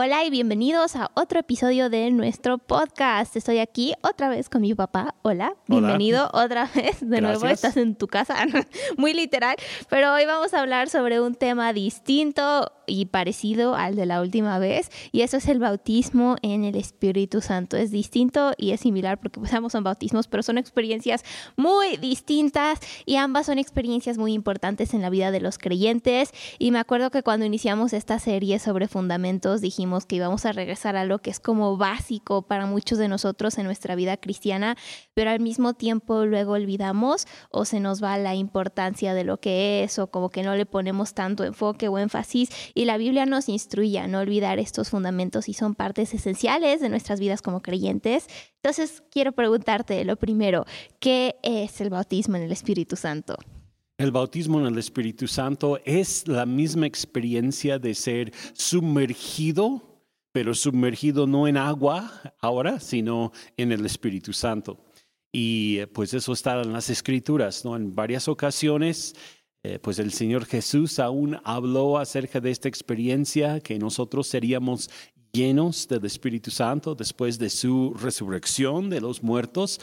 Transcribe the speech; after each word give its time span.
Hola 0.00 0.24
y 0.24 0.30
bienvenidos 0.30 0.94
a 0.94 1.10
otro 1.14 1.40
episodio 1.40 1.90
de 1.90 2.12
nuestro 2.12 2.58
podcast. 2.58 3.34
Estoy 3.34 3.58
aquí 3.58 3.94
otra 4.02 4.28
vez 4.28 4.48
con 4.48 4.60
mi 4.60 4.72
papá. 4.72 5.16
Hola, 5.22 5.56
bienvenido 5.66 6.30
otra 6.32 6.70
vez. 6.76 7.00
De 7.00 7.20
nuevo 7.20 7.48
estás 7.48 7.76
en 7.76 7.96
tu 7.96 8.06
casa, 8.06 8.36
muy 8.96 9.12
literal. 9.12 9.56
Pero 9.90 10.14
hoy 10.14 10.24
vamos 10.24 10.54
a 10.54 10.60
hablar 10.60 10.88
sobre 10.88 11.20
un 11.20 11.34
tema 11.34 11.72
distinto 11.72 12.70
y 12.86 13.06
parecido 13.06 13.74
al 13.74 13.96
de 13.96 14.06
la 14.06 14.20
última 14.20 14.60
vez. 14.60 14.88
Y 15.10 15.22
eso 15.22 15.38
es 15.38 15.48
el 15.48 15.58
bautismo 15.58 16.36
en 16.42 16.62
el 16.62 16.76
Espíritu 16.76 17.40
Santo. 17.40 17.76
Es 17.76 17.90
distinto 17.90 18.52
y 18.56 18.70
es 18.70 18.78
similar 18.78 19.18
porque 19.18 19.40
pues 19.40 19.52
ambos 19.52 19.72
son 19.72 19.82
bautismos, 19.82 20.28
pero 20.28 20.44
son 20.44 20.58
experiencias 20.58 21.24
muy 21.56 21.96
distintas 21.96 22.78
y 23.04 23.16
ambas 23.16 23.46
son 23.46 23.58
experiencias 23.58 24.16
muy 24.16 24.32
importantes 24.32 24.94
en 24.94 25.02
la 25.02 25.10
vida 25.10 25.32
de 25.32 25.40
los 25.40 25.58
creyentes. 25.58 26.30
Y 26.60 26.70
me 26.70 26.78
acuerdo 26.78 27.10
que 27.10 27.24
cuando 27.24 27.44
iniciamos 27.44 27.92
esta 27.92 28.20
serie 28.20 28.60
sobre 28.60 28.86
fundamentos 28.86 29.60
dijimos 29.60 29.87
que 30.06 30.16
íbamos 30.16 30.44
a 30.44 30.52
regresar 30.52 30.96
a 30.96 31.04
lo 31.04 31.20
que 31.20 31.30
es 31.30 31.40
como 31.40 31.76
básico 31.76 32.42
para 32.42 32.66
muchos 32.66 32.98
de 32.98 33.08
nosotros 33.08 33.58
en 33.58 33.64
nuestra 33.64 33.94
vida 33.94 34.16
cristiana, 34.16 34.76
pero 35.14 35.30
al 35.30 35.40
mismo 35.40 35.74
tiempo 35.74 36.26
luego 36.26 36.52
olvidamos 36.52 37.26
o 37.50 37.64
se 37.64 37.80
nos 37.80 38.02
va 38.02 38.18
la 38.18 38.34
importancia 38.34 39.14
de 39.14 39.24
lo 39.24 39.40
que 39.40 39.82
es 39.82 39.98
o 39.98 40.10
como 40.10 40.30
que 40.30 40.42
no 40.42 40.54
le 40.54 40.66
ponemos 40.66 41.14
tanto 41.14 41.44
enfoque 41.44 41.88
o 41.88 41.98
énfasis 41.98 42.50
y 42.74 42.84
la 42.84 42.96
Biblia 42.96 43.26
nos 43.26 43.48
instruye 43.48 43.98
a 43.98 44.06
no 44.06 44.20
olvidar 44.20 44.58
estos 44.58 44.90
fundamentos 44.90 45.48
y 45.48 45.54
son 45.54 45.74
partes 45.74 46.14
esenciales 46.14 46.80
de 46.80 46.88
nuestras 46.88 47.20
vidas 47.20 47.42
como 47.42 47.62
creyentes. 47.62 48.26
Entonces 48.62 49.02
quiero 49.10 49.32
preguntarte 49.32 50.04
lo 50.04 50.16
primero, 50.16 50.64
¿qué 51.00 51.36
es 51.42 51.80
el 51.80 51.90
bautismo 51.90 52.36
en 52.36 52.42
el 52.42 52.52
Espíritu 52.52 52.96
Santo? 52.96 53.36
El 53.98 54.12
bautismo 54.12 54.60
en 54.60 54.66
el 54.66 54.78
Espíritu 54.78 55.26
Santo 55.26 55.80
es 55.84 56.28
la 56.28 56.46
misma 56.46 56.86
experiencia 56.86 57.80
de 57.80 57.96
ser 57.96 58.32
sumergido, 58.52 60.04
pero 60.30 60.54
sumergido 60.54 61.26
no 61.26 61.48
en 61.48 61.56
agua 61.56 62.08
ahora, 62.40 62.78
sino 62.78 63.32
en 63.56 63.72
el 63.72 63.84
Espíritu 63.84 64.32
Santo. 64.32 64.78
Y 65.32 65.78
eh, 65.78 65.88
pues 65.88 66.14
eso 66.14 66.32
está 66.32 66.62
en 66.62 66.72
las 66.72 66.90
escrituras, 66.90 67.64
¿no? 67.64 67.74
En 67.74 67.92
varias 67.92 68.28
ocasiones, 68.28 69.16
eh, 69.64 69.80
pues 69.80 69.98
el 69.98 70.12
Señor 70.12 70.44
Jesús 70.44 71.00
aún 71.00 71.36
habló 71.42 71.98
acerca 71.98 72.38
de 72.38 72.52
esta 72.52 72.68
experiencia, 72.68 73.58
que 73.58 73.80
nosotros 73.80 74.28
seríamos 74.28 74.90
llenos 75.32 75.88
del 75.88 76.04
Espíritu 76.04 76.52
Santo 76.52 76.94
después 76.94 77.36
de 77.36 77.50
su 77.50 77.94
resurrección 77.94 78.90
de 78.90 79.00
los 79.00 79.24
muertos. 79.24 79.80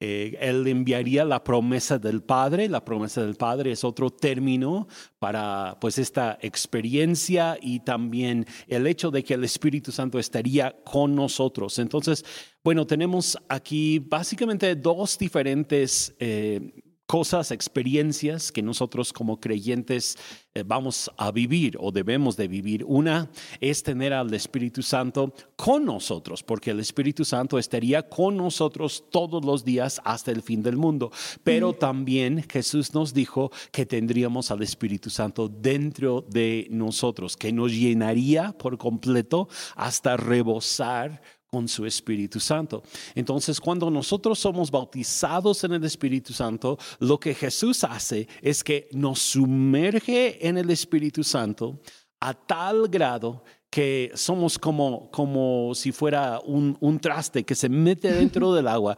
Eh, 0.00 0.36
él 0.40 0.66
enviaría 0.66 1.24
la 1.24 1.42
promesa 1.42 1.98
del 1.98 2.22
Padre. 2.22 2.68
La 2.68 2.84
promesa 2.84 3.22
del 3.22 3.34
Padre 3.34 3.72
es 3.72 3.84
otro 3.84 4.10
término 4.10 4.86
para 5.18 5.76
pues 5.80 5.98
esta 5.98 6.38
experiencia 6.40 7.58
y 7.60 7.80
también 7.80 8.46
el 8.68 8.86
hecho 8.86 9.10
de 9.10 9.24
que 9.24 9.34
el 9.34 9.44
Espíritu 9.44 9.90
Santo 9.90 10.18
estaría 10.18 10.76
con 10.84 11.14
nosotros. 11.14 11.78
Entonces, 11.78 12.24
bueno, 12.62 12.86
tenemos 12.86 13.36
aquí 13.48 13.98
básicamente 13.98 14.76
dos 14.76 15.18
diferentes 15.18 16.14
eh, 16.18 16.72
cosas, 17.08 17.52
experiencias 17.52 18.52
que 18.52 18.62
nosotros 18.62 19.14
como 19.14 19.40
creyentes 19.40 20.18
eh, 20.54 20.62
vamos 20.64 21.10
a 21.16 21.32
vivir 21.32 21.78
o 21.80 21.90
debemos 21.90 22.36
de 22.36 22.48
vivir. 22.48 22.84
Una 22.86 23.30
es 23.62 23.82
tener 23.82 24.12
al 24.12 24.32
Espíritu 24.34 24.82
Santo 24.82 25.32
con 25.56 25.86
nosotros, 25.86 26.42
porque 26.42 26.72
el 26.72 26.80
Espíritu 26.80 27.24
Santo 27.24 27.58
estaría 27.58 28.06
con 28.06 28.36
nosotros 28.36 29.04
todos 29.10 29.42
los 29.42 29.64
días 29.64 30.02
hasta 30.04 30.32
el 30.32 30.42
fin 30.42 30.62
del 30.62 30.76
mundo. 30.76 31.10
Pero 31.42 31.72
también 31.72 32.44
Jesús 32.46 32.92
nos 32.92 33.14
dijo 33.14 33.50
que 33.72 33.86
tendríamos 33.86 34.50
al 34.50 34.62
Espíritu 34.62 35.08
Santo 35.08 35.48
dentro 35.48 36.20
de 36.28 36.66
nosotros, 36.70 37.38
que 37.38 37.52
nos 37.52 37.72
llenaría 37.72 38.52
por 38.52 38.76
completo 38.76 39.48
hasta 39.76 40.18
rebosar 40.18 41.22
con 41.50 41.68
su 41.68 41.86
Espíritu 41.86 42.40
Santo. 42.40 42.82
Entonces, 43.14 43.60
cuando 43.60 43.90
nosotros 43.90 44.38
somos 44.38 44.70
bautizados 44.70 45.64
en 45.64 45.72
el 45.72 45.84
Espíritu 45.84 46.32
Santo, 46.32 46.78
lo 46.98 47.18
que 47.18 47.34
Jesús 47.34 47.84
hace 47.84 48.28
es 48.42 48.62
que 48.62 48.88
nos 48.92 49.18
sumerge 49.20 50.46
en 50.46 50.58
el 50.58 50.70
Espíritu 50.70 51.24
Santo 51.24 51.80
a 52.20 52.34
tal 52.34 52.88
grado 52.88 53.44
que 53.70 54.10
somos 54.14 54.58
como, 54.58 55.10
como 55.10 55.74
si 55.74 55.92
fuera 55.92 56.40
un, 56.44 56.76
un 56.80 56.98
traste 56.98 57.44
que 57.44 57.54
se 57.54 57.68
mete 57.68 58.12
dentro 58.12 58.52
del 58.54 58.68
agua, 58.68 58.96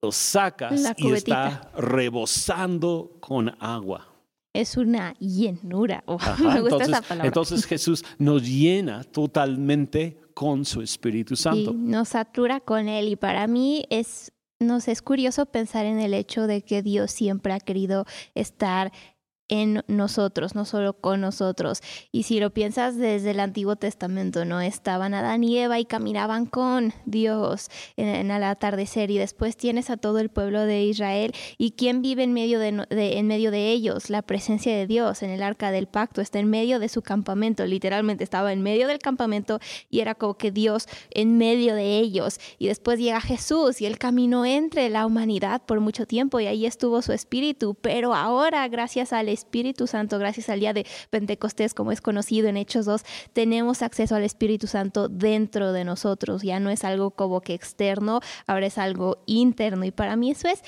lo 0.00 0.10
sacas 0.10 0.92
y 0.96 1.12
está 1.12 1.70
rebosando 1.76 3.18
con 3.20 3.54
agua. 3.60 4.08
Es 4.52 4.76
una 4.76 5.14
llenura. 5.14 6.02
Oh, 6.06 6.18
me 6.38 6.60
gusta 6.60 6.76
entonces, 6.76 6.88
esa 6.88 7.02
palabra. 7.02 7.26
Entonces 7.26 7.64
Jesús 7.64 8.04
nos 8.18 8.42
llena 8.42 9.04
totalmente 9.04 10.21
con 10.34 10.64
su 10.64 10.82
Espíritu 10.82 11.36
Santo. 11.36 11.72
nos 11.72 12.10
satura 12.10 12.60
con 12.60 12.88
Él 12.88 13.08
y 13.08 13.16
para 13.16 13.46
mí 13.46 13.84
es, 13.90 14.32
nos 14.60 14.88
es 14.88 15.02
curioso 15.02 15.46
pensar 15.46 15.86
en 15.86 16.00
el 16.00 16.14
hecho 16.14 16.46
de 16.46 16.62
que 16.62 16.82
Dios 16.82 17.10
siempre 17.10 17.52
ha 17.52 17.60
querido 17.60 18.06
estar 18.34 18.92
en 19.52 19.84
nosotros, 19.86 20.54
no 20.54 20.64
solo 20.64 20.94
con 20.94 21.20
nosotros. 21.20 21.82
Y 22.10 22.22
si 22.22 22.40
lo 22.40 22.54
piensas 22.54 22.96
desde 22.96 23.32
el 23.32 23.40
Antiguo 23.40 23.76
Testamento, 23.76 24.46
¿no? 24.46 24.62
Estaban 24.62 25.12
Adán 25.12 25.44
y 25.44 25.58
Eva 25.58 25.78
y 25.78 25.84
caminaban 25.84 26.46
con 26.46 26.94
Dios 27.04 27.68
en, 27.98 28.30
el 28.30 28.44
atardecer 28.44 29.10
y 29.10 29.18
después 29.18 29.58
tienes 29.58 29.90
a 29.90 29.98
todo 29.98 30.20
el 30.20 30.30
pueblo 30.30 30.62
de 30.62 30.84
Israel 30.84 31.34
y 31.58 31.72
quién 31.72 32.00
vive 32.00 32.22
en 32.22 32.32
medio 32.32 32.58
de, 32.58 32.86
en 32.88 33.26
medio 33.26 33.50
de 33.50 33.72
ellos, 33.72 34.08
la 34.08 34.22
presencia 34.22 34.74
de 34.74 34.86
Dios 34.86 35.22
en 35.22 35.28
el 35.28 35.42
arca 35.42 35.70
del 35.70 35.86
pacto, 35.86 36.22
está 36.22 36.38
en 36.38 36.48
medio 36.48 36.78
de 36.78 36.88
su 36.88 37.02
campamento, 37.02 37.66
literalmente 37.66 38.24
estaba 38.24 38.54
en 38.54 38.62
medio 38.62 38.86
del 38.86 39.00
campamento 39.00 39.58
y 39.90 40.00
era 40.00 40.14
como 40.14 40.38
que 40.38 40.50
Dios 40.50 40.86
en 41.10 41.36
medio 41.36 41.74
de 41.74 41.98
ellos. 41.98 42.40
Y 42.58 42.68
después 42.68 42.98
llega 42.98 43.20
Jesús 43.20 43.82
y 43.82 43.86
él 43.86 43.98
caminó 43.98 44.46
entre 44.46 44.88
la 44.88 45.04
humanidad 45.04 45.60
por 45.66 45.80
mucho 45.80 46.06
tiempo 46.06 46.40
y 46.40 46.46
ahí 46.46 46.64
estuvo 46.64 47.02
su 47.02 47.12
espíritu, 47.12 47.74
pero 47.74 48.14
ahora 48.14 48.66
gracias 48.68 49.12
al 49.12 49.28
Espíritu, 49.28 49.41
Espíritu 49.42 49.86
Santo, 49.86 50.18
gracias 50.18 50.48
al 50.48 50.60
día 50.60 50.72
de 50.72 50.86
Pentecostés, 51.10 51.74
como 51.74 51.90
es 51.90 52.00
conocido 52.00 52.48
en 52.48 52.56
Hechos 52.56 52.86
2, 52.86 53.02
tenemos 53.32 53.82
acceso 53.82 54.14
al 54.14 54.22
Espíritu 54.22 54.66
Santo 54.66 55.08
dentro 55.08 55.72
de 55.72 55.84
nosotros. 55.84 56.42
Ya 56.42 56.60
no 56.60 56.70
es 56.70 56.84
algo 56.84 57.10
como 57.10 57.40
que 57.40 57.54
externo, 57.54 58.20
ahora 58.46 58.66
es 58.66 58.78
algo 58.78 59.22
interno. 59.26 59.84
Y 59.84 59.90
para 59.90 60.16
mí 60.16 60.30
eso 60.30 60.48
es 60.48 60.62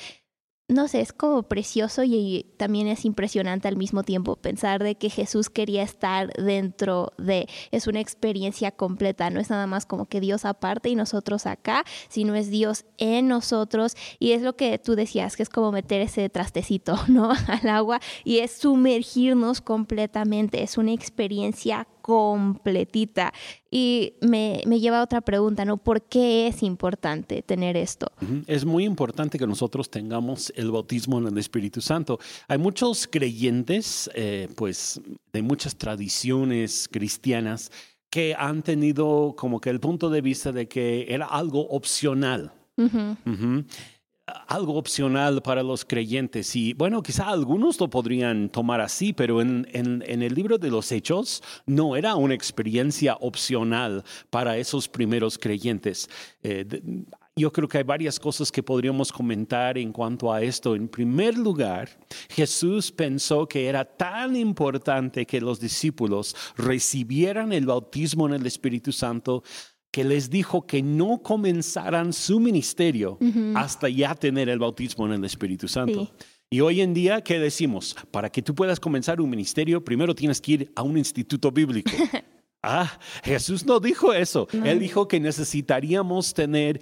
no 0.67 0.87
sé, 0.87 1.01
es 1.01 1.13
como 1.13 1.43
precioso 1.43 2.03
y 2.03 2.47
también 2.57 2.87
es 2.87 3.05
impresionante 3.05 3.67
al 3.67 3.77
mismo 3.77 4.01
tiempo 4.01 4.35
pensar 4.35 4.81
de 4.81 4.95
que 4.95 5.11
Jesús 5.11 5.51
quería 5.51 5.83
estar 5.83 6.33
dentro 6.33 7.13
de, 7.19 7.47
es 7.69 7.85
una 7.85 7.99
experiencia 7.99 8.71
completa, 8.71 9.29
no 9.29 9.39
es 9.39 9.51
nada 9.51 9.67
más 9.67 9.85
como 9.85 10.07
que 10.07 10.19
Dios 10.19 10.43
aparte 10.43 10.89
y 10.89 10.95
nosotros 10.95 11.45
acá, 11.45 11.83
sino 12.09 12.33
es 12.33 12.49
Dios 12.49 12.85
en 12.97 13.27
nosotros 13.27 13.95
y 14.17 14.31
es 14.31 14.41
lo 14.41 14.55
que 14.55 14.79
tú 14.79 14.95
decías, 14.95 15.35
que 15.35 15.43
es 15.43 15.49
como 15.49 15.71
meter 15.71 16.01
ese 16.01 16.29
trastecito, 16.29 16.97
¿no? 17.09 17.31
Al 17.47 17.69
agua 17.69 17.99
y 18.23 18.39
es 18.39 18.51
sumergirnos 18.51 19.61
completamente, 19.61 20.63
es 20.63 20.79
una 20.79 20.93
experiencia 20.93 21.87
completita. 22.05 23.33
Y 23.71 24.13
me, 24.21 24.61
lleva 24.79 24.99
a 24.99 25.03
otra 25.03 25.21
pregunta, 25.21 25.65
¿no? 25.65 25.77
¿Por 25.77 26.03
qué 26.03 26.45
es 26.45 26.61
importante 26.61 27.41
tener 27.41 27.75
esto? 27.75 28.11
Es 28.45 28.63
muy 28.63 28.85
importante 28.85 29.39
que 29.39 29.47
nosotros 29.47 29.89
tengamos 29.89 30.53
el 30.55 30.69
bautismo 30.69 31.17
en 31.17 31.25
el 31.25 31.37
Espíritu 31.39 31.81
Santo. 31.81 32.19
Hay 32.47 32.59
muchos 32.59 33.07
creyentes, 33.07 34.07
eh, 34.13 34.49
pues, 34.55 35.01
de 35.33 35.41
muchas 35.41 35.75
tradiciones 35.77 36.87
cristianas 36.91 37.71
que 38.11 38.35
han 38.37 38.61
tenido 38.61 39.33
como 39.35 39.59
que 39.59 39.71
el 39.71 39.79
punto 39.79 40.11
de 40.11 40.21
vista 40.21 40.51
de 40.51 40.67
que 40.67 41.07
era 41.09 41.25
algo 41.25 41.67
opcional 41.69 42.53
algo 44.47 44.73
opcional 44.75 45.41
para 45.41 45.61
los 45.63 45.85
creyentes. 45.85 46.55
Y 46.55 46.73
bueno, 46.73 47.03
quizá 47.03 47.27
algunos 47.29 47.79
lo 47.79 47.89
podrían 47.89 48.49
tomar 48.49 48.81
así, 48.81 49.13
pero 49.13 49.41
en, 49.41 49.67
el 49.73 50.33
libro 50.33 50.57
de 50.57 50.69
los 50.69 50.91
Hechos 50.91 51.43
no 51.65 51.95
era 51.95 52.15
una 52.15 52.33
experiencia 52.33 53.17
opcional 53.19 54.03
para 54.29 54.57
esos 54.57 54.87
primeros 54.87 55.37
creyentes. 55.37 56.09
Eh, 56.41 56.65
yo 57.37 57.51
creo 57.51 57.67
que 57.67 57.79
hay 57.79 57.83
varias 57.83 58.17
cosas 58.17 58.49
que 58.49 58.63
podríamos 58.63 59.11
comentar 59.11 59.77
en 59.77 59.91
cuanto 59.91 60.31
a 60.31 60.41
esto. 60.41 60.73
En 60.73 60.87
primer 60.87 61.37
lugar, 61.37 61.89
Jesús 62.29 62.93
pensó 62.93 63.45
que 63.45 63.67
era 63.67 63.83
tan 63.83 64.37
importante 64.37 65.25
que 65.25 65.41
los 65.41 65.59
discípulos 65.59 66.33
recibieran 66.55 67.51
el 67.51 67.65
bautismo 67.65 68.25
en 68.25 68.35
el 68.35 68.45
Espíritu 68.45 68.93
Santo 68.93 69.43
que 69.95 70.03
les 70.03 70.29
dijo 70.29 70.67
que 70.67 70.83
no 70.83 71.19
comenzaran 71.23 72.11
su 72.11 72.41
ministerio 72.41 73.17
hasta 73.55 73.87
ya 73.87 74.13
tener 74.13 74.49
el 74.49 74.59
bautismo 74.59 75.05
en 75.05 75.13
el 75.13 75.23
Espíritu 75.23 75.69
Santo. 75.69 76.11
Y 76.49 76.59
hoy 76.59 76.81
en 76.81 76.93
día, 76.93 77.21
¿qué 77.21 77.39
decimos? 77.39 77.95
Para 78.11 78.29
que 78.29 78.41
tú 78.41 78.53
puedas 78.53 78.77
comenzar 78.77 79.21
un 79.21 79.29
ministerio, 79.29 79.81
primero 79.81 80.13
tienes 80.13 80.41
que 80.41 80.51
ir 80.51 80.71
a 80.75 80.83
un 80.83 80.97
instituto 80.97 81.49
bíblico. 81.49 81.91
ah, 82.61 82.99
Jesús 83.23 83.65
no 83.65 83.79
dijo 83.79 84.11
eso. 84.11 84.49
Él 84.65 84.79
dijo 84.79 85.07
que 85.07 85.17
necesitaríamos 85.17 86.33
tener 86.33 86.81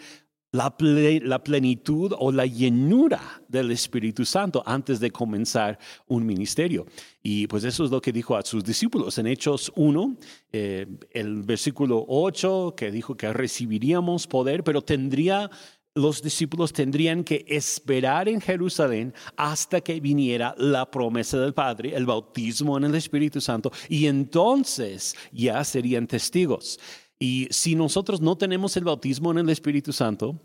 la, 0.54 1.44
plenitud 1.44 2.14
o 2.18 2.32
la 2.32 2.46
llenura 2.46 3.42
del 3.48 3.72
Espíritu 3.72 4.24
Santo 4.24 4.62
antes 4.66 5.00
de 5.00 5.10
comenzar 5.12 5.80
un 6.08 6.26
ministerio. 6.26 6.86
Y 7.24 7.48
pues 7.48 7.64
eso 7.64 7.84
es 7.84 7.92
lo 7.92 8.00
que 8.00 8.12
dijo 8.12 8.38
a 8.38 8.44
sus 8.44 8.64
discípulos 8.64 9.18
en 9.18 9.28
Hechos 9.28 9.72
1, 9.76 10.16
eh, 10.52 10.86
el 11.12 11.42
versículo 11.42 12.06
8, 12.08 12.76
que 12.78 12.92
dijo 12.92 13.18
que 13.18 13.34
recibiríamos 13.34 14.28
poder, 14.28 14.64
pero 14.64 14.82
tendría 14.82 15.50
los 15.96 16.24
discípulos 16.24 16.74
tendrían 16.74 17.24
que 17.24 17.46
esperar 17.48 18.28
en 18.28 18.42
Jerusalén 18.42 19.14
hasta 19.38 19.80
que 19.82 20.00
viniera 20.00 20.56
la 20.58 20.90
promesa 20.90 21.40
del 21.40 21.54
Padre, 21.54 21.96
el 21.96 22.08
bautismo 22.08 22.78
en 22.78 22.86
el 22.86 22.96
Espíritu 22.96 23.40
Santo, 23.40 23.72
y 23.90 24.08
entonces 24.08 25.16
ya 25.32 25.64
serían 25.64 26.08
testigos. 26.08 26.80
Y 27.24 27.48
si 27.52 27.74
nosotros 27.74 28.20
no 28.20 28.36
tenemos 28.36 28.76
el 28.76 28.84
bautismo 28.84 29.32
en 29.32 29.38
el 29.38 29.50
Espíritu 29.50 29.94
Santo, 29.94 30.42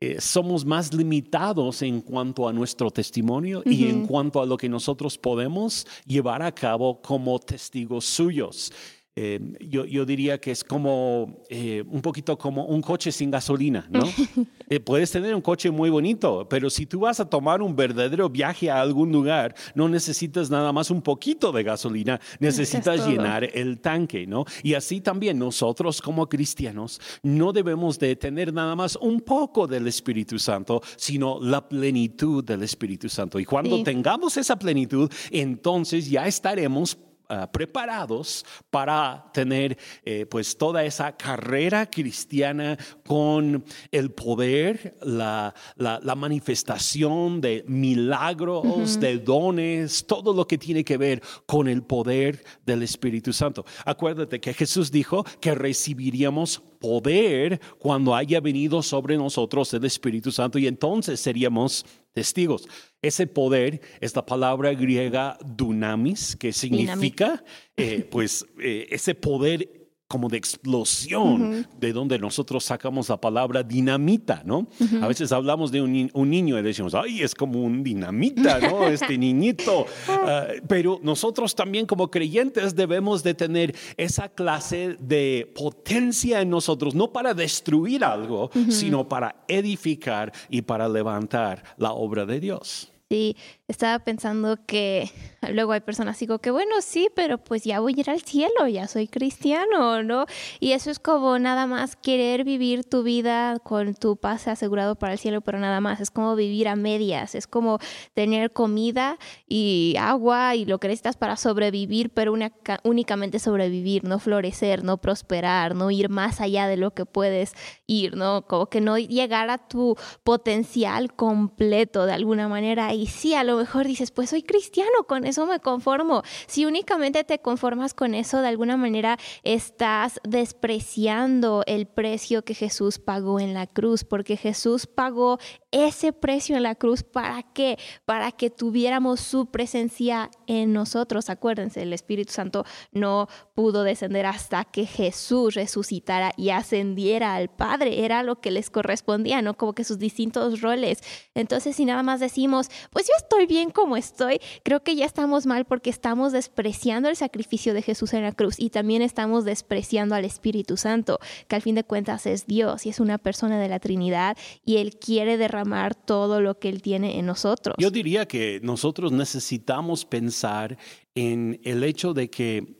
eh, 0.00 0.20
somos 0.20 0.64
más 0.64 0.92
limitados 0.92 1.82
en 1.82 2.00
cuanto 2.00 2.48
a 2.48 2.52
nuestro 2.52 2.90
testimonio 2.90 3.62
y 3.64 3.86
en 3.86 4.08
cuanto 4.08 4.42
a 4.42 4.46
lo 4.46 4.56
que 4.56 4.68
nosotros 4.68 5.16
podemos 5.18 5.86
llevar 6.04 6.42
a 6.42 6.50
cabo 6.50 7.00
como 7.00 7.38
testigos 7.38 8.06
suyos. 8.06 8.72
Eh, 9.18 9.40
yo, 9.60 9.86
yo, 9.86 10.04
diría 10.04 10.38
que 10.38 10.50
es 10.50 10.62
como 10.62 11.42
eh, 11.48 11.82
un 11.90 12.02
poquito 12.02 12.36
como 12.36 12.66
un 12.66 12.82
coche 12.82 13.10
sin 13.10 13.30
gasolina, 13.30 13.86
¿no? 13.90 14.04
Eh, 14.68 14.80
puedes 14.80 15.12
tener 15.12 15.32
un 15.32 15.42
coche 15.42 15.70
muy 15.70 15.90
bonito, 15.90 16.48
pero 16.50 16.68
si 16.70 16.86
tú 16.86 16.98
vas 16.98 17.20
a 17.20 17.30
tomar 17.30 17.62
un 17.62 17.76
verdadero 17.76 18.28
viaje 18.28 18.68
a 18.68 18.80
algún 18.80 19.12
lugar, 19.12 19.54
no 19.76 19.88
necesitas 19.88 20.50
nada 20.50 20.72
más 20.72 20.90
un 20.90 21.02
poquito 21.02 21.52
de 21.52 21.62
gasolina, 21.62 22.20
necesitas 22.40 23.06
llenar 23.06 23.44
el 23.44 23.78
tanque, 23.78 24.26
¿no? 24.26 24.44
Y 24.64 24.74
así 24.74 25.00
también 25.00 25.38
nosotros 25.38 26.02
como 26.02 26.28
cristianos 26.28 27.00
no 27.22 27.52
debemos 27.52 28.00
de 28.00 28.16
tener 28.16 28.52
nada 28.52 28.74
más 28.74 28.96
un 28.96 29.20
poco 29.20 29.68
del 29.68 29.86
Espíritu 29.86 30.36
Santo, 30.36 30.82
sino 30.96 31.38
la 31.40 31.68
plenitud 31.68 32.42
del 32.42 32.64
Espíritu 32.64 33.08
Santo. 33.08 33.38
Y 33.38 33.44
cuando 33.44 33.84
tengamos 33.84 34.36
esa 34.36 34.58
plenitud, 34.58 35.08
entonces 35.30 36.10
ya 36.10 36.26
estaremos 36.26 36.98
Ah, 37.28 37.50
preparados 37.50 38.46
para 38.70 39.32
tener 39.34 39.76
eh, 40.04 40.26
pues 40.26 40.56
toda 40.56 40.84
esa 40.84 41.16
carrera 41.16 41.90
cristiana 41.90 42.78
con 43.04 43.64
el 43.90 44.12
poder, 44.12 44.96
la, 45.02 45.52
la, 45.74 46.14
manifestación 46.14 47.40
de 47.40 47.64
milagros, 47.66 49.00
de 49.00 49.18
dones, 49.18 50.06
todo 50.06 50.32
lo 50.32 50.46
que 50.46 50.56
tiene 50.56 50.84
que 50.84 50.96
ver 50.98 51.20
con 51.46 51.66
el 51.66 51.82
poder 51.82 52.44
del 52.64 52.84
Espíritu 52.84 53.32
Santo. 53.32 53.64
Acuérdate 53.84 54.40
que 54.40 54.54
Jesús 54.54 54.92
dijo 54.92 55.24
que 55.40 55.52
recibiríamos 55.56 56.62
poder 56.78 57.60
cuando 57.80 58.14
haya 58.14 58.40
venido 58.40 58.82
sobre 58.82 59.16
nosotros 59.16 59.74
el 59.74 59.84
Espíritu 59.84 60.30
Santo 60.30 60.60
y 60.60 60.68
entonces 60.68 61.18
seríamos 61.18 61.84
testigos. 62.16 62.66
Ese 63.02 63.26
poder 63.26 63.82
es 64.00 64.16
la 64.16 64.24
palabra 64.24 64.72
griega 64.72 65.36
dunamis, 65.44 66.34
que 66.34 66.50
significa 66.54 67.44
eh, 67.76 68.08
pues 68.10 68.46
eh, 68.58 68.86
ese 68.90 69.14
poder 69.14 69.75
como 70.08 70.28
de 70.28 70.36
explosión, 70.36 71.66
de 71.80 71.92
donde 71.92 72.18
nosotros 72.18 72.64
sacamos 72.64 73.08
la 73.08 73.20
palabra 73.20 73.64
dinamita, 73.64 74.42
¿no? 74.44 74.68
A 75.02 75.08
veces 75.08 75.32
hablamos 75.32 75.72
de 75.72 75.82
un, 75.82 76.30
niño 76.30 76.58
y 76.58 76.62
decimos, 76.62 76.94
ay, 76.94 77.22
es 77.22 77.34
como 77.34 77.62
un 77.62 77.82
dinamita, 77.82 78.60
¿no? 78.60 78.86
Este 78.96 79.18
niñito. 79.18 79.86
Ah, 80.08 80.46
pero 80.68 81.00
nosotros 81.02 81.54
también 81.54 81.86
como 81.86 82.10
creyentes 82.10 82.76
debemos 82.76 83.22
de 83.22 83.34
tener 83.34 83.74
esa 83.96 84.28
clase 84.28 84.96
de 85.00 85.52
potencia 85.54 86.40
en 86.40 86.50
nosotros, 86.50 86.94
no 86.94 87.12
para 87.12 87.34
destruir 87.34 88.04
algo, 88.04 88.50
sino 88.68 89.08
para 89.08 89.44
edificar 89.48 90.32
y 90.48 90.62
para 90.62 90.88
levantar 90.88 91.64
la 91.78 91.92
obra 91.92 92.26
de 92.26 92.40
Dios. 92.40 92.92
Sí, 93.08 93.36
estaba 93.68 94.00
pensando 94.00 94.58
que 94.66 95.08
luego 95.52 95.70
hay 95.70 95.80
personas 95.80 96.18
digo 96.18 96.40
que 96.40 96.50
bueno, 96.50 96.80
sí, 96.80 97.08
pero 97.14 97.38
pues 97.38 97.62
ya 97.62 97.78
voy 97.78 97.94
a 97.96 98.00
ir 98.00 98.10
al 98.10 98.20
cielo, 98.20 98.66
ya 98.66 98.88
soy 98.88 99.06
cristiano, 99.06 100.02
¿no? 100.02 100.26
Y 100.58 100.72
eso 100.72 100.90
es 100.90 100.98
como 100.98 101.38
nada 101.38 101.68
más 101.68 101.94
querer 101.94 102.42
vivir 102.42 102.82
tu 102.82 103.04
vida 103.04 103.60
con 103.60 103.94
tu 103.94 104.16
pase 104.16 104.50
asegurado 104.50 104.96
para 104.96 105.12
el 105.12 105.20
cielo, 105.20 105.40
pero 105.40 105.60
nada 105.60 105.80
más, 105.80 106.00
es 106.00 106.10
como 106.10 106.34
vivir 106.34 106.66
a 106.66 106.74
medias, 106.74 107.36
es 107.36 107.46
como 107.46 107.78
tener 108.14 108.52
comida 108.52 109.18
y 109.46 109.94
agua 110.00 110.56
y 110.56 110.64
lo 110.64 110.80
que 110.80 110.88
necesitas 110.88 111.16
para 111.16 111.36
sobrevivir, 111.36 112.10
pero 112.10 112.34
únicamente 112.82 113.38
sobrevivir, 113.38 114.02
no 114.02 114.18
florecer, 114.18 114.82
no 114.82 114.98
prosperar, 114.98 115.76
no 115.76 115.92
ir 115.92 116.08
más 116.08 116.40
allá 116.40 116.66
de 116.66 116.76
lo 116.76 116.92
que 116.92 117.06
puedes 117.06 117.52
ir, 117.86 118.16
¿no? 118.16 118.48
Como 118.48 118.66
que 118.66 118.80
no 118.80 118.98
llegar 118.98 119.48
a 119.50 119.58
tu 119.58 119.94
potencial 120.24 121.14
completo 121.14 122.04
de 122.04 122.12
alguna 122.12 122.48
manera 122.48 122.95
y 122.96 123.06
sí, 123.06 123.34
a 123.34 123.44
lo 123.44 123.56
mejor 123.56 123.86
dices, 123.86 124.10
pues 124.10 124.30
soy 124.30 124.42
cristiano, 124.42 125.04
con 125.06 125.26
eso 125.26 125.46
me 125.46 125.60
conformo. 125.60 126.22
Si 126.46 126.64
únicamente 126.64 127.24
te 127.24 127.38
conformas 127.40 127.94
con 127.94 128.14
eso, 128.14 128.40
de 128.40 128.48
alguna 128.48 128.76
manera 128.76 129.18
estás 129.44 130.20
despreciando 130.24 131.62
el 131.66 131.86
precio 131.86 132.42
que 132.42 132.54
Jesús 132.54 132.98
pagó 132.98 133.38
en 133.38 133.54
la 133.54 133.66
cruz, 133.66 134.04
porque 134.04 134.36
Jesús 134.36 134.86
pagó 134.86 135.38
ese 135.76 136.14
precio 136.14 136.56
en 136.56 136.62
la 136.62 136.74
cruz. 136.74 137.02
¿Para 137.02 137.42
qué? 137.42 137.78
Para 138.06 138.32
que 138.32 138.48
tuviéramos 138.48 139.20
su 139.20 139.46
presencia 139.46 140.30
en 140.46 140.72
nosotros. 140.72 141.28
Acuérdense, 141.28 141.82
el 141.82 141.92
Espíritu 141.92 142.32
Santo 142.32 142.64
no 142.92 143.28
pudo 143.54 143.82
descender 143.82 144.24
hasta 144.24 144.64
que 144.64 144.86
Jesús 144.86 145.54
resucitara 145.54 146.32
y 146.36 146.48
ascendiera 146.48 147.34
al 147.34 147.50
Padre. 147.50 148.06
Era 148.06 148.22
lo 148.22 148.40
que 148.40 148.50
les 148.50 148.70
correspondía, 148.70 149.42
¿no? 149.42 149.54
Como 149.54 149.74
que 149.74 149.84
sus 149.84 149.98
distintos 149.98 150.62
roles. 150.62 151.00
Entonces, 151.34 151.76
si 151.76 151.84
nada 151.84 152.02
más 152.02 152.20
decimos, 152.20 152.70
pues 152.90 153.06
yo 153.06 153.12
estoy 153.18 153.44
bien 153.44 153.70
como 153.70 153.98
estoy, 153.98 154.40
creo 154.62 154.82
que 154.82 154.96
ya 154.96 155.04
estamos 155.04 155.44
mal 155.44 155.66
porque 155.66 155.90
estamos 155.90 156.32
despreciando 156.32 157.10
el 157.10 157.16
sacrificio 157.16 157.74
de 157.74 157.82
Jesús 157.82 158.14
en 158.14 158.22
la 158.22 158.32
cruz 158.32 158.58
y 158.58 158.70
también 158.70 159.02
estamos 159.02 159.44
despreciando 159.44 160.14
al 160.14 160.24
Espíritu 160.24 160.78
Santo, 160.78 161.18
que 161.48 161.56
al 161.56 161.62
fin 161.62 161.74
de 161.74 161.84
cuentas 161.84 162.24
es 162.24 162.46
Dios 162.46 162.86
y 162.86 162.88
es 162.88 162.98
una 162.98 163.18
persona 163.18 163.60
de 163.60 163.68
la 163.68 163.78
Trinidad 163.78 164.38
y 164.64 164.78
Él 164.78 164.96
quiere 164.98 165.36
derramar 165.36 165.65
todo 165.94 166.40
lo 166.40 166.58
que 166.58 166.68
Él 166.68 166.82
tiene 166.82 167.18
en 167.18 167.26
nosotros. 167.26 167.76
Yo 167.78 167.90
diría 167.90 168.26
que 168.26 168.60
nosotros 168.62 169.12
necesitamos 169.12 170.04
pensar 170.04 170.76
en 171.14 171.60
el 171.64 171.84
hecho 171.84 172.14
de 172.14 172.30
que 172.30 172.76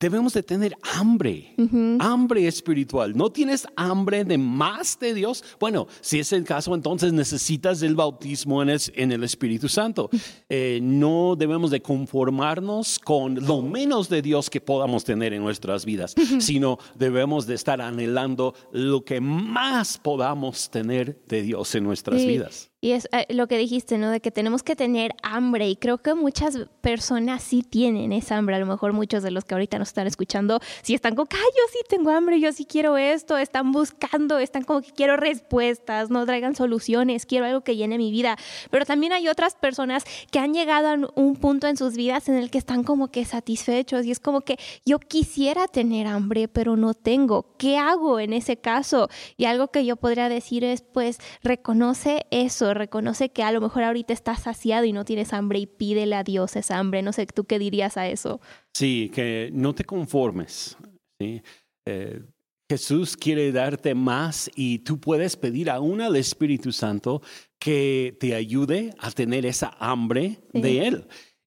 debemos 0.00 0.34
de 0.34 0.42
tener 0.42 0.76
hambre, 0.94 1.54
hambre 2.00 2.46
espiritual. 2.46 3.16
¿No 3.16 3.30
tienes 3.30 3.66
hambre 3.76 4.24
de 4.24 4.38
más 4.38 4.98
de 4.98 5.14
Dios? 5.14 5.42
Bueno, 5.58 5.86
si 6.00 6.18
es 6.18 6.32
el 6.32 6.44
caso, 6.44 6.74
entonces 6.74 7.12
necesitas 7.12 7.82
el 7.82 7.94
bautismo 7.94 8.62
en 8.62 8.70
el, 8.70 9.24
Espíritu 9.24 9.68
Santo. 9.68 10.10
Eh, 10.50 10.78
no 10.82 11.34
debemos 11.36 11.70
de 11.70 11.80
conformarnos 11.80 12.98
con 12.98 13.34
lo 13.34 13.62
menos 13.62 14.08
de 14.08 14.20
Dios 14.22 14.50
que 14.50 14.60
podamos 14.60 15.02
tener 15.02 15.32
en 15.32 15.42
nuestras 15.42 15.84
vidas, 15.84 16.14
sino 16.38 16.78
debemos 16.94 17.46
de 17.46 17.54
estar 17.54 17.80
anhelando 17.80 18.54
lo 18.72 19.04
que 19.04 19.20
más 19.20 19.98
podamos 19.98 20.70
tener 20.70 21.22
de 21.26 21.42
Dios 21.42 21.74
en 21.74 21.84
nuestras 21.84 22.24
vidas. 22.24 22.70
Y 22.84 22.92
es 22.92 23.08
eh, 23.12 23.24
lo 23.30 23.46
que 23.46 23.56
dijiste, 23.56 23.96
¿no? 23.96 24.10
De 24.10 24.20
que 24.20 24.30
tenemos 24.30 24.62
que 24.62 24.76
tener 24.76 25.14
hambre 25.22 25.70
y 25.70 25.76
creo 25.76 25.96
que 25.96 26.12
muchas 26.12 26.58
personas 26.82 27.42
sí 27.42 27.62
tienen 27.62 28.12
esa 28.12 28.36
hambre. 28.36 28.56
A 28.56 28.58
lo 28.58 28.66
mejor 28.66 28.92
muchos 28.92 29.22
de 29.22 29.30
los 29.30 29.46
que 29.46 29.54
ahorita 29.54 29.78
nos 29.78 29.88
están 29.88 30.06
escuchando 30.06 30.60
sí 30.82 30.92
están 30.92 31.14
como, 31.14 31.26
ay, 31.32 31.38
yo 31.38 31.62
sí 31.72 31.78
tengo 31.88 32.10
hambre, 32.10 32.38
yo 32.40 32.52
sí 32.52 32.66
quiero 32.66 32.98
esto, 32.98 33.38
están 33.38 33.72
buscando, 33.72 34.38
están 34.38 34.64
como 34.64 34.82
que 34.82 34.92
quiero 34.92 35.16
respuestas, 35.16 36.10
no 36.10 36.26
traigan 36.26 36.54
soluciones, 36.54 37.24
quiero 37.24 37.46
algo 37.46 37.62
que 37.62 37.74
llene 37.74 37.96
mi 37.96 38.10
vida. 38.10 38.36
Pero 38.70 38.84
también 38.84 39.14
hay 39.14 39.28
otras 39.28 39.54
personas 39.54 40.04
que 40.30 40.38
han 40.38 40.52
llegado 40.52 40.88
a 40.88 40.98
un 41.18 41.36
punto 41.36 41.68
en 41.68 41.78
sus 41.78 41.96
vidas 41.96 42.28
en 42.28 42.34
el 42.34 42.50
que 42.50 42.58
están 42.58 42.84
como 42.84 43.08
que 43.08 43.24
satisfechos 43.24 44.04
y 44.04 44.10
es 44.10 44.20
como 44.20 44.42
que 44.42 44.58
yo 44.84 44.98
quisiera 44.98 45.68
tener 45.68 46.06
hambre, 46.06 46.48
pero 46.48 46.76
no 46.76 46.92
tengo. 46.92 47.46
¿Qué 47.56 47.78
hago 47.78 48.20
en 48.20 48.34
ese 48.34 48.58
caso? 48.58 49.08
Y 49.38 49.46
algo 49.46 49.68
que 49.68 49.86
yo 49.86 49.96
podría 49.96 50.28
decir 50.28 50.64
es, 50.64 50.82
pues, 50.82 51.16
reconoce 51.42 52.26
eso 52.30 52.73
reconoce 52.74 53.30
que 53.30 53.42
a 53.42 53.52
lo 53.52 53.60
mejor 53.60 53.84
ahorita 53.84 54.12
estás 54.12 54.42
saciado 54.42 54.84
y 54.84 54.92
no 54.92 55.04
tienes 55.04 55.32
hambre 55.32 55.58
y 55.58 55.66
pídele 55.66 56.16
a 56.16 56.24
Dios 56.24 56.56
esa 56.56 56.78
hambre. 56.78 57.02
No 57.02 57.12
sé, 57.12 57.26
¿tú 57.26 57.44
qué 57.44 57.58
dirías 57.58 57.96
a 57.96 58.08
eso? 58.08 58.40
Sí, 58.72 59.10
que 59.14 59.50
no 59.52 59.74
te 59.74 59.84
conformes. 59.84 60.76
¿sí? 61.18 61.42
Eh, 61.86 62.22
Jesús 62.68 63.16
quiere 63.16 63.52
darte 63.52 63.94
más 63.94 64.50
y 64.56 64.78
tú 64.80 64.98
puedes 64.98 65.36
pedir 65.36 65.70
aún 65.70 66.00
al 66.00 66.16
Espíritu 66.16 66.72
Santo 66.72 67.22
que 67.58 68.16
te 68.18 68.34
ayude 68.34 68.94
a 68.98 69.10
tener 69.10 69.46
esa 69.46 69.76
hambre 69.78 70.40
de 70.52 70.86
Él. 70.86 71.06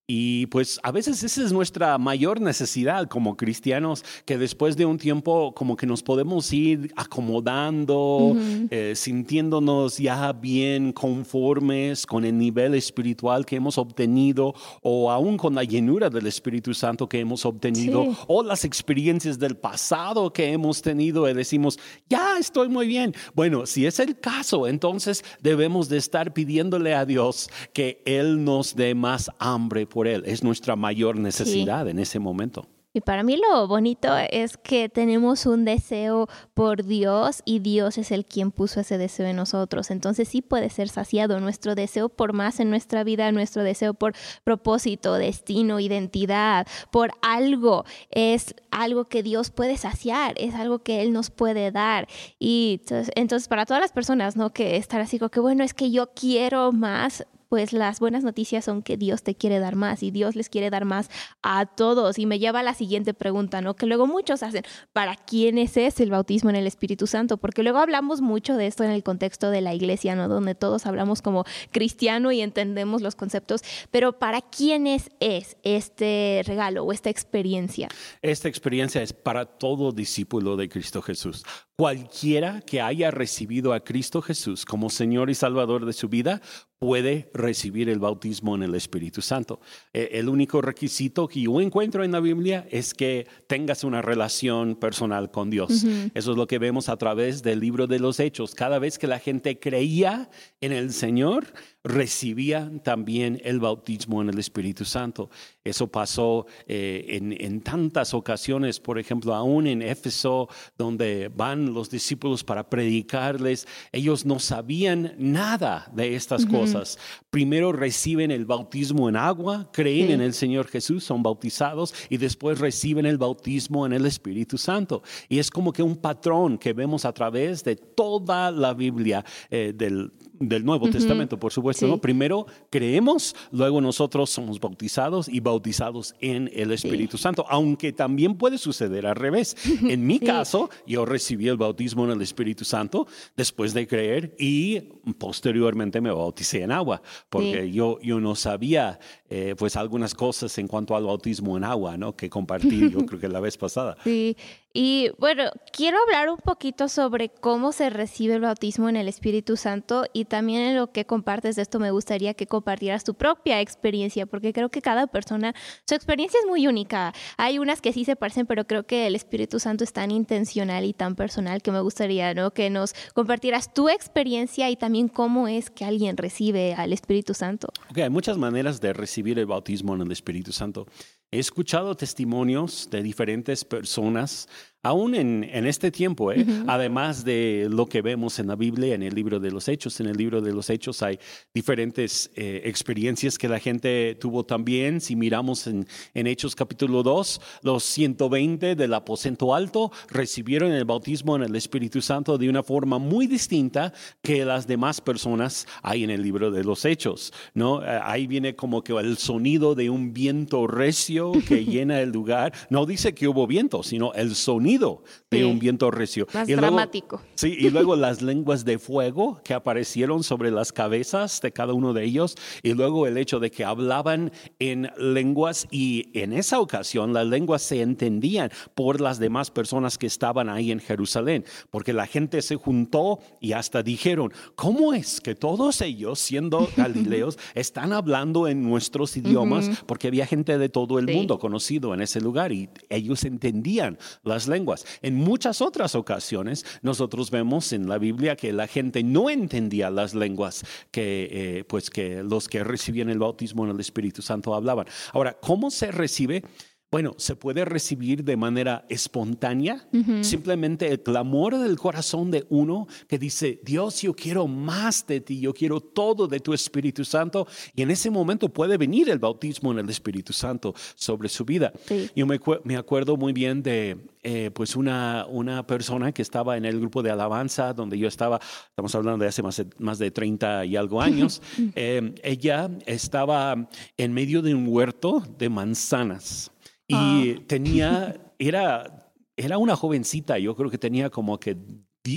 Y 0.10 0.46
pues 0.46 0.80
a 0.84 0.94
veces 0.94 1.22
esa 1.22 1.44
es 1.44 1.52
nuestra 1.52 1.98
mayor 1.98 2.40
necesidad 2.40 3.10
como 3.10 3.36
cristianos, 3.36 4.06
que 4.24 4.38
después 4.38 4.78
de 4.78 4.86
un 4.86 4.98
tiempo 4.98 5.54
como 5.54 5.76
que 5.76 5.86
nos 5.86 6.02
podemos 6.02 6.54
ir 6.54 6.94
acomodando, 6.96 8.34
eh, 8.72 8.94
sintiéndonos 8.96 9.98
ya 9.98 10.32
bien 10.32 10.94
conformes 10.94 12.06
con 12.06 12.24
el 12.24 12.38
nivel 12.38 12.76
espiritual 12.76 13.46
que 13.46 13.58
hemos 13.58 13.78
obtenido 13.78 14.56
o 14.82 15.12
aún 15.12 15.36
con 15.36 15.56
la 15.56 15.66
llenura 15.66 16.10
del 16.10 16.28
Espíritu 16.28 16.74
Santo 16.74 17.10
que 17.10 17.20
hemos 17.20 17.46
obtenido 17.46 18.16
o 18.28 18.44
las 18.44 18.64
experiencias 18.64 19.38
del 19.38 19.58
pasado 19.58 20.32
que 20.32 20.54
hemos 20.54 20.82
tenido 20.82 21.30
y 21.30 21.34
decimos, 21.34 21.78
ya 22.10 22.38
estoy 22.40 22.70
muy 22.70 22.88
bien. 22.88 23.14
Bueno, 23.36 23.66
si 23.66 23.86
es 23.86 24.00
el 24.00 24.18
caso, 24.18 24.68
entonces 24.68 25.26
debemos 25.42 25.90
de 25.90 25.98
estar 25.98 26.34
pidiéndole 26.34 26.96
a 26.96 27.06
Dios 27.06 27.50
que 27.74 28.02
Él 28.06 28.46
nos 28.46 28.74
dé 28.74 28.96
más 28.96 29.30
hambre 29.40 29.86
por 29.98 30.08
Él. 30.08 30.22
Es 30.28 30.44
nuestra 30.44 30.76
mayor 30.76 31.18
necesidad 31.18 31.88
en 31.88 31.98
ese 31.98 32.20
momento. 32.20 32.68
Y 32.94 33.02
para 33.02 33.24
mí 33.24 33.36
lo 33.36 33.68
bonito 33.68 34.16
es 34.30 34.56
que 34.56 34.90
tenemos 34.90 35.48
un 35.48 35.66
deseo 35.66 36.28
por 36.54 36.86
Dios 36.86 37.42
y 37.46 37.58
Dios 37.58 37.98
es 37.98 38.12
el 38.12 38.24
quien 38.24 38.52
puso 38.52 38.80
ese 38.80 39.00
deseo 39.00 39.26
en 39.26 39.38
nosotros. 39.38 39.90
Entonces 39.90 40.28
sí 40.28 40.44
puede 40.44 40.70
ser 40.70 40.90
saciado 40.90 41.40
nuestro 41.40 41.74
deseo 41.74 42.10
por 42.10 42.34
más 42.34 42.60
en 42.60 42.70
nuestra 42.70 43.04
vida, 43.04 43.32
nuestro 43.32 43.64
deseo 43.64 43.96
por 43.96 44.14
propósito, 44.44 45.16
destino, 45.16 45.80
identidad, 45.80 46.68
por 46.92 47.10
algo. 47.24 47.84
Es 48.12 48.54
algo 48.70 49.06
que 49.06 49.24
Dios 49.24 49.50
puede 49.50 49.78
saciar, 49.78 50.36
es 50.38 50.54
algo 50.54 50.78
que 50.84 51.02
Él 51.02 51.12
nos 51.12 51.32
puede 51.32 51.72
dar. 51.72 52.08
Y 52.38 52.82
entonces, 52.82 53.12
entonces 53.16 53.48
para 53.48 53.66
todas 53.66 53.82
las 53.82 53.94
personas, 53.94 54.36
¿no? 54.36 54.52
Que 54.52 54.76
estar 54.76 55.02
así 55.02 55.18
como 55.18 55.30
que, 55.30 55.40
bueno, 55.40 55.64
es 55.64 55.74
que 55.74 55.90
yo 55.90 56.12
quiero 56.14 56.72
más, 56.72 57.26
pues 57.50 57.74
las 57.74 58.00
buenas 58.00 58.24
noticias 58.24 58.66
son 58.66 58.82
que 58.82 58.98
Dios 58.98 59.24
te 59.24 59.36
quiere 59.36 59.60
dar 59.60 59.76
más 59.76 60.04
y 60.04 60.12
Dios 60.12 60.36
les 60.36 60.50
quiere 60.50 60.70
dar 60.70 60.86
más 60.86 61.10
a 61.42 61.66
todos. 61.66 62.20
Y 62.20 62.26
me 62.26 62.40
lleva 62.40 62.60
a 62.60 62.64
la 62.64 62.74
siguiente 62.74 63.14
pregunta, 63.14 63.62
¿no? 63.62 63.76
Que 63.76 63.86
luego 63.86 64.08
muchos 64.08 64.44
hacen, 64.44 64.64
¿para 64.94 65.16
quiénes 65.16 65.78
es 65.78 66.00
el 66.00 66.12
bautismo 66.12 66.50
en 66.50 66.56
el 66.56 66.68
Espíritu 66.68 67.08
Santo? 67.08 67.38
Porque 67.38 67.64
luego 67.64 67.80
hablamos 67.80 68.22
mucho 68.22 68.56
de 68.56 68.68
esto 68.68 68.84
en 68.84 68.92
el 68.92 69.04
contexto 69.04 69.50
de 69.50 69.62
la 69.62 69.74
iglesia, 69.74 70.16
¿no? 70.16 70.28
Donde 70.28 70.56
todos 70.56 70.86
hablamos 70.86 71.22
como 71.22 71.46
cristiano 71.72 72.32
y 72.32 72.42
entendemos 72.42 73.02
los 73.02 73.16
conceptos, 73.16 73.62
pero 73.92 74.20
¿para 74.20 74.42
quiénes 74.42 75.10
es 75.20 75.58
este 75.64 76.42
regalo 76.46 76.84
o 76.84 76.92
esta 76.92 77.10
experiencia? 77.10 77.90
Esta 78.22 78.48
experiencia 78.48 79.02
es 79.02 79.14
para 79.14 79.46
todo 79.46 79.92
discípulo 79.92 80.56
de 80.56 80.70
Cristo 80.70 81.02
Jesús. 81.02 81.44
Cualquiera 81.76 82.62
que 82.62 82.82
haya 82.82 83.12
recibido 83.12 83.74
a 83.74 83.82
Cristo 83.82 84.22
Jesús 84.22 84.66
como 84.66 84.90
Señor 84.90 85.30
y 85.30 85.36
Salvador 85.36 85.86
de 85.86 85.94
su 85.94 86.10
vida 86.10 86.42
puede 86.80 87.30
recibir 87.34 87.90
el 87.90 88.00
bautismo 88.00 88.56
en 88.56 88.64
el 88.64 88.76
Espíritu 88.76 89.22
Santo. 89.22 89.60
Eh, 89.94 90.10
el 90.14 90.30
único 90.30 90.62
requisito 90.62 91.28
que 91.28 91.42
yo 91.42 91.60
encuentro 91.60 92.04
en 92.04 92.12
la 92.12 92.20
Biblia 92.20 92.68
es 92.70 92.94
que 92.94 93.28
tengas 93.48 93.84
una 93.84 94.02
relación 94.02 94.76
personal 94.76 95.32
con 95.32 95.50
Dios. 95.50 95.84
Eso 96.14 96.32
es 96.32 96.38
lo 96.38 96.48
que 96.48 96.60
vemos 96.60 96.90
a 96.90 96.98
través 96.98 97.42
del 97.42 97.60
libro 97.60 97.88
de 97.88 98.00
los 98.00 98.20
Hechos. 98.20 98.54
Cada 98.54 98.80
vez 98.80 99.00
que 99.00 99.08
la 99.08 99.20
gente 99.20 99.60
creía 99.60 100.30
en 100.62 100.72
el 100.72 100.94
Señor, 100.94 101.48
recibía 101.88 102.72
también 102.84 103.42
el 103.44 103.60
bautismo 103.60 104.22
en 104.22 104.30
el 104.30 104.40
Espíritu 104.40 104.86
Santo. 104.86 105.30
Eso 105.64 105.88
pasó 105.88 106.46
eh, 106.68 107.06
en, 107.10 107.36
en, 107.40 107.62
tantas 107.62 108.14
ocasiones, 108.14 108.80
por 108.80 109.00
ejemplo, 109.00 109.34
aún 109.34 109.68
en 109.68 109.82
Éfeso, 109.82 110.48
donde 110.78 111.30
van 111.34 111.74
los 111.74 111.90
discípulos 111.90 112.44
para 112.44 112.70
predicarles, 112.70 113.68
ellos 113.92 114.26
no 114.26 114.40
sabían 114.40 115.14
nada 115.18 115.92
de 115.94 116.16
estas 116.16 116.46
cosas. 116.46 116.98
Primero 117.30 117.72
reciben 117.72 118.32
el 118.32 118.46
bautismo 118.46 119.10
en 119.10 119.16
agua, 119.16 119.70
creen 119.72 120.12
en 120.12 120.22
el 120.22 120.34
Señor 120.34 120.68
Jesús, 120.68 121.04
son 121.04 121.24
bautizados 121.24 121.94
y 122.10 122.18
después 122.18 122.60
reciben 122.60 123.06
el 123.06 123.18
bautismo 123.18 123.86
en 123.86 123.94
el 123.94 124.06
Espíritu 124.06 124.58
Santo. 124.58 125.04
Y 125.30 125.40
es 125.40 125.50
como 125.50 125.74
que 125.74 125.84
un 125.84 125.98
patrón 125.98 126.58
que 126.58 126.74
vemos 126.74 127.06
a 127.06 127.14
través 127.14 127.64
de 127.64 127.76
toda 127.76 128.52
la 128.52 128.74
Biblia 128.74 129.24
eh, 129.50 129.74
del 129.76 130.12
del 130.40 130.66
Nuevo 130.66 130.90
Testamento, 130.90 131.40
por 131.40 131.52
supuesto. 131.52 131.88
¿no? 131.88 132.00
Primero 132.00 132.46
creemos, 132.70 133.36
luego 133.52 133.82
nosotros 133.82 134.30
somos 134.30 134.60
bautizados 134.60 135.28
y 135.28 135.40
bautizados 135.40 136.16
en 136.20 136.50
el 136.54 136.72
Espíritu 136.72 137.18
Santo, 137.18 137.46
aunque 137.50 137.94
también 137.94 138.38
puede 138.38 138.58
suceder 138.58 139.06
al 139.06 139.16
revés. 139.16 139.56
En 139.84 140.06
mi 140.06 140.20
caso, 140.20 140.70
yo 140.86 141.06
recibí 141.06 141.48
el 141.48 141.58
bautismo 141.58 142.06
en 142.06 142.12
el 142.12 142.22
Espíritu 142.22 142.66
Santo 142.66 143.08
después 143.36 143.74
de 143.74 143.88
creer 143.88 144.36
y 144.38 144.82
posteriormente 145.18 146.02
me 146.02 146.12
bauticé 146.12 146.62
en 146.62 146.72
agua, 146.72 147.02
porque 147.30 147.72
yo, 147.72 148.00
yo 148.02 148.20
no 148.20 148.36
sabía 148.36 149.00
eh, 149.30 149.56
pues 149.58 149.76
algunas 149.76 150.16
cosas 150.16 150.58
en 150.58 150.68
cuanto 150.68 150.96
al 150.96 151.04
bautismo 151.04 151.58
en 151.58 151.64
agua, 151.64 151.98
¿no? 151.98 152.16
Que 152.16 152.30
compartí 152.30 152.90
yo 152.90 153.00
creo 153.06 153.20
que 153.20 153.28
la 153.28 153.40
vez 153.40 153.58
pasada. 153.58 153.98
Sí, 154.04 154.36
y 154.80 155.10
bueno, 155.18 155.46
quiero 155.74 155.98
hablar 156.06 156.30
un 156.30 156.38
poquito 156.38 156.88
sobre 156.88 157.30
cómo 157.30 157.72
se 157.72 157.90
recibe 157.90 158.36
el 158.36 158.42
bautismo 158.42 158.90
en 158.90 158.96
el 158.96 159.08
Espíritu 159.08 159.58
Santo 159.58 160.06
y 160.14 160.26
también 160.26 160.62
en 160.62 160.76
lo 160.76 160.92
que 160.92 161.04
compartes 161.04 161.56
de 161.56 161.64
esto 161.64 161.80
me 161.80 161.90
gustaría 161.90 162.36
que 162.36 162.46
compartieras 162.46 163.04
tu 163.04 163.16
propia 163.16 163.60
experiencia, 163.60 164.28
porque 164.28 164.54
creo 164.54 164.70
que 164.70 164.84
cada 164.84 165.08
persona, 165.08 165.56
su 165.88 165.96
experiencia 165.96 166.40
es 166.40 166.46
muy 166.46 166.68
única. 166.68 167.12
Hay 167.38 167.58
unas 167.58 167.82
que 167.82 167.92
sí 167.92 168.06
se 168.06 168.16
parecen, 168.16 168.46
pero 168.46 168.68
creo 168.68 168.84
que 168.84 169.08
el 169.08 169.16
Espíritu 169.16 169.60
Santo 169.60 169.84
es 169.84 169.94
tan 169.94 170.12
intencional 170.12 170.86
y 170.86 170.94
tan 170.94 171.16
personal 171.16 171.64
que 171.64 171.72
me 171.72 171.82
gustaría. 171.82 172.36
Que 172.52 172.70
nos 172.70 172.94
compartieras 173.16 173.74
tu 173.74 173.90
experiencia 173.90 174.70
y 174.70 174.76
también 174.76 175.08
cómo 175.08 175.48
es 175.48 175.72
que 175.72 175.86
alguien 175.86 176.18
recibe 176.18 176.76
al 176.76 176.94
Espíritu 176.94 177.34
Santo. 177.34 177.70
Ok, 177.90 177.98
hay 177.98 178.12
muchas 178.12 178.38
maneras 178.38 178.80
de 178.80 178.94
recibir 178.94 179.40
el 179.40 179.48
bautismo 179.48 179.96
en 179.96 180.02
el 180.02 180.12
Espíritu 180.12 180.52
Santo. 180.52 180.86
He 181.30 181.40
escuchado 181.40 181.96
testimonios 181.96 182.90
de 182.90 183.04
diferentes 183.04 183.66
personas 183.66 184.48
aún 184.88 185.16
en, 185.16 185.44
este 185.68 185.92
tiempo, 185.92 186.32
¿eh? 186.32 186.46
además 186.66 187.26
de 187.26 187.68
lo 187.70 187.88
que 187.88 188.02
vemos 188.02 188.40
en 188.40 188.48
la 188.48 188.56
Biblia, 188.56 188.96
en 188.96 189.04
el 189.04 189.14
libro 189.14 189.40
de 189.40 189.52
los 189.52 189.68
Hechos, 189.68 190.00
en 190.00 190.08
el 190.08 190.16
libro 190.16 190.40
de 190.40 190.54
los 190.54 190.70
Hechos 190.70 191.04
hay 191.04 191.20
diferentes 191.54 192.32
eh, 192.36 192.62
experiencias 192.64 193.38
que 193.38 193.50
la 193.50 193.60
gente 193.60 194.16
tuvo 194.16 194.46
también. 194.46 195.02
Si 195.02 195.16
miramos 195.18 195.68
en, 195.68 195.86
en, 196.14 196.28
Hechos 196.28 196.56
capítulo 196.56 197.04
2, 197.04 197.42
los 197.64 197.84
120 197.84 198.76
del 198.76 198.94
aposento 198.94 199.54
alto 199.54 199.92
recibieron 200.10 200.72
el 200.72 200.86
bautismo 200.86 201.36
en 201.36 201.44
el 201.44 201.56
Espíritu 201.56 202.02
Santo 202.02 202.38
de 202.38 202.50
una 202.50 202.64
forma 202.64 202.98
muy 202.98 203.28
distinta 203.28 203.94
que 204.22 204.46
las 204.46 204.68
demás 204.68 205.02
personas 205.02 205.68
hay 205.82 206.06
en 206.06 206.12
el 206.12 206.22
libro 206.22 206.50
de 206.50 206.64
los 206.64 206.86
Hechos. 206.86 207.34
¿no? 207.54 207.84
Eh, 207.84 208.00
ahí 208.04 208.26
viene 208.26 208.56
como 208.56 208.84
que 208.84 208.94
el 208.94 209.18
sonido 209.18 209.76
de 209.76 209.90
un 209.90 210.14
viento 210.14 210.66
recio 210.66 211.34
que 211.46 211.66
llena 211.66 212.00
el 212.00 212.12
lugar. 212.12 212.54
No 212.70 212.86
dice 212.86 213.14
que 213.14 213.28
hubo 213.28 213.48
viento, 213.48 213.84
sino 213.84 214.14
el 214.14 214.34
sonido 214.36 214.77
de 214.78 215.46
un 215.46 215.60
viento 215.60 215.92
recio. 215.92 216.28
Más 216.34 216.48
dramático. 216.48 217.22
sí, 217.36 217.56
y 217.58 217.70
luego 217.70 217.96
las 217.96 218.22
lenguas 218.22 218.66
de 218.66 218.80
fuego 218.80 219.42
que 219.44 219.54
aparecieron 219.54 220.24
sobre 220.24 220.52
las 220.52 220.72
cabezas 220.72 221.42
de 221.42 221.52
cada 221.52 221.74
uno 221.74 221.94
de 221.94 222.04
ellos, 222.04 222.36
y 222.64 222.74
luego 222.74 223.08
el 223.08 223.18
hecho 223.18 223.40
de 223.40 223.52
que 223.52 223.66
hablaban 223.66 224.32
en 224.60 224.90
lenguas 224.98 225.68
y 225.72 226.10
en 226.14 226.34
esa 226.34 226.60
ocasión 226.60 227.14
las 227.14 227.28
lenguas 227.28 227.62
se 227.62 227.82
entendían 227.82 228.52
por 228.76 229.02
las 229.02 229.20
demás 229.20 229.52
personas 229.52 229.98
que 229.98 230.08
estaban 230.08 230.50
ahí 230.50 230.72
en 230.72 230.80
Jerusalén, 230.80 231.46
porque 231.72 231.94
la 231.94 232.08
gente 232.08 232.42
se 232.42 232.56
juntó 232.56 233.20
y 233.40 233.54
hasta 233.54 233.84
dijeron, 233.84 234.32
¿cómo 234.56 234.94
es 234.94 235.22
que 235.22 235.36
todos 235.36 235.82
ellos, 235.82 236.20
siendo 236.20 236.70
galileos, 236.78 237.38
están 237.56 237.94
hablando 237.94 238.48
en 238.48 238.64
nuestros 238.64 239.16
idiomas? 239.18 239.70
Porque 239.86 240.08
había 240.08 240.26
gente 240.26 240.58
de 240.58 240.70
todo 240.70 241.00
el 241.00 241.08
mundo 241.08 241.40
conocido 241.40 241.94
en 241.94 242.02
ese 242.02 242.22
lugar 242.22 242.52
y 242.52 242.70
ellos 242.90 243.24
entendían 243.24 243.98
las 244.24 244.48
lenguas 244.48 244.67
en 245.02 245.16
muchas 245.16 245.62
otras 245.62 245.96
ocasiones 245.96 246.66
nosotros 246.82 247.32
vemos 247.32 247.74
en 247.74 247.88
la 247.88 247.98
Biblia 247.98 248.36
que 248.36 248.52
la 248.54 248.68
gente 248.68 249.04
no 249.04 249.30
entendía 249.30 249.90
las 249.90 250.14
lenguas 250.14 250.66
que, 250.92 251.30
eh, 251.32 251.64
pues 251.64 251.90
que 251.90 252.24
los 252.24 252.48
que 252.48 252.64
recibían 252.64 253.10
el 253.10 253.20
bautismo 253.20 253.64
en 253.66 253.72
el 253.72 253.80
Espíritu 253.80 254.22
Santo 254.22 254.54
hablaban. 254.54 254.88
Ahora, 255.14 255.38
¿cómo 255.40 255.72
se 255.72 255.92
recibe? 255.92 256.44
Bueno, 256.90 257.16
se 257.18 257.36
puede 257.36 257.66
recibir 257.66 258.24
de 258.24 258.38
manera 258.38 258.86
espontánea, 258.88 259.86
simplemente 260.22 260.88
el 260.88 261.02
clamor 261.02 261.58
del 261.58 261.78
corazón 261.78 262.32
de 262.32 262.46
uno 262.48 262.88
que 263.10 263.20
dice, 263.20 263.60
Dios, 263.62 264.02
yo 264.04 264.14
quiero 264.14 264.48
más 264.48 265.06
de 265.06 265.20
ti, 265.20 265.42
yo 265.42 265.54
quiero 265.54 265.82
todo 265.82 266.28
de 266.28 266.40
tu 266.40 266.54
Espíritu 266.54 267.04
Santo. 267.04 267.46
Y 267.76 267.82
en 267.82 267.92
ese 267.92 268.10
momento 268.10 268.48
puede 268.48 268.78
venir 268.78 269.10
el 269.10 269.20
bautismo 269.20 269.74
en 269.74 269.80
el 269.80 269.90
Espíritu 269.90 270.32
Santo 270.32 270.74
sobre 270.96 271.28
su 271.28 271.44
vida. 271.44 271.74
Yo 272.16 272.26
me, 272.26 272.40
me, 272.64 272.78
acuerdo 272.78 273.18
muy 273.18 273.34
bien 273.34 273.62
de 273.62 273.98
eh, 274.24 274.52
pues 274.54 274.78
una, 274.78 275.26
una 275.30 275.68
persona 275.68 276.14
que 276.14 276.22
estaba 276.22 276.56
en 276.56 276.64
el 276.64 276.80
grupo 276.80 277.04
de 277.04 277.12
alabanza 277.12 277.74
donde 277.74 277.98
yo 277.98 278.08
estaba, 278.08 278.40
estamos 278.70 278.96
hablando 278.96 279.24
de 279.24 279.30
hace 279.30 279.44
más 279.44 279.58
de, 279.58 279.68
más 279.78 280.00
de 280.00 280.12
30 280.12 280.66
y 280.66 280.78
algo 280.78 281.02
años, 281.02 281.42
eh, 281.76 282.14
ella 282.24 282.70
estaba 282.86 283.70
en 283.98 284.14
medio 284.14 284.42
de 284.42 284.56
un 284.56 284.68
huerto 284.70 285.22
de 285.38 285.50
manzanas. 285.50 286.52
Y 286.88 286.96
ah. 286.96 287.44
tenía, 287.48 288.34
era, 288.40 289.14
era 289.36 289.58
una 289.58 289.76
jovencita, 289.76 290.38
yo 290.40 290.56
creo 290.56 290.70
que 290.70 290.78
tenía 290.78 291.10
como 291.10 291.40
que 291.40 291.58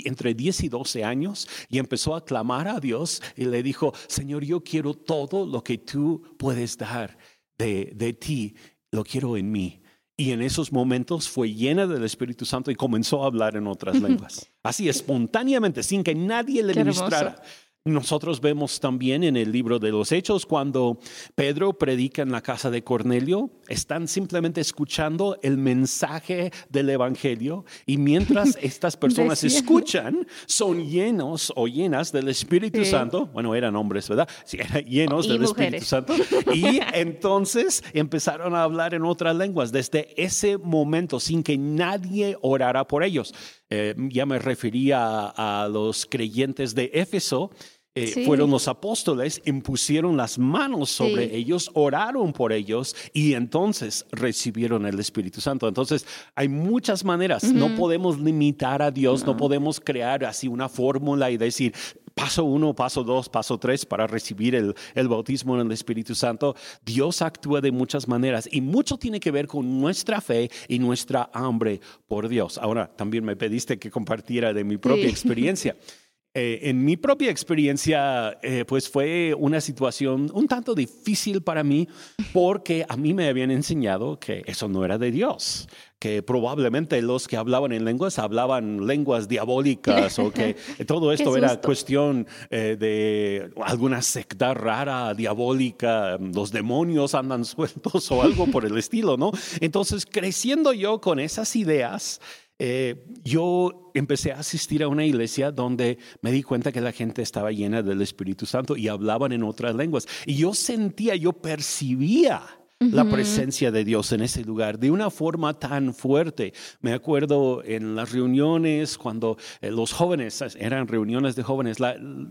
entre 0.05 0.35
10 0.35 0.65
y 0.65 0.69
12 0.69 1.05
años 1.05 1.49
y 1.69 1.79
empezó 1.79 2.15
a 2.15 2.25
clamar 2.25 2.69
a 2.69 2.81
Dios 2.81 3.23
y 3.37 3.47
le 3.47 3.63
dijo, 3.63 3.93
Señor, 4.07 4.45
yo 4.45 4.63
quiero 4.63 4.95
todo 4.95 5.47
lo 5.47 5.65
que 5.65 5.79
tú 5.79 6.23
puedes 6.39 6.77
dar 6.79 7.19
de, 7.59 7.93
de 7.95 8.13
ti, 8.13 8.55
lo 8.93 9.05
quiero 9.05 9.37
en 9.37 9.51
mí. 9.51 9.83
Y 10.17 10.33
en 10.33 10.43
esos 10.43 10.71
momentos 10.71 11.29
fue 11.31 11.53
llena 11.53 11.87
del 11.87 12.05
Espíritu 12.05 12.45
Santo 12.45 12.71
y 12.71 12.75
comenzó 12.75 13.25
a 13.25 13.27
hablar 13.27 13.57
en 13.57 13.67
otras 13.67 14.01
lenguas. 14.01 14.51
Así 14.63 14.87
espontáneamente, 14.87 15.83
sin 15.83 16.05
que 16.05 16.15
nadie 16.15 16.63
le 16.63 16.75
ministrara. 16.75 17.43
Nosotros 17.87 18.43
vemos 18.43 18.79
también 18.79 19.25
en 19.25 19.39
el 19.39 19.53
libro 19.53 19.79
de 19.79 19.91
los 19.91 20.13
Hechos 20.13 20.45
cuando 20.45 20.99
Pedro 21.35 21.73
predica 21.73 22.21
en 22.21 22.31
la 22.31 22.43
casa 22.43 22.71
de 22.71 22.85
Cornelio, 22.85 23.49
están 23.69 24.07
simplemente 24.07 24.61
escuchando 24.61 25.39
el 25.43 25.57
mensaje 25.57 26.53
del 26.69 26.91
Evangelio 26.91 27.65
y 27.87 27.97
mientras 27.97 28.59
estas 28.61 28.99
personas 28.99 29.45
escuchan, 29.45 30.27
son 30.45 30.91
llenos 30.91 31.55
o 31.57 31.69
llenas 31.69 32.13
del 32.13 32.29
Espíritu 32.29 32.85
Santo. 32.85 33.29
Bueno, 33.29 33.55
eran 33.55 33.75
hombres, 33.77 34.11
¿verdad? 34.11 34.29
Sí, 34.45 34.59
eran 34.61 34.85
llenos 34.85 35.27
del 35.27 35.43
Espíritu 35.43 35.87
Santo. 35.87 36.15
Y 36.53 36.81
entonces 36.93 37.83
empezaron 37.95 38.55
a 38.55 38.63
hablar 38.63 38.93
en 38.93 39.07
otras 39.07 39.35
lenguas 39.35 39.73
desde 39.73 40.23
ese 40.23 40.59
momento 40.59 41.19
sin 41.19 41.43
que 41.43 41.57
nadie 41.57 42.37
orara 42.43 42.87
por 42.87 43.05
ellos. 43.05 43.33
Eh, 43.71 43.95
ya 44.11 44.27
me 44.27 44.39
refería 44.39 45.33
a, 45.37 45.69
los 45.69 46.05
creyentes 46.05 46.75
de 46.75 46.91
Éfeso, 46.93 47.51
eh, 47.97 48.25
fueron 48.25 48.51
los 48.51 48.69
apóstoles, 48.69 49.43
impusieron 49.45 50.17
las 50.17 50.39
manos 50.39 50.91
sobre 50.91 51.37
ellos, 51.37 51.71
oraron 51.75 52.33
por 52.33 52.53
ellos 52.53 52.95
y 53.13 53.35
entonces 53.35 54.07
recibieron 54.13 54.87
el 54.87 54.99
Espíritu 55.01 55.41
Santo. 55.41 55.67
Entonces, 55.67 56.07
hay 56.37 56.49
muchas 56.49 57.05
maneras, 57.05 57.43
no 57.53 57.75
podemos 57.75 58.21
limitar 58.21 58.81
a 58.81 58.93
Dios, 58.93 59.25
no. 59.27 59.37
podemos 59.37 59.81
crear 59.81 60.25
así 60.25 60.47
una 60.47 60.69
fórmula 60.69 61.33
y 61.33 61.37
decir, 61.37 61.75
paso 62.21 62.45
uno, 62.45 62.75
paso 62.75 63.03
dos, 63.03 63.29
paso 63.31 63.57
tres 63.57 63.87
para 63.87 64.07
recibir 64.07 64.55
el, 64.55 64.75
el, 64.95 65.09
bautismo 65.09 65.55
en 65.59 65.67
el 65.67 65.73
Espíritu 65.73 66.15
Santo. 66.15 66.55
Dios 66.85 67.23
actúa 67.23 67.63
de 67.63 67.73
muchas 67.73 68.07
maneras 68.09 68.47
y 68.53 68.61
mucho 68.61 68.99
tiene 68.99 69.21
que 69.21 69.31
ver 69.31 69.47
con 69.47 69.81
nuestra 69.81 70.21
fe 70.21 70.51
y 70.69 70.79
nuestra 70.79 71.31
hambre 71.33 71.81
por 72.07 72.29
Dios. 72.29 72.59
Ahora, 72.59 72.95
también 72.95 73.25
me 73.25 73.37
pediste 73.37 73.79
que 73.79 73.91
compartiera 73.91 74.53
de 74.53 74.65
mi 74.65 74.77
propia 74.77 75.09
experiencia. 75.09 75.77
Eh, 76.33 76.61
en 76.71 76.85
mi 76.85 76.97
propia 76.97 77.29
experiencia, 77.29 78.39
eh, 78.43 78.65
pues 78.65 78.89
fue 78.89 79.35
una 79.37 79.61
situación 79.61 80.31
un 80.33 80.47
tanto 80.47 80.77
difícil 80.77 81.43
para 81.43 81.65
mí 81.65 81.89
porque 82.33 82.87
a 82.89 82.97
mí 82.97 83.15
me 83.15 83.27
habían 83.27 83.51
enseñado 83.51 84.21
que 84.21 84.45
eso 84.47 84.69
no 84.69 84.85
era 84.85 84.97
de 84.97 85.11
Dios, 85.11 85.69
que 85.99 86.23
probablemente 86.23 87.03
los 87.03 87.27
que 87.27 87.37
hablaban 87.37 87.73
en 87.73 87.85
lenguas 87.85 88.21
hablaban 88.21 88.87
lenguas 88.87 89.27
diabólicas 89.27 90.21
o 90.21 90.31
que 90.31 90.55
todo 90.87 91.13
esto 91.13 91.37
era 91.37 91.61
cuestión 91.61 92.29
eh, 92.49 92.77
de 92.79 93.51
alguna 93.65 94.01
secta 94.01 94.55
rara, 94.55 95.15
diabólica, 95.15 96.17
los 96.17 96.53
demonios 96.53 97.17
andan 97.17 97.45
sueltos 97.45 98.09
o 98.13 98.23
algo 98.23 98.47
por 98.47 98.65
el 98.65 98.79
estilo, 98.79 99.17
¿no? 99.17 99.33
Entonces, 99.61 100.07
creciendo 100.07 100.73
yo 100.73 101.01
con 101.01 101.19
esas 101.19 101.57
ideas, 101.57 102.21
eh, 102.63 103.07
yo 103.25 103.91
empecé 103.95 104.33
a 104.33 104.41
asistir 104.41 104.83
a 104.83 104.89
una 104.89 105.07
iglesia 105.07 105.51
donde 105.51 105.97
me 106.21 106.31
di 106.31 106.43
cuenta 106.43 106.73
que 106.73 106.83
la 106.83 106.93
gente 106.93 107.23
estaba 107.23 107.51
llena 107.53 107.83
del 107.83 108.03
Espíritu 108.03 108.45
Santo 108.45 108.77
y 108.77 108.87
hablaban 108.89 109.33
en 109.33 109.45
otras 109.45 109.75
lenguas. 109.75 110.07
Y 110.27 110.35
yo 110.35 110.53
sentía, 110.53 111.17
yo 111.17 111.33
percibía 111.33 112.43
la 112.81 113.05
presencia 113.05 113.71
de 113.71 113.85
Dios 113.85 114.13
en 114.13 114.23
ese 114.23 114.45
lugar 114.45 114.79
de 114.79 114.91
una 114.91 115.11
forma 115.11 115.59
tan 115.59 115.95
fuerte. 115.95 116.53
Me 116.83 116.93
acuerdo 116.93 117.63
en 117.65 117.95
las 117.95 118.13
reuniones 118.13 118.99
cuando 118.99 119.39
eh, 119.63 119.71
los 119.71 119.93
jóvenes, 119.93 120.43
eran 120.59 120.87
reuniones 120.87 121.37
de 121.37 121.43
jóvenes, 121.43 121.79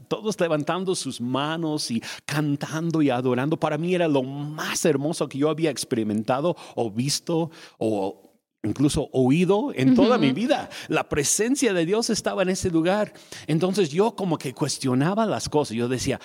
todos 0.08 0.40
levantando 0.40 0.94
sus 0.94 1.22
manos 1.22 1.90
y 1.90 2.04
cantando 2.26 3.02
y 3.02 3.10
adorando. 3.10 3.60
Para 3.60 3.80
mí 3.80 3.96
era 3.96 4.08
lo 4.08 4.22
más 4.22 4.86
hermoso 4.86 5.28
que 5.28 5.40
yo 5.40 5.50
había 5.50 5.72
experimentado 5.72 6.56
o 6.76 6.92
visto 6.92 7.50
o 7.80 8.29
incluso 8.64 9.10
oído 9.14 9.72
en 9.74 9.96
toda 9.96 10.18
mi 10.18 10.32
vida. 10.32 10.70
La 10.88 11.08
presencia 11.08 11.74
de 11.74 11.86
Dios 11.86 12.10
estaba 12.10 12.42
en 12.42 12.50
ese 12.50 12.70
lugar. 12.70 13.14
Entonces 13.48 13.90
yo 13.90 14.16
como 14.16 14.38
que 14.38 14.54
cuestionaba 14.54 15.26
las 15.26 15.48
cosas. 15.50 15.76
Yo 15.76 15.88
decía, 15.88 16.20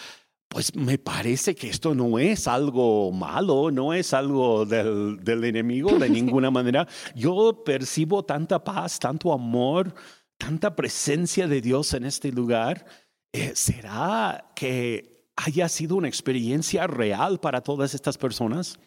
pues 0.48 0.74
me 0.74 0.98
parece 0.98 1.54
que 1.54 1.68
esto 1.68 1.94
no 1.94 2.18
es 2.18 2.46
algo 2.46 3.10
malo, 3.12 3.70
no 3.70 3.92
es 3.92 4.14
algo 4.14 4.64
del, 4.64 5.44
enemigo 5.44 5.98
de 5.98 6.08
ninguna 6.10 6.50
manera. 6.50 6.86
Yo 7.14 7.62
percibo 7.64 8.24
tanta 8.24 8.62
paz, 8.62 8.98
tanto 8.98 9.32
amor, 9.32 9.94
tanta 10.38 10.74
presencia 10.74 11.46
de 11.46 11.60
Dios 11.60 11.94
en 11.94 12.04
este 12.04 12.32
lugar. 12.32 12.84
Eh, 13.32 13.52
¿Será 13.54 14.52
que 14.54 15.28
haya 15.36 15.68
sido 15.68 15.96
una 15.96 16.08
experiencia 16.08 16.86
real 16.86 17.40
para 17.40 17.60
todas 17.60 17.94
estas 17.94 18.16
personas? 18.16 18.78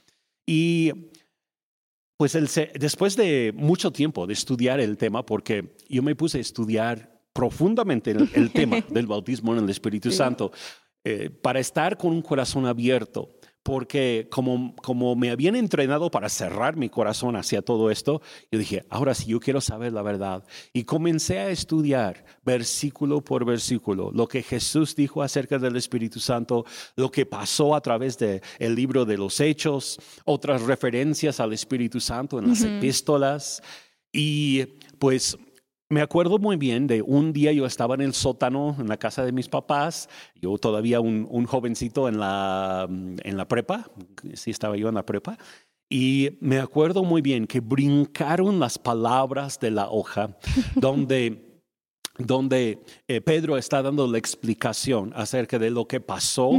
Y 0.45 1.09
pues 2.17 2.33
después 2.79 3.15
de 3.15 3.53
mucho 3.55 3.91
tiempo 3.91 4.25
de 4.25 4.33
estudiar 4.33 4.79
el 4.79 4.97
tema, 4.97 5.25
porque 5.25 5.75
yo 5.87 6.01
me 6.01 6.15
puse 6.15 6.39
a 6.39 6.41
estudiar 6.41 7.21
profundamente 7.31 8.11
el, 8.11 8.51
tema 8.53 8.81
del 8.89 9.05
bautismo 9.05 9.53
en 9.55 9.63
el 9.63 9.69
Espíritu 9.69 10.11
Santo, 10.11 10.51
eh, 11.03 11.29
para 11.29 11.59
estar 11.59 11.97
con 11.97 12.11
un 12.11 12.23
corazón 12.23 12.65
abierto 12.65 13.37
porque 13.67 14.29
como, 14.31 14.73
como 14.77 15.13
me 15.17 15.29
habían 15.29 15.57
entrenado 15.57 16.09
para 16.09 16.29
cerrar 16.29 16.77
mi 16.77 16.87
corazón 16.87 17.35
hacia 17.35 17.61
todo 17.61 17.91
esto, 17.91 18.21
yo 18.49 18.59
dije, 18.59 18.85
ahora 18.89 19.13
sí, 19.13 19.25
yo 19.25 19.41
quiero 19.41 19.59
saber 19.59 19.91
la 19.91 20.01
verdad. 20.01 20.45
Y 20.71 20.85
comencé 20.85 21.39
a 21.39 21.49
estudiar 21.49 22.23
versículo 22.45 23.19
por 23.19 23.43
versículo 23.43 24.09
lo 24.13 24.25
que 24.25 24.41
Jesús 24.41 24.95
dijo 24.95 25.21
acerca 25.21 25.59
del 25.59 25.75
Espíritu 25.75 26.21
Santo, 26.21 26.63
lo 26.95 27.11
que 27.11 27.25
pasó 27.25 27.75
a 27.75 27.81
través 27.81 28.17
del 28.17 28.39
el 28.57 28.73
libro 28.73 29.03
de 29.03 29.17
los 29.17 29.41
Hechos, 29.41 29.99
otras 30.23 30.61
referencias 30.61 31.41
al 31.41 31.51
Espíritu 31.51 31.99
Santo 31.99 32.39
en 32.39 32.47
las 32.47 32.61
epístolas. 32.61 33.61
Y 34.13 34.63
pues 34.97 35.37
me 35.89 36.01
acuerdo 36.01 36.37
muy 36.37 36.57
bien 36.57 36.87
de 36.87 37.01
un 37.01 37.31
día 37.31 37.51
yo 37.51 37.65
estaba 37.65 37.95
en 37.95 38.01
el 38.01 38.13
sótano 38.13 38.75
en 38.79 38.87
la 38.87 38.97
casa 38.97 39.23
de 39.23 39.31
mis 39.31 39.47
papás, 39.47 40.09
yo 40.35 40.57
todavía 40.57 40.99
un, 40.99 41.45
jovencito 41.45 42.09
en 42.09 42.19
la, 42.19 42.87
en 42.89 43.37
la 43.37 43.47
prepa, 43.47 43.89
sí 44.33 44.51
estaba 44.51 44.75
yo 44.75 44.89
en 44.89 44.95
la 44.95 45.05
prepa, 45.05 45.37
y 45.89 46.37
me 46.41 46.59
acuerdo 46.59 47.03
muy 47.03 47.21
bien 47.21 47.47
que 47.47 47.61
brincaron 47.61 48.59
las 48.59 48.77
palabras 48.77 49.59
de 49.59 49.71
la 49.71 49.89
hoja 49.89 50.37
donde, 50.75 51.61
donde 52.17 52.83
eh, 53.07 53.21
Pedro 53.21 53.57
está 53.57 53.81
dando 53.81 54.07
la 54.07 54.17
explicación 54.17 55.13
acerca 55.15 55.57
de 55.57 55.69
lo 55.69 55.87
que 55.87 56.01
pasó 56.01 56.51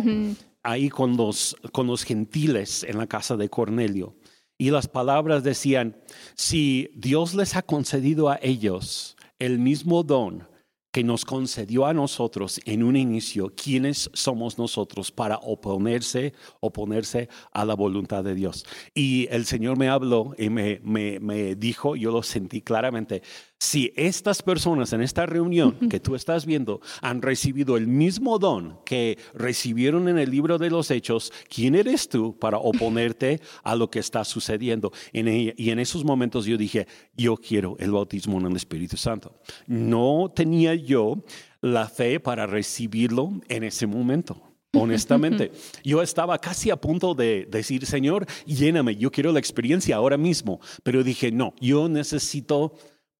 ahí 0.63 0.89
con 0.89 1.19
los, 1.19 1.55
con 1.73 1.87
los 1.87 2.05
gentiles 2.05 2.85
en 2.85 2.97
la 2.97 3.07
casa 3.07 3.37
de 3.37 3.51
Cornelio. 3.51 4.17
Y 4.57 4.71
las 4.71 4.89
palabras 4.89 5.45
decían, 5.45 5.97
si 6.35 6.91
Dios 6.97 7.35
les 7.35 7.55
ha 7.55 7.63
concedido 7.63 8.29
a 8.29 8.41
ellos 8.43 9.18
el 9.39 9.59
mismo 9.59 10.03
don 10.03 10.47
que 10.91 11.05
nos 11.05 11.25
concedió 11.25 11.87
a 11.87 11.93
nosotros 11.93 12.61
en 12.65 12.83
un 12.83 12.97
inicio, 12.97 13.53
¿quiénes 13.55 14.11
somos 14.15 14.59
nosotros 14.59 15.13
para 15.13 15.37
oponerse, 15.37 16.33
oponerse 16.61 17.29
a 17.53 17.65
la 17.65 17.75
voluntad 17.75 18.25
de 18.25 18.35
Dios? 18.35 18.65
Y 18.95 19.29
el 19.31 19.45
Señor 19.45 19.77
me 19.77 19.89
habló 19.89 20.35
y 20.39 20.49
me, 20.49 20.81
me, 20.83 21.21
me 21.21 21.55
dijo, 21.55 21.95
yo 21.95 22.11
lo 22.11 22.23
sentí 22.23 22.63
claramente, 22.63 23.23
si 23.59 23.93
estas 23.97 24.43
personas 24.43 24.93
en 24.93 25.03
esta 25.03 25.27
reunión 25.27 25.89
que 25.89 26.01
tú 26.01 26.15
estás 26.15 26.47
viendo 26.47 26.81
han 27.03 27.23
recibido 27.23 27.77
el 27.77 27.87
mismo 27.87 28.39
don 28.39 28.79
que 28.85 29.19
recibieron 29.35 30.09
en 30.09 30.19
el 30.19 30.31
libro 30.31 30.59
de 30.59 30.71
los 30.71 30.91
hechos, 30.91 31.33
¿quién 31.49 31.75
eres 31.75 32.09
tú 32.09 32.39
para 32.39 32.59
oponerte 32.59 33.41
a 33.65 33.75
lo 33.75 33.91
que 33.91 33.99
está 33.99 34.25
sucediendo? 34.25 34.93
y 35.13 35.71
en 35.71 35.79
esos 35.79 36.05
momentos 36.05 36.47
yo 36.47 36.57
dije, 36.57 36.87
yo 37.17 37.37
quiero 37.37 37.77
el 37.79 37.91
bautismo 37.91 38.39
en 38.39 38.47
el 38.47 38.57
Espíritu 38.57 38.97
Santo. 38.97 39.41
No 39.67 40.33
tenía 40.35 40.75
yo 40.75 41.25
la 41.61 41.89
fe 41.89 42.21
para 42.21 42.47
recibirlo 42.47 43.41
en 43.49 43.65
ese 43.65 43.87
momento. 43.87 44.43
Honestamente, 44.75 45.51
yo 45.85 46.03
estaba 46.03 46.39
casi 46.39 46.71
a 46.71 46.77
punto 46.77 47.15
de 47.15 47.47
decir, 47.51 47.87
Señor, 47.87 48.27
lléname, 48.47 48.97
yo 48.97 49.11
quiero 49.11 49.33
la 49.33 49.39
experiencia 49.39 49.97
ahora 49.97 50.17
mismo, 50.17 50.61
pero 50.83 51.03
dije, 51.03 51.33
no, 51.33 51.55
yo 51.61 51.89
necesito 51.89 52.75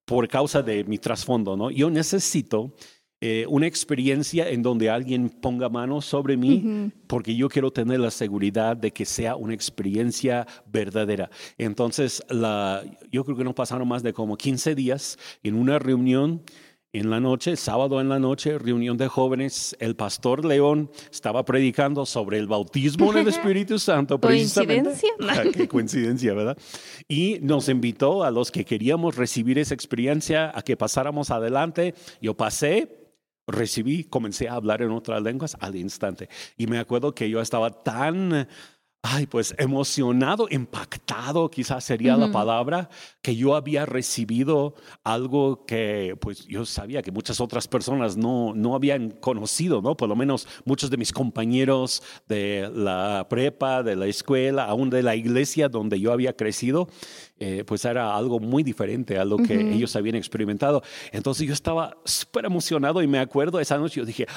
por 0.09 0.27
causa 0.27 0.63
de 0.63 0.83
mi 0.85 0.97
trasfondo, 0.97 1.55
¿no? 1.55 1.69
Yo 1.69 1.91
necesito 1.91 2.73
eh, 3.21 3.45
una 3.47 3.67
experiencia 3.67 4.49
en 4.49 4.63
donde 4.63 4.89
alguien 4.89 5.29
ponga 5.29 5.69
manos 5.69 6.05
sobre 6.05 6.35
mí, 6.35 6.91
porque 7.05 7.35
yo 7.35 7.47
quiero 7.47 7.69
tener 7.69 7.99
la 7.99 8.09
seguridad 8.09 8.75
de 8.75 8.91
que 8.91 9.05
sea 9.05 9.35
una 9.35 9.53
experiencia 9.53 10.47
verdadera. 10.65 11.29
Entonces, 11.59 12.23
la, 12.27 12.83
yo 13.11 13.23
creo 13.23 13.37
que 13.37 13.43
no 13.43 13.53
pasaron 13.53 13.87
más 13.87 14.01
de 14.01 14.11
como 14.11 14.35
15 14.35 14.73
días 14.73 15.19
en 15.43 15.53
una 15.53 15.77
reunión 15.77 16.41
en 16.91 17.09
la 17.11 17.19
noche, 17.19 17.55
sábado 17.55 18.01
en 18.01 18.09
la 18.09 18.17
noche, 18.17 18.57
reunión 18.57 18.97
de 18.97 19.07
jóvenes, 19.07 19.75
el 19.79 19.95
pastor 19.95 20.43
León 20.43 20.89
estaba 21.11 21.45
predicando 21.45 22.05
sobre 22.05 22.39
el 22.39 22.47
bautismo 22.47 23.11
en 23.11 23.19
el 23.19 23.27
Espíritu 23.29 23.77
Santo. 23.77 24.19
¿Coincidencia? 24.19 25.09
Ah, 25.29 25.43
qué 25.53 25.67
coincidencia, 25.67 26.33
¿verdad? 26.33 26.57
Y 27.07 27.37
nos 27.41 27.69
invitó 27.69 28.23
a 28.23 28.31
los 28.31 28.49
que 28.49 28.65
queríamos 28.65 29.17
recibir 29.17 29.59
esa 29.59 29.75
experiencia 29.75 30.51
a 30.53 30.63
que 30.63 30.77
pasáramos 30.77 31.29
adelante. 31.29 31.93
Yo 32.21 32.35
pasé, 32.35 33.11
recibí, 33.45 34.03
comencé 34.05 34.47
a 34.47 34.53
hablar 34.53 34.81
en 34.81 34.89
otras 34.89 35.21
lenguas 35.21 35.57
al 35.59 35.75
instante. 35.75 36.27
Y 36.57 36.65
me 36.65 36.79
acuerdo 36.79 37.13
que 37.13 37.29
yo 37.29 37.39
estaba 37.39 37.83
tan 37.83 38.47
ay, 39.01 39.27
pues 39.27 39.55
emocionado, 39.57 40.47
impactado, 40.49 41.49
quizás 41.49 41.85
sería 41.85 42.17
la 42.17 42.25
Ujú. 42.25 42.33
palabra, 42.33 42.89
que 43.21 43.35
yo 43.35 43.55
había 43.55 43.85
recibido 43.85 44.75
algo 45.03 45.65
que 45.65 46.17
pues 46.19 46.45
yo 46.45 46.65
sabía 46.65 47.01
que 47.01 47.11
muchas 47.11 47.39
otras 47.39 47.67
personas 47.67 48.17
no, 48.17 48.53
no 48.53 48.75
habían 48.75 49.11
conocido, 49.11 49.81
¿no? 49.81 49.95
Por 49.95 50.09
lo 50.09 50.17
menos 50.17 50.47
muchos 50.65 50.89
de 50.89 50.97
mis 50.97 51.13
compañeros 51.13 52.03
de 52.27 52.69
la 52.73 53.27
prepa, 53.29 53.83
de 53.83 53.95
la 53.95 54.05
escuela, 54.05 54.65
aún 54.65 54.89
de 54.89 55.01
la 55.01 55.15
iglesia 55.15 55.69
donde 55.69 55.99
yo 55.99 56.11
había 56.11 56.35
crecido, 56.35 56.89
eh, 57.39 57.63
pues 57.65 57.85
era 57.85 58.17
algo 58.17 58.41
muy 58.41 58.63
diferente 58.63 59.17
a 59.17 59.23
lo 59.23 59.37
que 59.37 59.57
Ujú. 59.59 59.69
ellos 59.75 59.95
habían 59.95 60.15
experimentado. 60.15 60.83
Entonces 61.13 61.47
yo 61.47 61.53
estaba 61.53 61.97
súper 62.03 62.45
emocionado 62.45 63.01
y 63.01 63.07
me 63.07 63.19
acuerdo 63.19 63.61
esa 63.61 63.77
noche, 63.77 64.01
yo 64.01 64.05
dije, 64.05 64.27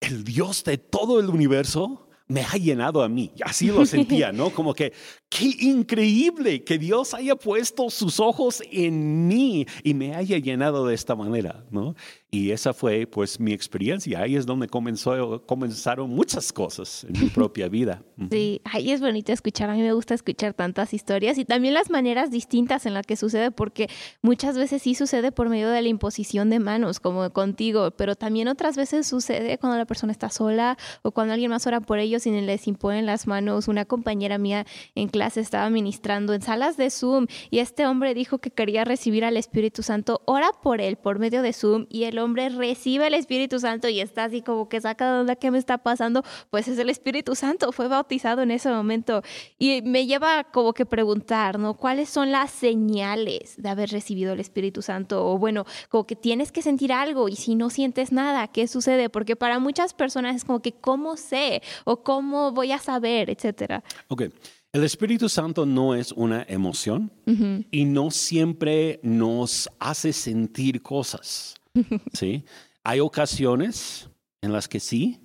el 0.00 0.24
Dios 0.24 0.64
de 0.64 0.78
todo 0.78 1.20
el 1.20 1.28
universo 1.28 2.09
me 2.30 2.42
ha 2.42 2.52
llenado 2.52 3.02
a 3.02 3.08
mí. 3.08 3.32
Así 3.42 3.66
lo 3.66 3.84
sentía, 3.84 4.30
¿no? 4.30 4.50
Como 4.54 4.72
que, 4.72 4.92
qué 5.28 5.46
increíble 5.60 6.62
que 6.62 6.78
Dios 6.78 7.12
haya 7.12 7.34
puesto 7.34 7.90
sus 7.90 8.20
ojos 8.20 8.62
en 8.70 9.26
mí 9.26 9.66
y 9.82 9.94
me 9.94 10.14
haya 10.14 10.38
llenado 10.38 10.86
de 10.86 10.94
esta 10.94 11.16
manera, 11.16 11.64
¿no? 11.70 11.96
Y 12.32 12.52
esa 12.52 12.72
fue 12.72 13.08
pues 13.08 13.40
mi 13.40 13.52
experiencia. 13.52 14.20
Ahí 14.20 14.36
es 14.36 14.46
donde 14.46 14.68
comenzó, 14.68 15.44
comenzaron 15.46 16.10
muchas 16.10 16.52
cosas 16.52 17.04
en 17.04 17.20
mi 17.20 17.28
propia 17.28 17.68
vida. 17.68 18.04
Sí, 18.30 18.60
ahí 18.64 18.92
es 18.92 19.00
bonito 19.00 19.32
escuchar. 19.32 19.68
A 19.68 19.74
mí 19.74 19.82
me 19.82 19.92
gusta 19.92 20.14
escuchar 20.14 20.54
tantas 20.54 20.94
historias 20.94 21.38
y 21.38 21.44
también 21.44 21.74
las 21.74 21.90
maneras 21.90 22.30
distintas 22.30 22.86
en 22.86 22.94
las 22.94 23.04
que 23.04 23.16
sucede, 23.16 23.50
porque 23.50 23.88
muchas 24.22 24.56
veces 24.56 24.82
sí 24.82 24.94
sucede 24.94 25.32
por 25.32 25.48
medio 25.48 25.70
de 25.70 25.82
la 25.82 25.88
imposición 25.88 26.50
de 26.50 26.60
manos, 26.60 27.00
como 27.00 27.30
contigo, 27.32 27.90
pero 27.92 28.14
también 28.14 28.46
otras 28.46 28.76
veces 28.76 29.08
sucede 29.08 29.58
cuando 29.58 29.76
la 29.76 29.86
persona 29.86 30.12
está 30.12 30.30
sola 30.30 30.78
o 31.02 31.10
cuando 31.10 31.34
alguien 31.34 31.50
más 31.50 31.66
ora 31.66 31.80
por 31.80 31.98
ellos 31.98 32.26
y 32.26 32.30
les 32.40 32.68
imponen 32.68 33.06
las 33.06 33.26
manos. 33.26 33.66
Una 33.66 33.84
compañera 33.84 34.38
mía 34.38 34.66
en 34.94 35.08
clase 35.08 35.40
estaba 35.40 35.68
ministrando 35.68 36.32
en 36.32 36.42
salas 36.42 36.76
de 36.76 36.90
Zoom 36.90 37.26
y 37.50 37.58
este 37.58 37.86
hombre 37.86 38.14
dijo 38.14 38.38
que 38.38 38.50
quería 38.50 38.84
recibir 38.84 39.24
al 39.24 39.36
Espíritu 39.36 39.82
Santo. 39.82 40.22
Ora 40.26 40.50
por 40.62 40.80
él 40.80 40.96
por 40.96 41.18
medio 41.18 41.42
de 41.42 41.52
Zoom 41.52 41.86
y 41.88 42.04
el 42.04 42.19
hombre 42.20 42.48
recibe 42.48 43.06
el 43.06 43.14
Espíritu 43.14 43.58
Santo 43.58 43.88
y 43.88 44.00
está 44.00 44.24
así 44.24 44.42
como 44.42 44.68
que 44.68 44.80
saca 44.80 45.12
de 45.12 45.20
onda 45.20 45.36
qué 45.36 45.50
me 45.50 45.58
está 45.58 45.78
pasando. 45.78 46.22
Pues 46.50 46.68
es 46.68 46.78
el 46.78 46.90
Espíritu 46.90 47.34
Santo, 47.34 47.72
fue 47.72 47.88
bautizado 47.88 48.42
en 48.42 48.50
ese 48.50 48.68
momento. 48.70 49.22
Y 49.58 49.82
me 49.82 50.06
lleva 50.06 50.44
como 50.44 50.72
que 50.72 50.86
preguntar, 50.86 51.58
¿no? 51.58 51.74
¿Cuáles 51.74 52.08
son 52.08 52.30
las 52.30 52.50
señales 52.50 53.54
de 53.56 53.68
haber 53.68 53.90
recibido 53.90 54.32
el 54.32 54.40
Espíritu 54.40 54.82
Santo? 54.82 55.26
O 55.26 55.38
bueno, 55.38 55.64
como 55.88 56.06
que 56.06 56.16
tienes 56.16 56.52
que 56.52 56.62
sentir 56.62 56.92
algo 56.92 57.28
y 57.28 57.36
si 57.36 57.54
no 57.54 57.70
sientes 57.70 58.12
nada, 58.12 58.48
¿qué 58.48 58.66
sucede? 58.68 59.08
Porque 59.10 59.36
para 59.36 59.58
muchas 59.58 59.94
personas 59.94 60.36
es 60.36 60.44
como 60.44 60.60
que, 60.60 60.72
¿cómo 60.72 61.16
sé? 61.16 61.62
O 61.84 62.02
¿cómo 62.02 62.52
voy 62.52 62.72
a 62.72 62.78
saber? 62.78 63.30
Etcétera. 63.30 63.82
Ok. 64.08 64.24
El 64.72 64.84
Espíritu 64.84 65.28
Santo 65.28 65.66
no 65.66 65.96
es 65.96 66.12
una 66.12 66.44
emoción 66.48 67.10
Ujú. 67.26 67.64
y 67.72 67.84
no 67.86 68.12
siempre 68.12 69.00
nos 69.02 69.68
hace 69.80 70.12
sentir 70.12 70.80
cosas. 70.80 71.56
¿sí? 72.12 72.44
Hay 72.84 73.00
ocasiones 73.00 74.10
en 74.42 74.52
las 74.52 74.68
que 74.68 74.80
sí, 74.80 75.20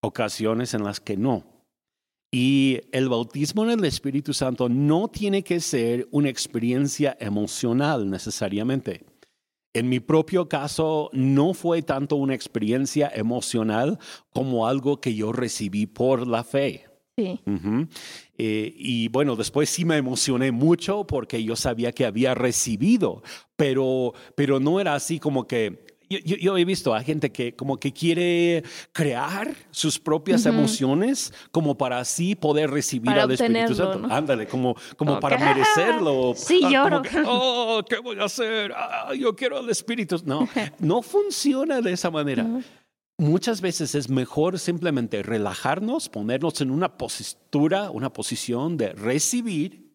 ocasiones 0.00 0.74
en 0.74 0.84
las 0.84 1.00
que 1.00 1.16
no. 1.16 1.44
Y 2.30 2.80
el 2.92 3.08
bautismo 3.08 3.64
en 3.64 3.70
el 3.70 3.84
Espíritu 3.84 4.34
Santo 4.34 4.68
no 4.68 5.08
tiene 5.08 5.42
que 5.42 5.60
ser 5.60 6.08
una 6.10 6.28
experiencia 6.28 7.16
emocional 7.20 8.10
necesariamente. 8.10 9.06
En 9.72 9.88
mi 9.88 10.00
propio 10.00 10.48
caso, 10.48 11.08
no 11.12 11.54
fue 11.54 11.82
tanto 11.82 12.16
una 12.16 12.34
experiencia 12.34 13.10
emocional 13.14 13.98
como 14.30 14.66
algo 14.66 15.00
que 15.00 15.14
yo 15.14 15.32
recibí 15.32 15.86
por 15.86 16.26
la 16.26 16.42
fe. 16.42 16.87
Sí. 17.18 17.40
Ujú. 17.46 17.88
Eh, 18.38 18.72
y 18.76 19.08
bueno, 19.08 19.34
después 19.34 19.68
sí 19.68 19.84
me 19.84 19.96
emocioné 19.96 20.52
mucho 20.52 21.04
porque 21.04 21.42
yo 21.42 21.56
sabía 21.56 21.90
que 21.90 22.06
había 22.06 22.32
recibido, 22.36 23.24
pero, 23.56 24.14
pero 24.36 24.60
no 24.60 24.78
era 24.78 24.94
así 24.94 25.18
como 25.18 25.46
que... 25.48 25.84
Yo, 26.10 26.18
yo- 26.24 26.36
yo 26.36 26.56
he 26.56 26.64
visto 26.64 26.94
a 26.94 27.02
gente 27.02 27.30
que 27.32 27.54
como 27.54 27.76
que 27.76 27.92
quiere 27.92 28.62
crear 28.92 29.52
sus 29.72 29.98
propias 29.98 30.46
Ujú. 30.46 30.54
emociones 30.54 31.34
como 31.50 31.76
para 31.76 31.98
así 31.98 32.34
poder 32.36 32.70
recibir 32.70 33.06
Para 33.10 33.24
al 33.24 33.32
Espíritu 33.32 33.74
Santo. 33.74 33.98
¿no? 33.98 34.14
Ándale, 34.14 34.46
como, 34.46 34.74
como 34.96 35.10
Como 35.10 35.20
para 35.20 35.36
merecerlo. 35.38 36.32
sí, 36.36 36.60
Ah, 36.64 36.70
lloro. 36.70 37.02
que, 37.02 37.10
oh, 37.26 37.82
¿qué 37.86 37.98
voy 37.98 38.18
a 38.20 38.24
hacer? 38.24 38.72
Ah, 38.74 39.12
yo 39.18 39.34
quiero 39.36 39.58
al 39.58 39.68
Espíritu. 39.68 40.16
No, 40.24 40.48
no 40.78 41.02
funciona 41.02 41.80
de 41.82 41.92
esa 41.92 42.10
manera. 42.10 42.42
Ujú. 42.44 42.62
Muchas 43.20 43.60
veces 43.60 43.96
es 43.96 44.08
mejor 44.08 44.60
simplemente 44.60 45.24
relajarnos, 45.24 46.08
ponernos 46.08 46.60
en 46.60 46.70
una 46.70 46.96
postura, 46.96 47.90
una 47.90 48.12
posición 48.12 48.76
de 48.76 48.92
recibir 48.92 49.92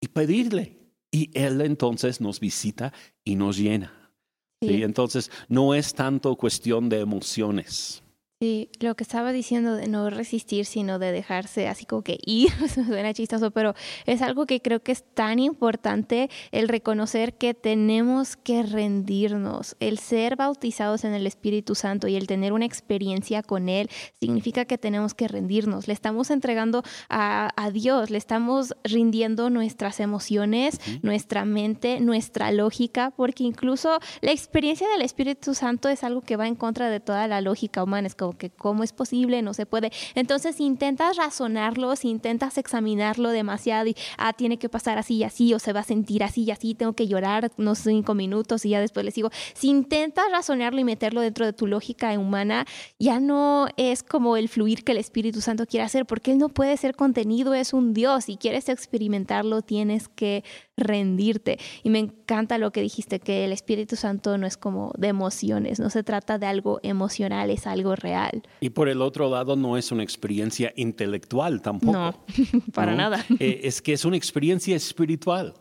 y 0.00 0.08
pedirle. 0.08 0.76
Y 1.12 1.30
Él 1.38 1.60
entonces 1.60 2.20
nos 2.20 2.40
visita 2.40 2.92
y 3.24 3.36
nos 3.36 3.56
llena. 3.56 4.12
¿sí? 4.60 4.68
Sí. 4.68 4.82
Entonces 4.82 5.30
no 5.48 5.74
es 5.74 5.94
tanto 5.94 6.34
cuestión 6.34 6.88
de 6.88 7.00
emociones. 7.00 8.02
Sí, 8.38 8.68
lo 8.80 8.94
que 8.96 9.02
estaba 9.02 9.32
diciendo 9.32 9.76
de 9.76 9.88
no 9.88 10.10
resistir, 10.10 10.66
sino 10.66 10.98
de 10.98 11.10
dejarse 11.10 11.68
así 11.68 11.86
como 11.86 12.02
que 12.02 12.18
ir, 12.26 12.50
suena 12.68 13.14
chistoso, 13.14 13.50
pero 13.50 13.72
es 14.04 14.20
algo 14.20 14.44
que 14.44 14.60
creo 14.60 14.82
que 14.82 14.92
es 14.92 15.04
tan 15.14 15.38
importante 15.38 16.28
el 16.52 16.68
reconocer 16.68 17.38
que 17.38 17.54
tenemos 17.54 18.36
que 18.36 18.62
rendirnos. 18.62 19.74
El 19.80 19.98
ser 19.98 20.36
bautizados 20.36 21.04
en 21.04 21.14
el 21.14 21.26
Espíritu 21.26 21.74
Santo 21.74 22.08
y 22.08 22.16
el 22.16 22.26
tener 22.26 22.52
una 22.52 22.66
experiencia 22.66 23.42
con 23.42 23.70
Él 23.70 23.88
significa 24.20 24.66
que 24.66 24.76
tenemos 24.76 25.14
que 25.14 25.28
rendirnos. 25.28 25.88
Le 25.88 25.94
estamos 25.94 26.30
entregando 26.30 26.82
a, 27.08 27.48
a 27.56 27.70
Dios, 27.70 28.10
le 28.10 28.18
estamos 28.18 28.74
rindiendo 28.84 29.48
nuestras 29.48 29.98
emociones, 29.98 30.78
nuestra 31.00 31.46
mente, 31.46 32.00
nuestra 32.00 32.52
lógica, 32.52 33.14
porque 33.16 33.44
incluso 33.44 33.98
la 34.20 34.32
experiencia 34.32 34.86
del 34.90 35.00
Espíritu 35.00 35.54
Santo 35.54 35.88
es 35.88 36.04
algo 36.04 36.20
que 36.20 36.36
va 36.36 36.46
en 36.46 36.54
contra 36.54 36.90
de 36.90 37.00
toda 37.00 37.26
la 37.28 37.40
lógica 37.40 37.82
humana. 37.82 38.08
Es 38.08 38.14
como 38.14 38.25
que, 38.32 38.50
¿cómo 38.50 38.82
es 38.84 38.92
posible? 38.92 39.42
No 39.42 39.54
se 39.54 39.66
puede. 39.66 39.90
Entonces, 40.14 40.60
intentas 40.60 41.16
razonarlo, 41.16 41.94
si 41.96 42.08
intentas 42.08 42.58
examinarlo 42.58 43.30
demasiado 43.30 43.88
y, 43.88 43.96
ah, 44.18 44.32
tiene 44.32 44.58
que 44.58 44.68
pasar 44.68 44.98
así 44.98 45.16
y 45.16 45.24
así, 45.24 45.54
o 45.54 45.58
se 45.58 45.72
va 45.72 45.80
a 45.80 45.84
sentir 45.84 46.24
así 46.24 46.44
y 46.44 46.50
así, 46.50 46.74
tengo 46.74 46.94
que 46.94 47.06
llorar 47.06 47.50
unos 47.56 47.78
cinco 47.78 48.14
minutos 48.14 48.64
y 48.64 48.70
ya 48.70 48.80
después 48.80 49.04
les 49.04 49.14
digo, 49.14 49.30
si 49.54 49.68
intentas 49.68 50.24
razonarlo 50.30 50.80
y 50.80 50.84
meterlo 50.84 51.20
dentro 51.20 51.44
de 51.44 51.52
tu 51.52 51.66
lógica 51.66 52.16
humana, 52.18 52.66
ya 52.98 53.20
no 53.20 53.68
es 53.76 54.02
como 54.02 54.36
el 54.36 54.48
fluir 54.48 54.84
que 54.84 54.92
el 54.92 54.98
Espíritu 54.98 55.40
Santo 55.40 55.66
quiere 55.66 55.84
hacer, 55.84 56.06
porque 56.06 56.32
Él 56.32 56.38
no 56.38 56.48
puede 56.48 56.76
ser 56.76 56.94
contenido, 56.94 57.54
es 57.54 57.72
un 57.72 57.92
Dios. 57.92 58.24
Si 58.24 58.36
quieres 58.36 58.68
experimentarlo, 58.68 59.62
tienes 59.62 60.08
que 60.08 60.44
rendirte. 60.76 61.58
Y 61.82 61.90
me 61.90 61.98
encanta 61.98 62.58
lo 62.58 62.70
que 62.70 62.82
dijiste, 62.82 63.20
que 63.20 63.44
el 63.44 63.52
Espíritu 63.52 63.96
Santo 63.96 64.36
no 64.38 64.46
es 64.46 64.56
como 64.56 64.92
de 64.96 65.08
emociones, 65.08 65.80
no 65.80 65.90
se 65.90 66.02
trata 66.02 66.38
de 66.38 66.46
algo 66.46 66.80
emocional, 66.82 67.50
es 67.50 67.66
algo 67.66 67.96
real. 67.96 68.15
Y 68.60 68.70
por 68.70 68.88
el 68.88 69.02
otro 69.02 69.30
lado, 69.30 69.56
no 69.56 69.76
es 69.76 69.92
una 69.92 70.02
experiencia 70.02 70.72
intelectual 70.76 71.62
tampoco. 71.62 71.92
No, 71.92 72.24
para 72.74 72.92
¿no? 72.92 72.98
nada. 72.98 73.24
Eh, 73.38 73.60
es 73.64 73.82
que 73.82 73.92
es 73.92 74.04
una 74.04 74.16
experiencia 74.16 74.74
espiritual. 74.76 75.54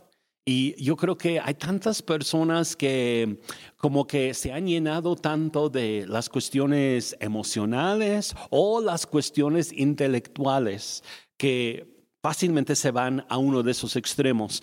Y 0.47 0.75
yo 0.81 0.95
creo 0.95 1.17
que 1.17 1.39
hay 1.39 1.55
tantas 1.55 2.03
personas 2.03 2.75
que 2.75 3.41
como 3.77 4.05
que 4.05 4.35
se 4.35 4.53
han 4.53 4.67
llenado 4.67 5.15
tanto 5.15 5.69
de 5.69 6.05
las 6.07 6.29
cuestiones 6.29 7.17
emocionales 7.19 8.35
o 8.51 8.79
las 8.79 9.07
cuestiones 9.07 9.71
intelectuales 9.71 11.03
que 11.37 11.95
fácilmente 12.21 12.75
se 12.75 12.91
van 12.91 13.25
a 13.27 13.39
uno 13.39 13.63
de 13.63 13.71
esos 13.71 13.95
extremos 13.95 14.61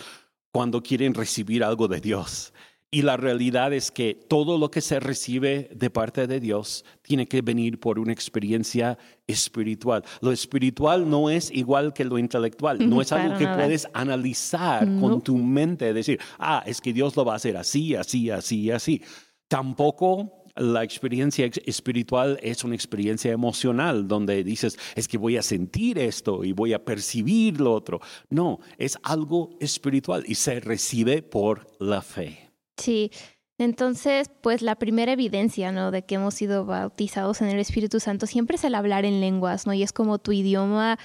cuando 0.52 0.82
quieren 0.82 1.14
recibir 1.14 1.64
algo 1.64 1.88
de 1.88 2.00
Dios. 2.00 2.52
Y 2.94 3.00
la 3.00 3.16
realidad 3.16 3.72
es 3.72 3.90
que 3.90 4.14
todo 4.28 4.58
lo 4.58 4.70
que 4.70 4.82
se 4.82 5.00
recibe 5.00 5.70
de 5.74 5.88
parte 5.88 6.26
de 6.26 6.40
Dios 6.40 6.84
tiene 7.00 7.26
que 7.26 7.40
venir 7.40 7.80
por 7.80 7.98
una 7.98 8.12
experiencia 8.12 8.98
espiritual. 9.26 10.04
Lo 10.20 10.30
espiritual 10.30 11.08
no 11.08 11.30
es 11.30 11.50
igual 11.50 11.94
que 11.94 12.04
lo 12.04 12.18
intelectual, 12.18 12.86
no 12.86 13.00
es 13.00 13.10
algo 13.12 13.38
que 13.38 13.44
nada. 13.44 13.56
puedes 13.56 13.88
analizar 13.94 14.86
No. 14.86 15.00
con 15.00 15.22
tu 15.22 15.38
mente, 15.38 15.94
decir, 15.94 16.20
ah, 16.38 16.62
es 16.66 16.82
que 16.82 16.92
Dios 16.92 17.16
lo 17.16 17.24
va 17.24 17.32
a 17.32 17.36
hacer 17.36 17.56
así, 17.56 17.94
así, 17.94 18.28
así, 18.28 18.70
así. 18.70 19.00
Tampoco 19.48 20.44
la 20.56 20.84
experiencia 20.84 21.46
ex- 21.46 21.62
espiritual 21.64 22.38
es 22.42 22.62
una 22.62 22.74
experiencia 22.74 23.32
emocional 23.32 24.06
donde 24.06 24.44
dices, 24.44 24.78
es 24.94 25.08
que 25.08 25.16
voy 25.16 25.38
a 25.38 25.42
sentir 25.42 25.98
esto 25.98 26.44
y 26.44 26.52
voy 26.52 26.74
a 26.74 26.84
percibir 26.84 27.58
lo 27.58 27.72
otro. 27.72 28.00
No, 28.28 28.60
es 28.76 28.98
algo 29.02 29.56
espiritual 29.60 30.24
y 30.26 30.34
se 30.34 30.60
recibe 30.60 31.22
por 31.22 31.66
la 31.80 32.02
fe. 32.02 32.51
Sí. 32.82 33.12
Entonces, 33.58 34.28
pues 34.42 34.60
la 34.60 34.74
primera 34.76 35.12
evidencia, 35.12 35.70
¿no? 35.70 35.92
De 35.92 36.04
que 36.04 36.16
hemos 36.16 36.34
sido 36.34 36.64
bautizados 36.64 37.40
en 37.42 37.48
el 37.48 37.60
Espíritu 37.60 38.00
Santo 38.00 38.26
siempre 38.26 38.56
es 38.56 38.64
el 38.64 38.74
hablar 38.74 39.04
en 39.04 39.20
lenguas, 39.20 39.66
¿no? 39.68 39.72
Y 39.72 39.84
es 39.84 39.92
como 39.92 40.18
tu 40.18 40.32
idioma, 40.32 40.98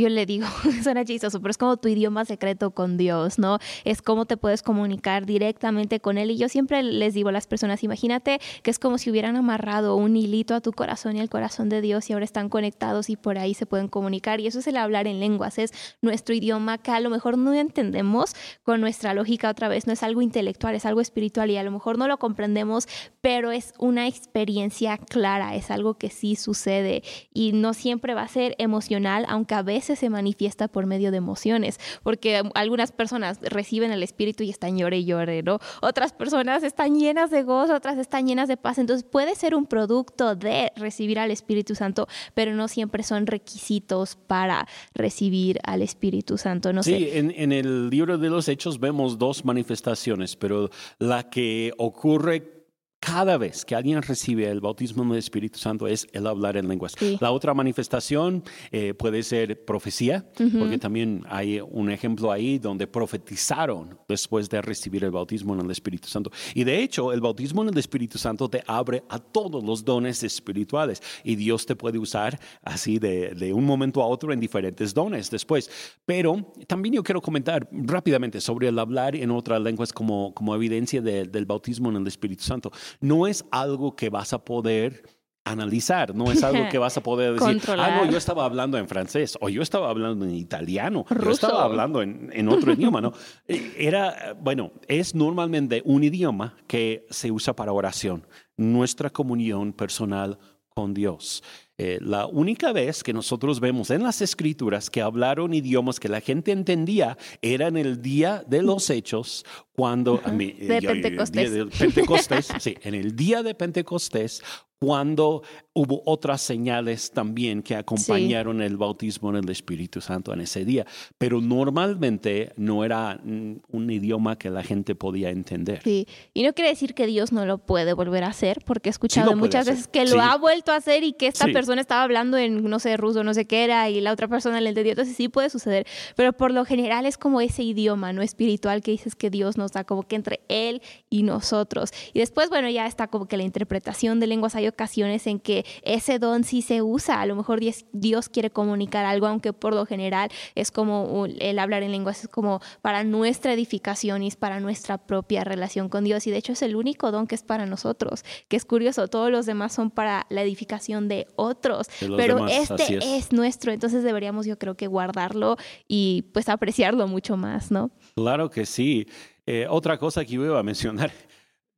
yo 0.00 0.08
le 0.08 0.26
digo, 0.26 0.46
suena 0.82 1.04
chistoso, 1.04 1.40
pero 1.40 1.50
es 1.50 1.58
como 1.58 1.76
tu 1.76 1.88
idioma 1.88 2.24
secreto 2.24 2.72
con 2.72 2.96
Dios, 2.96 3.38
¿no? 3.38 3.58
Es 3.84 4.02
cómo 4.02 4.26
te 4.26 4.36
puedes 4.36 4.62
comunicar 4.62 5.26
directamente 5.26 6.00
con 6.00 6.18
Él. 6.18 6.30
Y 6.30 6.36
yo 6.36 6.48
siempre 6.48 6.82
les 6.82 7.14
digo 7.14 7.28
a 7.28 7.32
las 7.32 7.46
personas, 7.46 7.82
imagínate 7.84 8.40
que 8.62 8.70
es 8.70 8.78
como 8.78 8.98
si 8.98 9.10
hubieran 9.10 9.36
amarrado 9.36 9.96
un 9.96 10.16
hilito 10.16 10.54
a 10.54 10.60
tu 10.60 10.72
corazón 10.72 11.16
y 11.16 11.20
al 11.20 11.28
corazón 11.28 11.68
de 11.68 11.80
Dios 11.80 12.08
y 12.10 12.12
ahora 12.12 12.24
están 12.24 12.48
conectados 12.48 13.10
y 13.10 13.16
por 13.16 13.38
ahí 13.38 13.54
se 13.54 13.66
pueden 13.66 13.88
comunicar. 13.88 14.40
Y 14.40 14.46
eso 14.46 14.58
es 14.58 14.66
el 14.66 14.76
hablar 14.76 15.06
en 15.06 15.20
lenguas, 15.20 15.58
es 15.58 15.72
nuestro 16.02 16.34
idioma 16.34 16.78
que 16.78 16.90
a 16.90 17.00
lo 17.00 17.10
mejor 17.10 17.38
no 17.38 17.52
entendemos 17.52 18.34
con 18.62 18.80
nuestra 18.80 19.14
lógica 19.14 19.50
otra 19.50 19.68
vez, 19.68 19.86
no 19.86 19.92
es 19.92 20.02
algo 20.02 20.22
intelectual, 20.22 20.74
es 20.74 20.86
algo 20.86 21.00
espiritual 21.00 21.50
y 21.50 21.56
a 21.56 21.62
lo 21.62 21.70
mejor 21.70 21.98
no 21.98 22.08
lo 22.08 22.18
comprendemos, 22.18 22.88
pero 23.20 23.50
es 23.50 23.74
una 23.78 24.06
experiencia 24.06 24.98
clara, 24.98 25.54
es 25.54 25.70
algo 25.70 25.94
que 25.94 26.10
sí 26.10 26.36
sucede 26.36 27.02
y 27.32 27.52
no 27.52 27.74
siempre 27.74 28.14
va 28.14 28.22
a 28.22 28.28
ser 28.28 28.54
emocional, 28.58 29.24
aunque 29.28 29.54
a 29.54 29.62
veces 29.62 29.89
se 29.96 30.10
manifiesta 30.10 30.68
por 30.68 30.86
medio 30.86 31.10
de 31.10 31.18
emociones, 31.18 31.78
porque 32.02 32.42
algunas 32.54 32.92
personas 32.92 33.38
reciben 33.42 33.92
el 33.92 34.02
Espíritu 34.02 34.42
y 34.42 34.50
están 34.50 34.78
llore 34.78 34.98
y 34.98 35.04
llore, 35.04 35.42
¿no? 35.42 35.58
Otras 35.82 36.12
personas 36.12 36.62
están 36.62 36.98
llenas 36.98 37.30
de 37.30 37.42
gozo, 37.42 37.74
otras 37.74 37.98
están 37.98 38.26
llenas 38.26 38.48
de 38.48 38.56
paz. 38.56 38.78
Entonces 38.78 39.04
puede 39.04 39.34
ser 39.34 39.54
un 39.54 39.66
producto 39.66 40.34
de 40.34 40.72
recibir 40.76 41.18
al 41.18 41.30
Espíritu 41.30 41.74
Santo, 41.74 42.06
pero 42.34 42.54
no 42.54 42.68
siempre 42.68 43.02
son 43.02 43.26
requisitos 43.26 44.16
para 44.16 44.66
recibir 44.94 45.58
al 45.64 45.82
Espíritu 45.82 46.38
Santo. 46.38 46.72
No 46.72 46.82
sí, 46.82 47.08
En, 47.12 47.30
en 47.30 47.52
el 47.52 47.90
libro 47.90 48.18
de 48.18 48.30
los 48.30 48.48
Hechos 48.48 48.80
vemos 48.80 49.18
dos 49.18 49.44
manifestaciones, 49.44 50.36
pero 50.36 50.70
la 50.98 51.28
que 51.30 51.72
ocurre 51.78 52.59
cada 53.00 53.38
vez 53.38 53.64
que 53.64 53.74
alguien 53.74 54.02
recibe 54.02 54.46
el 54.48 54.60
bautismo 54.60 55.02
del 55.04 55.18
Espíritu 55.18 55.58
Santo 55.58 55.86
es 55.88 56.06
el 56.12 56.26
hablar 56.26 56.58
en 56.58 56.68
lenguas. 56.68 56.94
La 57.18 57.32
otra 57.32 57.54
manifestación 57.54 58.44
eh, 58.70 58.92
puede 58.92 59.22
ser 59.22 59.64
profecía, 59.64 60.26
porque 60.36 60.76
también 60.78 61.24
hay 61.28 61.60
un 61.60 61.90
ejemplo 61.90 62.30
ahí 62.30 62.58
donde 62.58 62.86
profetizaron 62.86 63.98
después 64.06 64.50
de 64.50 64.60
recibir 64.60 65.02
el 65.02 65.10
bautismo 65.10 65.54
en 65.54 65.60
el 65.60 65.70
Espíritu 65.70 66.08
Santo. 66.08 66.30
Y 66.54 66.64
de 66.64 66.82
hecho, 66.82 67.12
el 67.12 67.22
bautismo 67.22 67.62
en 67.62 67.70
el 67.70 67.78
Espíritu 67.78 68.18
Santo 68.18 68.50
te 68.50 68.62
abre 68.66 69.02
a 69.08 69.18
todos 69.18 69.64
los 69.64 69.82
dones 69.82 70.22
espirituales 70.22 71.02
y 71.24 71.36
Dios 71.36 71.64
te 71.64 71.76
puede 71.76 71.98
usar 71.98 72.38
así 72.62 72.98
de, 72.98 73.30
de 73.30 73.54
un 73.54 73.64
momento 73.64 74.02
a 74.02 74.06
otro 74.06 74.30
en 74.32 74.40
diferentes 74.40 74.92
dones 74.92 75.30
después. 75.30 75.70
Pero 76.04 76.52
también 76.66 76.96
yo 76.96 77.02
quiero 77.02 77.22
comentar 77.22 77.66
rápidamente 77.72 78.42
sobre 78.42 78.68
el 78.68 78.78
hablar 78.78 79.16
en 79.16 79.30
otras 79.30 79.60
lenguas 79.62 79.90
como, 79.90 80.34
como 80.34 80.54
evidencia 80.54 81.00
del 81.00 81.46
bautismo 81.46 81.88
en 81.88 81.96
el 81.96 82.06
Espíritu 82.06 82.44
Santo 82.44 82.70
no 83.00 83.26
es 83.26 83.44
algo 83.50 83.94
que 83.94 84.10
vas 84.10 84.32
a 84.32 84.44
poder 84.44 85.04
analizar, 85.44 86.14
no 86.14 86.30
es 86.30 86.42
algo 86.42 86.68
que 86.68 86.78
vas 86.78 86.96
a 86.96 87.02
poder 87.02 87.38
decir, 87.38 87.60
ah, 87.78 88.02
no, 88.02 88.10
yo 88.10 88.18
estaba 88.18 88.44
hablando 88.44 88.78
en 88.78 88.88
francés, 88.88 89.38
o 89.40 89.48
yo 89.48 89.62
estaba 89.62 89.90
hablando 89.90 90.24
en 90.24 90.34
italiano, 90.34 91.06
yo 91.08 91.30
estaba 91.30 91.64
hablando 91.64 92.02
en, 92.02 92.30
en 92.32 92.48
otro 92.48 92.72
idioma, 92.72 93.00
¿no? 93.00 93.12
Eh, 93.48 93.74
era, 93.78 94.36
bueno, 94.40 94.72
es 94.86 95.14
normalmente 95.14 95.82
un 95.84 96.04
idioma 96.04 96.56
que 96.66 97.06
se 97.10 97.30
usa 97.32 97.54
para 97.56 97.72
oración, 97.72 98.26
nuestra 98.56 99.10
comunión 99.10 99.72
personal 99.72 100.38
con 100.68 100.94
Dios. 100.94 101.42
Eh, 101.82 101.98
la 102.02 102.26
única 102.26 102.74
vez 102.74 103.02
que 103.02 103.14
nosotros 103.14 103.58
vemos 103.58 103.90
en 103.90 104.02
las 104.02 104.20
escrituras 104.20 104.90
que 104.90 105.00
hablaron 105.00 105.54
idiomas 105.54 105.98
que 105.98 106.10
la 106.10 106.20
gente 106.20 106.52
entendía 106.52 107.16
era 107.40 107.68
en 107.68 107.78
el 107.78 108.02
día 108.02 108.44
de 108.46 108.60
los 108.60 108.90
hechos, 108.90 109.46
cuando... 109.72 110.18
de 110.18 110.82
Pentecostés. 110.82 111.52
de 111.54 111.64
Pentecostés, 111.64 112.48
sí, 112.58 112.76
en 112.82 112.94
el 112.94 113.16
día 113.16 113.42
de 113.42 113.54
Pentecostés, 113.54 114.42
cuando 114.80 115.42
hubo 115.74 116.02
otras 116.06 116.40
señales 116.40 117.10
también 117.10 117.62
que 117.62 117.76
acompañaron 117.76 118.62
el 118.62 118.78
bautismo 118.78 119.28
en 119.28 119.36
el 119.36 119.48
Espíritu 119.50 120.00
Santo 120.00 120.32
en 120.32 120.40
ese 120.40 120.64
día, 120.64 120.86
pero 121.18 121.42
normalmente 121.42 122.52
no 122.56 122.82
era 122.82 123.20
un 123.22 123.90
idioma 123.90 124.38
que 124.38 124.48
la 124.48 124.62
gente 124.62 124.94
podía 124.94 125.28
entender. 125.28 125.82
Sí, 125.84 126.08
y 126.32 126.42
no 126.44 126.54
quiere 126.54 126.70
decir 126.70 126.94
que 126.94 127.06
Dios 127.06 127.30
no 127.30 127.44
lo 127.44 127.58
puede 127.58 127.92
volver 127.92 128.24
a 128.24 128.28
hacer, 128.28 128.62
porque 128.64 128.88
he 128.88 128.92
escuchado 128.92 129.36
muchas 129.36 129.66
veces 129.66 129.86
que 129.86 130.06
lo 130.06 130.20
ha 130.20 130.36
vuelto 130.38 130.72
a 130.72 130.76
hacer 130.76 131.04
y 131.04 131.12
que 131.12 131.26
esta 131.26 131.46
persona 131.48 131.82
estaba 131.82 132.02
hablando 132.02 132.38
en, 132.38 132.64
no 132.64 132.78
sé, 132.78 132.96
ruso, 132.96 133.22
no 133.22 133.34
sé 133.34 133.44
qué 133.44 133.64
era, 133.64 133.90
y 133.90 134.00
la 134.00 134.12
otra 134.12 134.28
persona 134.28 134.62
le 134.62 134.70
entendió, 134.70 134.92
entonces 134.92 135.14
sí 135.14 135.28
puede 135.28 135.50
suceder, 135.50 135.86
pero 136.16 136.32
por 136.32 136.52
lo 136.52 136.64
general 136.64 137.04
es 137.04 137.18
como 137.18 137.42
ese 137.42 137.62
idioma 137.62 138.14
no 138.14 138.22
espiritual 138.22 138.80
que 138.80 138.92
dices 138.92 139.14
que 139.14 139.28
Dios 139.28 139.58
nos 139.58 139.72
da, 139.72 139.84
como 139.84 140.04
que 140.04 140.16
entre 140.16 140.40
Él 140.48 140.80
y 141.10 141.22
nosotros. 141.22 141.90
Y 142.14 142.20
después, 142.20 142.48
bueno, 142.48 142.70
ya 142.70 142.86
está 142.86 143.08
como 143.08 143.26
que 143.26 143.36
la 143.36 143.42
interpretación 143.42 144.20
de 144.20 144.26
lenguas. 144.26 144.54
Hay 144.54 144.69
ocasiones 144.70 145.26
en 145.26 145.38
que 145.38 145.64
ese 145.82 146.18
don 146.18 146.44
sí 146.44 146.62
se 146.62 146.82
usa. 146.82 147.20
A 147.20 147.26
lo 147.26 147.36
mejor 147.36 147.60
Dios 147.92 148.28
quiere 148.28 148.50
comunicar 148.50 149.04
algo, 149.04 149.26
aunque 149.26 149.52
por 149.52 149.74
lo 149.74 149.86
general 149.86 150.30
es 150.54 150.70
como 150.70 151.26
el 151.26 151.58
hablar 151.58 151.82
en 151.82 151.92
lenguas, 151.92 152.24
es 152.24 152.28
como 152.28 152.60
para 152.82 153.04
nuestra 153.04 153.52
edificación 153.52 154.22
y 154.22 154.28
es 154.28 154.36
para 154.36 154.60
nuestra 154.60 154.98
propia 154.98 155.44
relación 155.44 155.88
con 155.88 156.04
Dios. 156.04 156.26
Y 156.26 156.30
de 156.30 156.38
hecho 156.38 156.52
es 156.52 156.62
el 156.62 156.76
único 156.76 157.10
don 157.10 157.26
que 157.26 157.34
es 157.34 157.42
para 157.42 157.66
nosotros, 157.66 158.24
que 158.48 158.56
es 158.56 158.64
curioso, 158.64 159.08
todos 159.08 159.30
los 159.30 159.46
demás 159.46 159.72
son 159.72 159.90
para 159.90 160.26
la 160.30 160.42
edificación 160.42 161.08
de 161.08 161.26
otros, 161.36 161.88
pero 162.16 162.46
este 162.46 162.98
es. 163.16 163.32
nuestro, 163.32 163.72
entonces 163.72 164.02
deberíamos 164.02 164.46
yo 164.46 164.58
creo 164.58 164.76
que 164.76 164.86
guardarlo 164.86 165.56
y 165.86 166.24
pues 166.32 166.48
apreciarlo 166.48 167.06
mucho 167.06 167.36
más, 167.36 167.70
¿no? 167.70 167.90
Claro 168.14 168.50
que 168.50 168.66
sí. 168.66 169.06
Eh, 169.46 169.66
otra 169.68 169.98
cosa 169.98 170.24
que 170.24 170.32
yo 170.32 170.44
iba 170.44 170.58
a 170.58 170.62
mencionar 170.62 171.10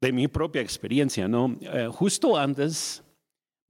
de 0.03 0.13
mi 0.13 0.27
propia 0.27 0.61
experiencia, 0.61 1.29
¿no? 1.29 1.57
Eh, 1.61 1.89
justo 1.91 2.37
antes, 2.37 3.05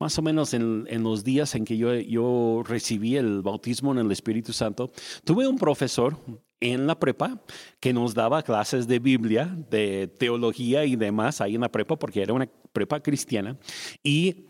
más 0.00 0.18
o 0.18 0.22
menos 0.22 0.54
en, 0.54 1.02
los 1.02 1.22
días 1.22 1.54
en 1.54 1.66
que 1.66 1.76
yo, 1.76 1.94
yo 1.94 2.62
recibí 2.66 3.16
el 3.16 3.42
bautismo 3.42 3.92
en 3.92 3.98
el 3.98 4.10
Espíritu 4.10 4.54
Santo, 4.54 4.90
tuve 5.24 5.46
un 5.46 5.58
profesor 5.58 6.16
en 6.58 6.86
la 6.86 6.98
prepa 6.98 7.38
que 7.80 7.92
nos 7.92 8.14
daba 8.14 8.42
clases 8.42 8.88
de 8.88 8.98
Biblia, 8.98 9.54
de 9.70 10.08
teología 10.08 10.86
y 10.86 10.96
demás 10.96 11.42
ahí 11.42 11.54
en 11.54 11.60
la 11.60 11.70
prepa, 11.70 11.96
porque 11.96 12.22
era 12.22 12.32
una 12.32 12.48
prepa 12.72 13.00
cristiana, 13.00 13.58
y 14.02 14.46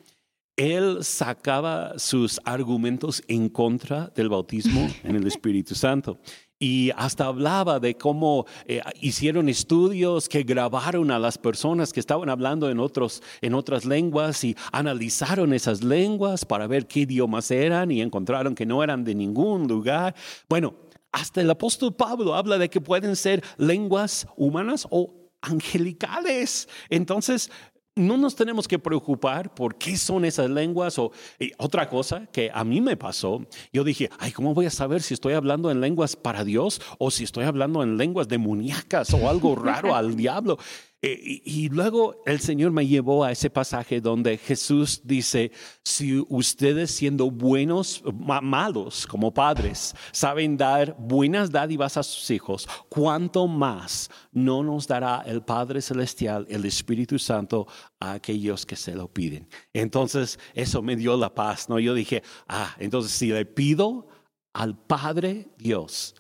él 0.55 0.99
sacaba 1.03 1.99
sus 1.99 2.41
argumentos 2.45 3.25
en 3.27 3.49
contra 3.49 4.07
del 4.15 4.29
bautismo 4.29 4.89
en 5.03 5.17
el 5.17 5.27
Espíritu 5.27 5.75
Santo 5.75 6.21
y 6.63 6.93
hasta 6.97 7.27
hablaba 7.27 7.81
de 7.81 7.97
cómo 7.97 8.47
eh, 8.67 8.81
hicieron 9.01 9.49
estudios 9.49 10.29
que 10.29 10.45
grabaron 10.45 11.11
a 11.11 11.19
las 11.19 11.37
personas 11.37 11.93
que 11.93 11.99
estaban 11.99 12.29
hablando 12.29 12.71
en, 12.71 12.79
otros, 12.79 13.21
en 13.41 13.55
otras 13.55 13.85
lenguas 13.85 14.45
y 14.45 14.57
analizaron 14.71 15.55
esas 15.55 15.83
lenguas 15.83 16.45
para 16.45 16.69
ver 16.69 16.87
qué 16.87 17.01
idiomas 17.01 17.51
eran 17.51 17.91
y 17.91 18.01
encontraron 18.01 18.55
que 18.55 18.65
no 18.65 18.81
eran 18.85 19.03
de 19.03 19.17
ningún 19.17 19.67
lugar. 19.67 20.15
Bueno, 20.49 20.77
hasta 21.11 21.41
el 21.41 21.51
apóstol 21.51 21.97
Pablo 21.97 22.37
habla 22.37 22.59
de 22.59 22.71
que 22.71 22.81
pueden 22.81 23.17
ser 23.17 23.43
lenguas 23.57 24.29
humanas 24.37 24.87
o 24.89 25.13
angelicales. 25.41 26.69
Entonces, 26.89 27.51
no 27.95 28.17
nos 28.17 28.35
tenemos 28.35 28.67
que 28.67 28.79
preocupar 28.79 29.55
por 29.55 29.77
qué 29.77 29.97
son 29.97 30.25
esas 30.25 30.49
lenguas 30.49 30.99
o 30.99 31.13
otra 31.59 31.89
cosa 31.89 32.27
que 32.33 32.51
a 32.53 32.65
mí 32.65 32.81
me 32.81 32.97
pasó. 32.97 33.45
Yo 33.73 33.85
dije, 33.85 34.09
ay, 34.19 34.33
¿cómo 34.33 34.55
voy 34.55 34.67
a 34.67 34.71
saber 34.71 35.03
si 35.03 35.15
estoy 35.15 35.35
hablando 35.35 35.71
en 35.71 35.81
lenguas 35.81 36.17
para 36.17 36.45
Dios 36.45 36.81
o 36.99 37.11
si 37.11 37.25
estoy 37.25 37.45
hablando 37.45 37.83
en 37.83 37.99
lenguas 37.99 38.29
demoníacas 38.29 39.13
o 39.13 39.29
algo 39.29 39.55
raro 39.55 39.95
al 39.95 40.17
diablo? 40.17 40.59
Eh, 41.05 41.43
y, 41.45 41.69
luego 41.69 42.23
el 42.27 42.39
Señor 42.39 42.71
me 42.71 42.87
llevó 42.87 43.25
a 43.25 43.33
ese 43.33 43.51
pasaje 43.51 44.01
donde 44.01 44.39
Jesús 44.39 45.01
dice, 45.03 45.51
si 45.83 46.25
ustedes 46.29 46.93
siendo 46.93 47.29
buenos, 47.29 48.05
malos 48.41 49.09
como 49.09 49.35
padres, 49.35 49.97
saben 50.13 50.57
dar 50.57 50.97
buenas 50.97 51.51
dádivas 51.51 51.97
a 51.97 52.05
sus 52.05 52.31
hijos, 52.31 52.69
¿cuánto 52.89 53.49
más 53.49 54.11
no 54.31 54.63
nos 54.63 54.87
dará 54.87 55.25
el 55.27 55.43
Padre 55.43 55.83
Celestial, 55.83 56.47
el 56.49 56.65
Espíritu 56.67 57.19
Santo, 57.19 57.67
a 57.99 58.13
aquellos 58.13 58.65
que 58.65 58.77
se 58.77 58.95
lo 58.95 59.13
piden? 59.13 59.49
Entonces, 59.73 60.39
eso 60.55 60.83
me 60.83 60.95
dio 60.95 61.17
la 61.17 61.35
paz, 61.35 61.69
¿no? 61.69 61.81
Yo 61.81 61.95
dije, 61.95 62.23
ah, 62.47 62.77
entonces 62.79 63.11
si 63.11 63.33
le 63.33 63.45
pido 63.45 64.07
al 64.53 64.79
Padre 64.79 65.49
Dios, 65.59 66.15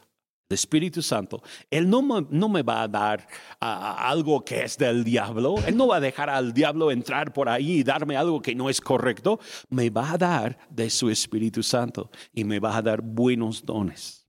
Espíritu 0.52 1.02
Santo, 1.02 1.42
Él 1.70 1.88
no 1.88 2.02
me, 2.02 2.26
no 2.30 2.48
me 2.48 2.62
va 2.62 2.82
a 2.82 2.88
dar 2.88 3.26
algo 3.60 4.44
que 4.44 4.62
es 4.62 4.78
del 4.78 5.04
diablo, 5.04 5.56
Él 5.66 5.76
no 5.76 5.88
va 5.88 5.96
a 5.96 6.00
dejar 6.00 6.30
al 6.30 6.52
diablo 6.52 6.90
entrar 6.90 7.32
por 7.32 7.48
ahí 7.48 7.78
y 7.78 7.82
darme 7.82 8.16
algo 8.16 8.40
que 8.40 8.54
no 8.54 8.68
es 8.68 8.80
correcto, 8.80 9.40
me 9.70 9.90
va 9.90 10.12
a 10.12 10.18
dar 10.18 10.58
de 10.70 10.90
su 10.90 11.10
Espíritu 11.10 11.62
Santo 11.62 12.10
y 12.32 12.44
me 12.44 12.60
va 12.60 12.76
a 12.76 12.82
dar 12.82 13.02
buenos 13.02 13.64
dones. 13.64 14.22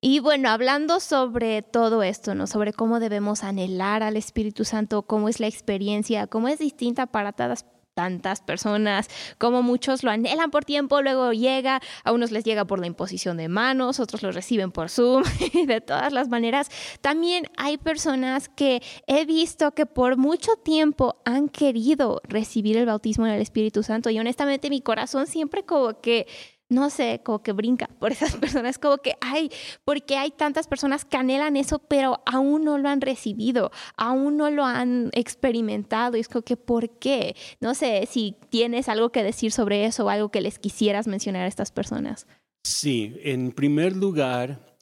Y 0.00 0.20
bueno, 0.20 0.50
hablando 0.50 1.00
sobre 1.00 1.62
todo 1.62 2.02
esto, 2.02 2.34
¿no? 2.34 2.46
Sobre 2.46 2.72
cómo 2.72 3.00
debemos 3.00 3.42
anhelar 3.42 4.02
al 4.02 4.16
Espíritu 4.16 4.64
Santo, 4.64 5.02
cómo 5.02 5.28
es 5.28 5.40
la 5.40 5.46
experiencia, 5.46 6.26
cómo 6.26 6.48
es 6.48 6.58
distinta 6.58 7.06
para 7.06 7.32
todas, 7.32 7.64
tantas 7.96 8.42
personas, 8.42 9.08
como 9.38 9.62
muchos 9.62 10.02
lo 10.04 10.10
anhelan 10.10 10.50
por 10.50 10.66
tiempo, 10.66 11.00
luego 11.00 11.32
llega, 11.32 11.80
a 12.04 12.12
unos 12.12 12.30
les 12.30 12.44
llega 12.44 12.66
por 12.66 12.78
la 12.78 12.86
imposición 12.86 13.38
de 13.38 13.48
manos, 13.48 14.00
otros 14.00 14.22
lo 14.22 14.32
reciben 14.32 14.70
por 14.70 14.90
Zoom, 14.90 15.24
de 15.66 15.80
todas 15.80 16.12
las 16.12 16.28
maneras. 16.28 16.70
También 17.00 17.46
hay 17.56 17.78
personas 17.78 18.50
que 18.50 18.82
he 19.06 19.24
visto 19.24 19.72
que 19.72 19.86
por 19.86 20.18
mucho 20.18 20.56
tiempo 20.56 21.16
han 21.24 21.48
querido 21.48 22.20
recibir 22.24 22.76
el 22.76 22.84
bautismo 22.84 23.26
en 23.26 23.32
el 23.32 23.40
Espíritu 23.40 23.82
Santo 23.82 24.10
y 24.10 24.18
honestamente 24.18 24.68
mi 24.68 24.82
corazón 24.82 25.26
siempre 25.26 25.64
como 25.64 26.02
que 26.02 26.26
no 26.68 26.90
sé, 26.90 27.20
como 27.24 27.42
que 27.42 27.52
brinca 27.52 27.88
por 27.98 28.12
esas 28.12 28.36
personas, 28.36 28.78
como 28.78 28.98
que, 28.98 29.14
ay, 29.20 29.50
porque 29.84 30.16
hay 30.16 30.30
tantas 30.30 30.66
personas 30.66 31.04
que 31.04 31.16
anhelan 31.16 31.56
eso, 31.56 31.78
pero 31.78 32.22
aún 32.26 32.64
no 32.64 32.78
lo 32.78 32.88
han 32.88 33.00
recibido, 33.00 33.70
aún 33.96 34.36
no 34.36 34.50
lo 34.50 34.64
han 34.64 35.10
experimentado. 35.12 36.16
Y 36.16 36.20
es 36.20 36.28
como 36.28 36.42
que, 36.42 36.56
¿por 36.56 36.90
qué? 36.98 37.36
No 37.60 37.74
sé 37.74 38.06
si 38.10 38.36
tienes 38.50 38.88
algo 38.88 39.10
que 39.10 39.22
decir 39.22 39.52
sobre 39.52 39.84
eso 39.84 40.06
o 40.06 40.08
algo 40.08 40.30
que 40.30 40.40
les 40.40 40.58
quisieras 40.58 41.06
mencionar 41.06 41.42
a 41.42 41.48
estas 41.48 41.70
personas. 41.70 42.26
Sí, 42.64 43.16
en 43.22 43.52
primer 43.52 43.94
lugar, 43.94 44.76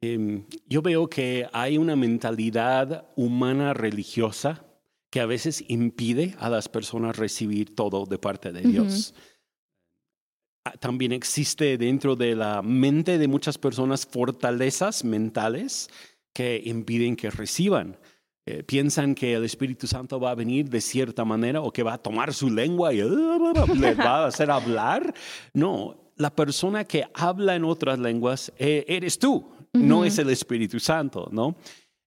em, 0.00 0.46
yo 0.66 0.80
veo 0.80 1.08
que 1.08 1.46
hay 1.52 1.76
una 1.76 1.96
mentalidad 1.96 3.08
humana 3.14 3.74
religiosa 3.74 4.64
que 5.10 5.20
a 5.20 5.26
veces 5.26 5.64
impide 5.68 6.34
a 6.38 6.48
las 6.48 6.68
personas 6.68 7.16
recibir 7.16 7.74
todo 7.74 8.06
de 8.06 8.16
parte 8.16 8.52
de 8.52 8.62
Dios. 8.62 9.12
También 10.78 11.12
existe 11.12 11.78
dentro 11.78 12.16
de 12.16 12.34
la 12.34 12.62
mente 12.62 13.18
de 13.18 13.28
muchas 13.28 13.58
personas 13.58 14.06
fortalezas 14.06 15.04
mentales 15.04 15.88
que 16.32 16.60
impiden 16.64 17.16
que 17.16 17.30
reciban. 17.30 17.98
Eh, 18.46 18.62
piensan 18.62 19.14
que 19.14 19.34
el 19.34 19.44
Espíritu 19.44 19.86
Santo 19.86 20.18
va 20.18 20.30
a 20.30 20.34
venir 20.34 20.68
de 20.68 20.80
cierta 20.80 21.24
manera 21.24 21.60
o 21.60 21.72
que 21.72 21.82
va 21.82 21.94
a 21.94 21.98
tomar 21.98 22.32
su 22.32 22.50
lengua 22.50 22.92
y 22.92 22.96
les 23.78 23.98
va 23.98 24.24
a 24.24 24.26
hacer 24.26 24.50
hablar. 24.50 25.14
No, 25.54 26.12
la 26.16 26.34
persona 26.34 26.84
que 26.84 27.04
habla 27.14 27.54
en 27.54 27.64
otras 27.64 27.98
lenguas 27.98 28.52
eh, 28.58 28.84
eres 28.88 29.18
tú, 29.18 29.50
no 29.72 30.04
es 30.04 30.18
el 30.18 30.30
Espíritu 30.30 30.80
Santo, 30.80 31.28
¿no? 31.32 31.56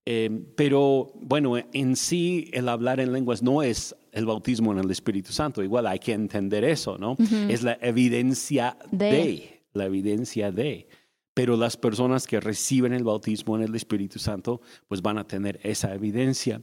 Eh, 0.05 0.29
pero 0.57 1.11
bueno, 1.15 1.55
en 1.57 1.95
sí 1.95 2.49
el 2.51 2.67
hablar 2.67 2.99
en 2.99 3.13
lenguas 3.13 3.41
no 3.41 3.63
es 3.63 3.95
el 4.13 4.25
bautismo 4.25 4.71
en 4.71 4.79
el 4.79 4.89
Espíritu 4.91 5.33
Santo. 5.33 5.63
Igual 5.63 5.87
hay 5.87 5.99
que 5.99 6.13
entender 6.13 6.63
eso, 6.63 6.97
¿no? 6.97 7.17
Es 7.49 7.63
la 7.63 7.77
evidencia 7.81 8.77
de. 8.91 9.61
la 9.73 9.85
evidencia 9.85 10.51
de. 10.51 10.87
Pero 11.33 11.57
las 11.57 11.77
personas 11.77 12.27
que 12.27 12.39
reciben 12.39 12.93
el 12.93 13.03
bautismo 13.03 13.55
en 13.55 13.63
el 13.63 13.75
Espíritu 13.75 14.19
Santo, 14.19 14.61
pues 14.87 15.01
van 15.01 15.17
a 15.17 15.25
tener 15.25 15.59
esa 15.63 15.93
evidencia. 15.93 16.61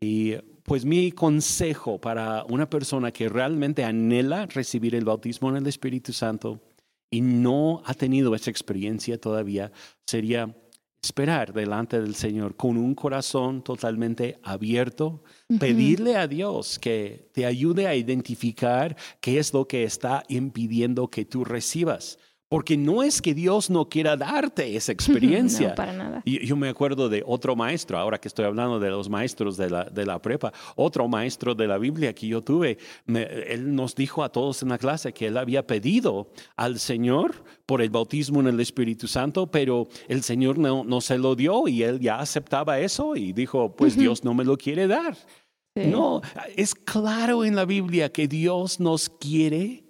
Y 0.00 0.34
pues 0.64 0.84
mi 0.84 1.12
consejo 1.12 1.98
para 2.00 2.44
una 2.44 2.68
persona 2.68 3.10
que 3.10 3.28
realmente 3.28 3.84
anhela 3.84 4.46
recibir 4.46 4.94
el 4.94 5.04
bautismo 5.04 5.48
en 5.48 5.56
el 5.56 5.66
Espíritu 5.66 6.12
Santo 6.12 6.60
y 7.10 7.20
no 7.20 7.82
ha 7.84 7.94
tenido 7.94 8.34
esa 8.34 8.50
experiencia 8.50 9.18
todavía 9.18 9.72
sería 10.06 10.54
esperar 11.02 11.52
delante 11.52 12.00
del 12.00 12.14
Señor 12.14 12.56
con 12.56 12.76
un 12.76 12.94
corazón 12.94 13.62
totalmente 13.62 14.38
abierto, 14.44 15.24
pedirle 15.58 16.16
a 16.16 16.28
Dios 16.28 16.78
que 16.78 17.28
te 17.32 17.44
ayude 17.44 17.88
a 17.88 17.96
identificar 17.96 18.96
qué 19.20 19.38
es 19.38 19.52
lo 19.52 19.66
que 19.66 19.82
está 19.82 20.22
impidiendo 20.28 21.08
que 21.08 21.24
tú 21.24 21.44
recibas. 21.44 22.18
Porque 22.52 22.76
no 22.76 23.02
es 23.02 23.22
que 23.22 23.32
Dios 23.32 23.70
no 23.70 23.88
quiera 23.88 24.14
darte 24.14 24.76
esa 24.76 24.92
experiencia. 24.98 25.70
no, 25.70 25.74
para 25.74 25.94
nada. 25.94 26.22
Yo, 26.26 26.54
me 26.54 26.68
acuerdo 26.68 27.08
de 27.08 27.24
otro 27.26 27.56
maestro, 27.56 27.96
ahora 27.96 28.20
que 28.20 28.28
estoy 28.28 28.44
hablando 28.44 28.78
de 28.78 28.90
los 28.90 29.08
maestros 29.08 29.56
de 29.56 29.70
la, 29.70 29.84
de 29.84 30.04
la 30.04 30.20
prepa, 30.20 30.52
otro 30.76 31.08
maestro 31.08 31.54
de 31.54 31.66
la 31.66 31.78
Biblia 31.78 32.14
que 32.14 32.26
yo 32.26 32.42
tuve, 32.42 32.76
él 33.06 33.74
nos 33.74 33.94
dijo 33.94 34.22
a 34.22 34.28
todos 34.28 34.62
en 34.62 34.68
la 34.68 34.76
clase 34.76 35.14
que 35.14 35.28
él 35.28 35.38
había 35.38 35.66
pedido 35.66 36.30
al 36.54 36.78
Señor 36.78 37.42
por 37.64 37.80
el 37.80 37.88
bautismo 37.88 38.40
en 38.40 38.48
el 38.48 38.60
Espíritu 38.60 39.08
Santo, 39.08 39.50
pero 39.50 39.88
el 40.08 40.22
Señor 40.22 40.58
no, 40.58 40.84
no 40.84 41.00
se 41.00 41.16
lo 41.16 41.34
dio 41.34 41.68
y 41.68 41.82
él 41.82 42.00
ya 42.00 42.18
aceptaba 42.18 42.80
eso 42.80 43.16
y 43.16 43.32
dijo, 43.32 43.74
pues 43.74 43.96
Dios 43.96 44.24
no 44.24 44.34
me 44.34 44.44
lo 44.44 44.58
quiere 44.58 44.86
dar. 44.86 45.16
No, 45.74 46.20
es 46.54 46.74
claro 46.74 47.46
en 47.46 47.56
la 47.56 47.64
Biblia 47.64 48.12
que 48.12 48.28
Dios 48.28 48.78
nos 48.78 49.08
quiere 49.08 49.81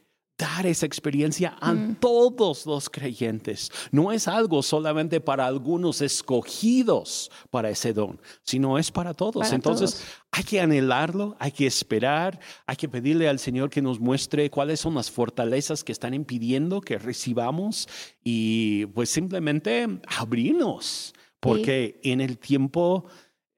dar 0.42 0.66
esa 0.66 0.87
experiencia 0.87 1.57
a 1.61 1.72
mm. 1.72 1.96
todos 2.00 2.66
los 2.66 2.90
creyentes. 2.90 3.70
No 3.92 4.11
es 4.11 4.26
algo 4.26 4.61
solamente 4.62 5.20
para 5.20 5.46
algunos 5.46 6.00
escogidos 6.00 7.31
para 7.50 7.70
ese 7.70 7.92
don, 7.92 8.20
sino 8.42 8.76
es 8.76 8.90
para 8.90 9.14
todos. 9.14 9.52
Entonces 9.52 10.05
hay 10.33 10.42
que 10.42 10.61
anhelarlo, 10.61 11.37
hay 11.38 11.52
que 11.52 11.66
esperar, 11.66 12.40
hay 12.66 12.74
que 12.74 12.88
pedirle 12.88 13.28
al 13.28 13.38
Señor 13.38 13.70
que 13.70 13.83
nos 13.83 14.00
muestre 14.00 14.50
cuáles 14.50 14.81
son 14.81 14.96
las 14.96 15.11
fortalezas 15.12 15.85
que 15.85 15.92
están 15.92 16.12
impidiendo 16.12 16.81
que 16.81 16.98
recibamos 16.98 17.88
y 18.24 18.87
pues 18.87 19.11
simplemente 19.11 19.87
abrirnos, 20.18 21.14
porque 21.38 22.00
en 22.02 22.20
el 22.20 22.38
tiempo 22.38 23.07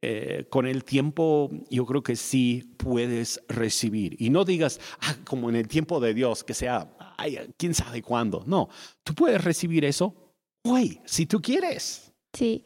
eh, 0.06 0.44
con 0.50 0.66
el 0.66 0.84
tiempo 0.84 1.50
yo 1.70 1.86
creo 1.86 2.02
que 2.02 2.14
sí 2.14 2.74
puedes 2.76 3.40
recibir. 3.48 4.16
Y 4.18 4.28
no 4.28 4.44
digas, 4.44 4.78
ah, 5.00 5.16
como 5.24 5.48
en 5.48 5.56
el 5.56 5.66
tiempo 5.66 5.98
de 5.98 6.12
Dios, 6.12 6.44
que 6.44 6.52
sea, 6.52 6.94
ay, 7.16 7.38
quién 7.56 7.72
sabe 7.72 8.02
cuándo. 8.02 8.44
No, 8.46 8.68
tú 9.02 9.14
puedes 9.14 9.42
recibir 9.42 9.84
eso 9.84 10.14
hoy, 10.62 11.00
si 11.06 11.24
tú 11.24 11.40
quieres. 11.40 12.12
Sí, 12.34 12.64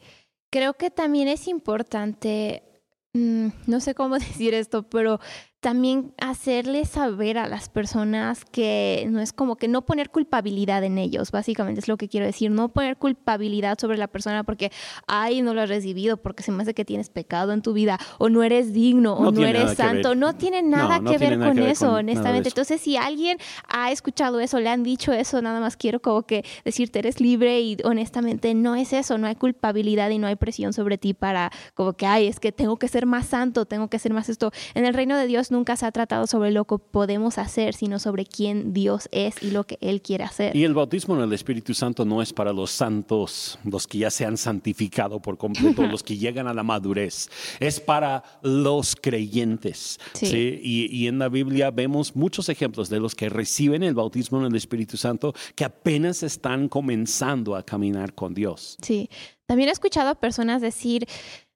creo 0.49 0.73
que 0.73 0.91
también 0.91 1.29
es 1.29 1.47
importante, 1.47 2.63
mm, 3.13 3.47
no 3.67 3.79
sé 3.79 3.95
cómo 3.95 4.19
decir 4.19 4.53
esto, 4.53 4.83
pero 4.83 5.21
también 5.59 6.13
hacerle 6.19 6.85
saber 6.85 7.37
a 7.37 7.47
las 7.47 7.67
personas 7.67 8.45
que 8.45 9.05
no 9.09 9.19
es 9.19 9.33
como 9.33 9.57
que 9.57 9.67
no 9.67 9.85
poner 9.85 10.09
culpabilidad 10.09 10.85
en 10.85 10.97
ellos, 10.97 11.31
básicamente 11.31 11.81
es 11.81 11.89
lo 11.89 11.97
que 11.97 12.07
quiero 12.07 12.25
decir, 12.25 12.49
no 12.49 12.69
poner 12.69 12.95
culpabilidad 12.95 13.77
sobre 13.77 13.97
la 13.97 14.07
persona 14.07 14.45
porque, 14.45 14.71
ay, 15.05 15.41
no 15.41 15.53
lo 15.53 15.61
has 15.61 15.69
recibido, 15.69 16.15
porque 16.15 16.43
se 16.43 16.53
me 16.53 16.63
hace 16.63 16.73
que 16.73 16.85
tienes 16.85 17.09
pecado 17.09 17.51
en 17.51 17.61
tu 17.61 17.73
vida, 17.73 17.99
o 18.19 18.29
no 18.29 18.43
eres 18.43 18.71
digno, 18.71 19.15
o 19.15 19.31
no, 19.31 19.45
eres 19.45 19.75
santo, 19.75 20.15
no 20.15 20.33
tiene 20.33 20.61
nada 20.61 21.01
que 21.01 21.17
ver 21.17 21.37
con 21.37 21.59
eso, 21.59 21.93
honestamente. 21.93 22.49
Entonces, 22.49 22.79
si 22.79 22.95
alguien 22.95 23.37
ha 23.67 23.91
escuchado 23.91 24.39
eso, 24.39 24.59
le 24.59 24.69
han 24.69 24.83
dicho 24.83 25.11
eso, 25.11 25.41
nada 25.41 25.59
más 25.59 25.75
quiero 25.75 26.01
como 26.01 26.23
que 26.23 26.45
decirte, 26.63 26.99
eres 26.99 27.19
libre 27.19 27.59
y 27.59 27.77
honestamente 27.83 28.53
no 28.53 28.75
es 28.75 28.93
eso, 28.93 29.17
no 29.17 29.27
hay 29.27 29.35
culpabilidad 29.35 30.09
y 30.09 30.19
no 30.19 30.27
hay 30.27 30.35
presión 30.35 30.71
sobre 30.71 30.97
ti 30.97 31.13
para 31.13 31.51
como 31.73 31.93
que, 31.93 32.05
ay, 32.05 32.27
es 32.27 32.39
que 32.39 32.53
tengo 32.53 32.77
que 32.77 32.87
ser 32.87 33.05
más 33.05 33.27
santo, 33.27 33.65
tengo 33.65 33.89
que 33.89 33.99
ser 33.99 34.13
más 34.13 34.29
esto. 34.29 34.51
En 34.73 34.85
el 34.85 34.93
reino 34.93 35.17
de 35.17 35.27
Dios 35.27 35.48
nunca 35.51 35.75
se 35.75 35.85
ha 35.85 35.91
tratado 35.91 36.27
sobre 36.27 36.51
lo 36.51 36.65
que 36.65 36.77
podemos 36.77 37.37
hacer, 37.37 37.73
sino 37.73 37.99
sobre 37.99 38.25
quién 38.25 38.73
Dios 38.73 39.09
es 39.11 39.41
y 39.41 39.51
lo 39.51 39.65
que 39.65 39.77
Él 39.81 40.01
quiere 40.01 40.23
hacer. 40.23 40.55
Y 40.55 40.63
el 40.63 40.73
bautismo 40.73 41.15
en 41.15 41.21
el 41.21 41.33
Espíritu 41.33 41.73
Santo 41.73 42.05
no 42.05 42.21
es 42.21 42.33
para 42.33 42.53
los 42.53 42.71
santos, 42.71 43.59
los 43.63 43.87
que 43.87 43.99
ya 43.99 44.11
se 44.11 44.25
han 44.25 44.37
santificado 44.37 45.21
por 45.21 45.37
completo, 45.37 45.83
los 45.87 46.03
que 46.03 46.17
llegan 46.17 46.47
a 46.47 46.53
la 46.53 46.63
madurez. 46.63 47.29
Es 47.59 47.79
para 47.79 48.23
los 48.41 48.95
creyentes. 48.95 49.99
Sí. 50.13 50.59
Y, 50.63 51.07
en 51.07 51.19
la 51.19 51.29
Biblia 51.29 51.71
vemos 51.71 52.15
muchos 52.15 52.49
ejemplos 52.49 52.89
de 52.89 52.99
los 52.99 53.15
que 53.15 53.29
reciben 53.29 53.83
el 53.83 53.95
bautismo 53.95 54.39
en 54.39 54.45
el 54.45 54.55
Espíritu 54.55 54.97
Santo 54.97 55.33
que 55.55 55.65
apenas 55.65 56.23
están 56.23 56.69
comenzando 56.69 57.55
a 57.55 57.63
caminar 57.63 58.13
con 58.13 58.33
Dios. 58.33 58.77
Sí. 58.81 59.09
También 59.45 59.69
he 59.69 59.71
escuchado 59.71 60.09
a 60.09 60.15
personas 60.15 60.61
decir, 60.61 61.07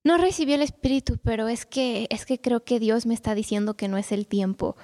no 0.03 0.17
recibí 0.17 0.53
el 0.53 0.61
Espíritu, 0.61 1.17
pero 1.23 1.47
es 1.47 1.65
que, 1.65 2.07
es 2.09 2.25
que 2.25 2.39
creo 2.39 2.63
que 2.63 2.79
Dios 2.79 3.05
me 3.05 3.13
está 3.13 3.35
diciendo 3.35 3.75
que 3.75 3.87
no 3.87 3.97
es 3.97 4.11
el 4.11 4.27
tiempo. 4.27 4.75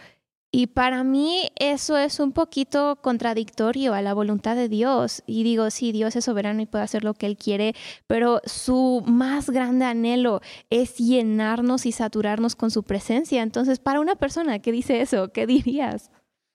Y 0.52 0.68
para 0.68 1.04
mí 1.04 1.50
eso 1.60 1.96
es 1.96 2.20
un 2.20 2.32
poquito 2.32 2.98
contradictorio 3.04 3.94
a 3.94 4.02
la 4.02 4.16
voluntad 4.16 4.56
de 4.56 4.68
Dios. 4.68 5.22
Y 5.28 5.44
digo, 5.44 5.70
sí, 5.70 5.92
Dios 5.92 6.16
es 6.16 6.26
soberano 6.26 6.62
y 6.62 6.66
puede 6.66 6.84
hacer 6.84 7.04
lo 7.04 7.14
que 7.14 7.28
Él 7.28 7.38
quiere, 7.38 7.76
pero 8.08 8.42
su 8.46 9.04
más 9.06 9.52
grande 9.52 9.86
anhelo 9.86 10.42
es 10.72 10.98
llenarnos 10.98 11.86
y 11.86 11.92
saturarnos 11.92 12.56
con 12.56 12.72
su 12.72 12.82
presencia. 12.82 13.44
Entonces, 13.44 13.80
para 13.80 14.00
una 14.00 14.16
persona 14.16 14.60
que 14.60 14.72
dice 14.72 15.02
eso, 15.02 15.32
¿qué 15.32 15.46
dirías? 15.46 16.10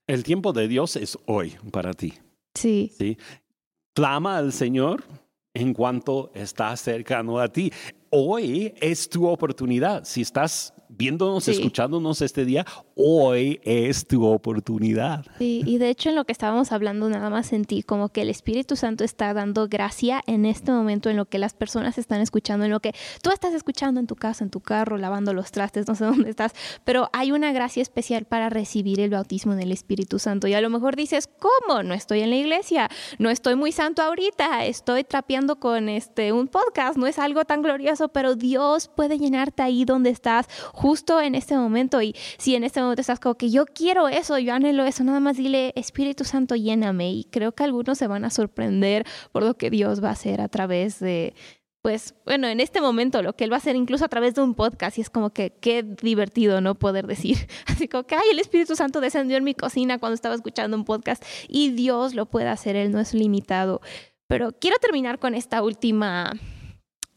El 0.09 0.25
tiempo 0.25 0.53
de 0.53 0.67
Dios 0.67 0.97
es 0.97 1.17
hoy 1.27 1.55
para 1.71 1.93
ti. 1.93 2.15
Sí. 2.55 2.93
¿Sí? 2.99 3.17
Clama 3.95 4.39
al 4.39 4.53
Señor 4.53 5.05
en 5.55 5.73
cuanto 5.73 6.33
está 6.35 6.77
cercano 6.77 7.39
a 7.39 7.49
ti 7.49 7.73
hoy 8.17 8.75
es 8.81 9.09
tu 9.09 9.27
oportunidad. 9.27 10.05
Si 10.05 10.21
estás 10.21 10.73
viéndonos, 10.97 11.49
escuchándonos 11.49 12.23
este 12.23 12.45
día, 12.45 12.65
hoy 12.95 13.61
es 13.65 14.07
tu 14.07 14.25
oportunidad. 14.27 15.25
Sí, 15.39 15.63
y 15.65 15.79
de 15.79 15.91
hecho 15.91 16.09
en 16.09 16.15
lo 16.17 16.25
que 16.25 16.33
estábamos 16.33 16.73
hablando 16.73 17.09
nada 17.09 17.31
más 17.31 17.47
sentí 17.47 17.83
como 17.83 18.09
que 18.09 18.23
el 18.23 18.31
Espíritu 18.31 18.77
Santo 18.77 19.05
está 19.05 19.35
dando 19.35 19.69
gracia 19.69 20.23
en 20.27 20.47
este 20.47 20.73
momento 20.73 21.11
en 21.11 21.17
lo 21.17 21.27
que 21.27 21.39
las 21.39 21.55
personas 21.55 21.99
están 21.99 22.21
escuchando, 22.21 22.65
en 22.65 22.71
lo 22.71 22.81
que 22.81 22.95
tú 23.23 23.31
estás 23.31 23.55
escuchando 23.55 24.01
en 24.01 24.07
tu 24.07 24.17
casa, 24.17 24.45
en 24.45 24.51
tu 24.51 24.61
carro, 24.61 24.97
lavando 24.97 25.35
los 25.35 25.51
trastes, 25.51 25.87
no 25.89 25.95
sé 25.95 26.05
dónde 26.05 26.31
estás, 26.31 26.53
pero 26.85 27.11
hay 27.13 27.33
una 27.33 27.53
gracia 27.53 27.83
especial 27.83 28.25
para 28.25 28.49
recibir 28.49 29.01
el 29.01 29.11
bautismo 29.11 29.55
del 29.55 29.73
Espíritu 29.73 30.19
Santo. 30.19 30.47
Y 30.47 30.55
a 30.55 30.61
lo 30.61 30.71
mejor 30.71 30.97
dices, 30.97 31.29
¿cómo? 31.39 31.83
No 31.83 31.95
estoy 31.95 32.21
en 32.21 32.31
la 32.31 32.37
iglesia, 32.37 32.89
no 33.19 33.31
estoy 33.31 33.55
muy 33.55 33.73
santo 33.73 34.03
ahorita, 34.03 34.65
estoy 34.65 35.05
trapeando 35.05 35.57
con 35.57 35.89
este 35.89 36.33
un 36.33 36.49
podcast, 36.49 36.97
no 36.97 37.07
es 37.07 37.19
algo 37.19 37.45
tan 37.45 37.63
glorioso 37.63 37.95
pero 38.09 38.35
Dios 38.35 38.89
puede 38.89 39.19
llenarte 39.19 39.63
ahí 39.63 39.85
donde 39.85 40.11
estás, 40.11 40.47
justo 40.85 41.19
en 41.19 41.35
este 41.35 41.57
momento. 41.57 42.03
Y 42.03 42.15
si 42.37 42.55
en 42.55 42.63
este 42.63 42.83
momento 42.83 43.01
estás 43.01 43.19
como 43.19 43.37
que 43.37 43.49
yo 43.49 43.65
quiero 43.65 44.09
eso, 44.09 44.39
yo 44.39 44.53
anhelo 44.53 44.85
eso, 44.85 45.03
nada 45.03 45.19
más 45.19 45.39
dile, 45.39 45.73
Espíritu 45.77 46.25
Santo, 46.25 46.57
lléname. 46.57 47.11
Y 47.11 47.25
creo 47.25 47.53
que 47.53 47.65
algunos 47.65 47.97
se 47.97 48.07
van 48.07 48.27
a 48.27 48.31
sorprender 48.31 49.07
por 49.33 49.45
lo 49.45 49.55
que 49.55 49.71
Dios 49.71 50.05
va 50.05 50.11
a 50.11 50.13
hacer 50.13 50.43
a 50.43 50.49
través 50.49 51.01
de, 51.01 51.33
pues 51.81 52.15
bueno, 52.27 52.49
en 52.49 52.61
este 52.61 52.83
momento 52.83 53.23
lo 53.23 53.35
que 53.35 53.45
él 53.45 53.51
va 53.51 53.57
a 53.57 53.61
hacer 53.61 53.77
incluso 53.77 54.05
a 54.05 54.09
través 54.09 54.35
de 54.35 54.43
un 54.43 54.55
podcast 54.55 54.99
y 54.99 55.01
es 55.01 55.09
como 55.09 55.31
que 55.31 55.55
qué 55.59 55.83
divertido 55.83 56.61
no 56.61 56.75
poder 56.75 57.07
decir, 57.07 57.49
así 57.67 57.89
como 57.89 58.05
que, 58.05 58.17
ay, 58.17 58.29
el 58.31 58.39
Espíritu 58.39 58.77
Santo 58.77 59.01
descendió 59.01 59.39
en 59.39 59.45
mi 59.45 59.55
cocina 59.55 59.99
cuando 59.99 60.15
estaba 60.15 60.35
escuchando 60.35 60.77
un 60.77 60.85
podcast 60.85 61.25
y 61.49 61.71
Dios 61.71 62.15
lo 62.15 62.27
puede 62.27 62.49
hacer, 62.49 62.77
Él 62.77 62.93
no 62.93 63.01
es 63.01 63.15
limitado. 63.15 63.81
Pero 64.27 64.53
quiero 64.53 64.77
terminar 64.83 65.19
con 65.19 65.35
esta 65.35 65.63
última 65.63 66.35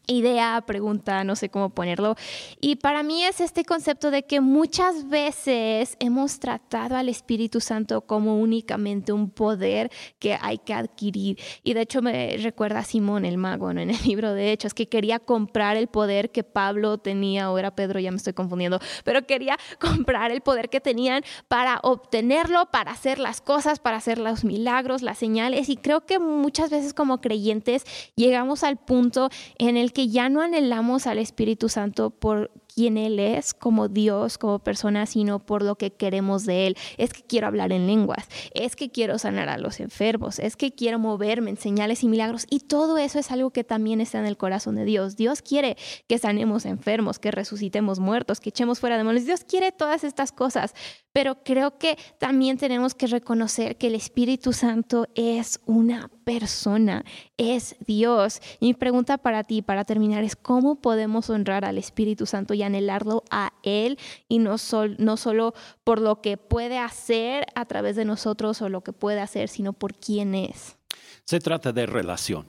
idea, 0.08 0.60
pregunta, 0.66 1.22
no 1.22 1.36
sé 1.36 1.50
cómo 1.50 1.70
ponerlo. 1.70 2.16
Y 2.60 2.76
para 2.76 3.02
mí 3.02 3.24
es 3.24 3.40
este 3.40 3.64
concepto 3.64 4.10
de 4.10 4.24
que 4.24 4.40
muchas 4.40 5.08
veces 5.08 5.96
hemos 6.00 6.40
tratado 6.40 6.96
al 6.96 7.08
Espíritu 7.08 7.60
Santo 7.60 8.00
como 8.00 8.38
únicamente 8.38 9.12
un 9.12 9.30
poder 9.30 9.90
que 10.18 10.36
hay 10.40 10.58
que 10.58 10.74
adquirir. 10.74 11.38
Y 11.62 11.74
de 11.74 11.82
hecho 11.82 12.02
me 12.02 12.36
recuerda 12.38 12.80
a 12.80 12.84
Simón 12.84 13.24
el 13.24 13.36
mago 13.36 13.70
en 13.70 13.78
el 13.78 13.96
libro 14.04 14.32
de 14.32 14.52
Hechos, 14.52 14.74
que 14.74 14.88
quería 14.88 15.18
comprar 15.18 15.76
el 15.76 15.88
poder 15.88 16.30
que 16.30 16.42
Pablo 16.42 16.98
tenía, 16.98 17.50
o 17.50 17.58
era 17.58 17.74
Pedro, 17.74 18.00
ya 18.00 18.10
me 18.10 18.16
estoy 18.16 18.32
confundiendo, 18.32 18.80
pero 19.04 19.26
quería 19.26 19.58
comprar 19.78 20.32
el 20.32 20.40
poder 20.40 20.70
que 20.70 20.80
tenían 20.80 21.22
para 21.48 21.80
obtenerlo, 21.82 22.66
para 22.70 22.92
hacer 22.92 23.18
las 23.18 23.40
cosas, 23.40 23.78
para 23.78 23.98
hacer 23.98 24.18
los 24.18 24.44
milagros, 24.44 25.02
las 25.02 25.18
señales. 25.18 25.68
Y 25.68 25.76
creo 25.76 26.06
que 26.06 26.18
muchas 26.18 26.70
veces 26.70 26.94
como 26.94 27.20
creyentes 27.20 27.84
llegamos 28.16 28.64
al 28.64 28.78
punto 28.78 29.28
en 29.58 29.76
el 29.76 29.92
que 29.92 29.97
que 29.98 30.06
ya 30.06 30.28
no 30.28 30.42
anhelamos 30.42 31.08
al 31.08 31.18
Espíritu 31.18 31.68
Santo 31.68 32.10
por 32.10 32.52
quién 32.78 32.96
Él 32.96 33.18
es 33.18 33.54
como 33.54 33.88
Dios, 33.88 34.38
como 34.38 34.60
persona, 34.60 35.04
sino 35.06 35.40
por 35.40 35.64
lo 35.64 35.74
que 35.74 35.90
queremos 35.90 36.46
de 36.46 36.68
Él. 36.68 36.76
Es 36.96 37.12
que 37.12 37.22
quiero 37.24 37.48
hablar 37.48 37.72
en 37.72 37.88
lenguas, 37.88 38.28
es 38.54 38.76
que 38.76 38.88
quiero 38.88 39.18
sanar 39.18 39.48
a 39.48 39.58
los 39.58 39.80
enfermos, 39.80 40.38
es 40.38 40.54
que 40.54 40.70
quiero 40.70 41.00
moverme 41.00 41.50
en 41.50 41.56
señales 41.56 42.04
y 42.04 42.08
milagros. 42.08 42.46
Y 42.48 42.60
todo 42.60 42.96
eso 42.96 43.18
es 43.18 43.32
algo 43.32 43.50
que 43.50 43.64
también 43.64 44.00
está 44.00 44.20
en 44.20 44.26
el 44.26 44.36
corazón 44.36 44.76
de 44.76 44.84
Dios. 44.84 45.16
Dios 45.16 45.42
quiere 45.42 45.76
que 46.06 46.18
sanemos 46.18 46.66
enfermos, 46.66 47.18
que 47.18 47.32
resucitemos 47.32 47.98
muertos, 47.98 48.38
que 48.38 48.50
echemos 48.50 48.78
fuera 48.78 48.96
demonios. 48.96 49.26
Dios 49.26 49.42
quiere 49.42 49.72
todas 49.72 50.04
estas 50.04 50.30
cosas, 50.30 50.72
pero 51.12 51.42
creo 51.42 51.78
que 51.78 51.98
también 52.18 52.58
tenemos 52.58 52.94
que 52.94 53.08
reconocer 53.08 53.76
que 53.76 53.88
el 53.88 53.96
Espíritu 53.96 54.52
Santo 54.52 55.08
es 55.16 55.58
una 55.66 56.12
persona, 56.22 57.04
es 57.38 57.74
Dios. 57.84 58.40
Y 58.60 58.66
mi 58.66 58.74
pregunta 58.74 59.18
para 59.18 59.42
ti, 59.42 59.62
para 59.62 59.84
terminar, 59.84 60.22
es 60.22 60.36
cómo 60.36 60.76
podemos 60.76 61.28
honrar 61.28 61.64
al 61.64 61.76
Espíritu 61.76 62.26
Santo 62.26 62.54
y 62.54 62.62
anhelarlo 62.68 63.24
a 63.30 63.52
Él 63.62 63.98
y 64.28 64.38
no, 64.38 64.56
no 64.98 65.16
solo 65.16 65.54
por 65.84 66.00
lo 66.00 66.20
que 66.20 66.36
puede 66.36 66.78
hacer 66.78 67.46
a 67.54 67.64
través 67.66 67.96
de 67.96 68.04
nosotros 68.04 68.62
o 68.62 68.68
lo 68.68 68.82
que 68.82 68.92
puede 68.92 69.20
hacer, 69.20 69.48
sino 69.48 69.72
por 69.72 69.94
quién 69.94 70.34
es. 70.34 70.76
Se 71.24 71.40
trata 71.40 71.72
de 71.72 71.86
relación. 71.86 72.46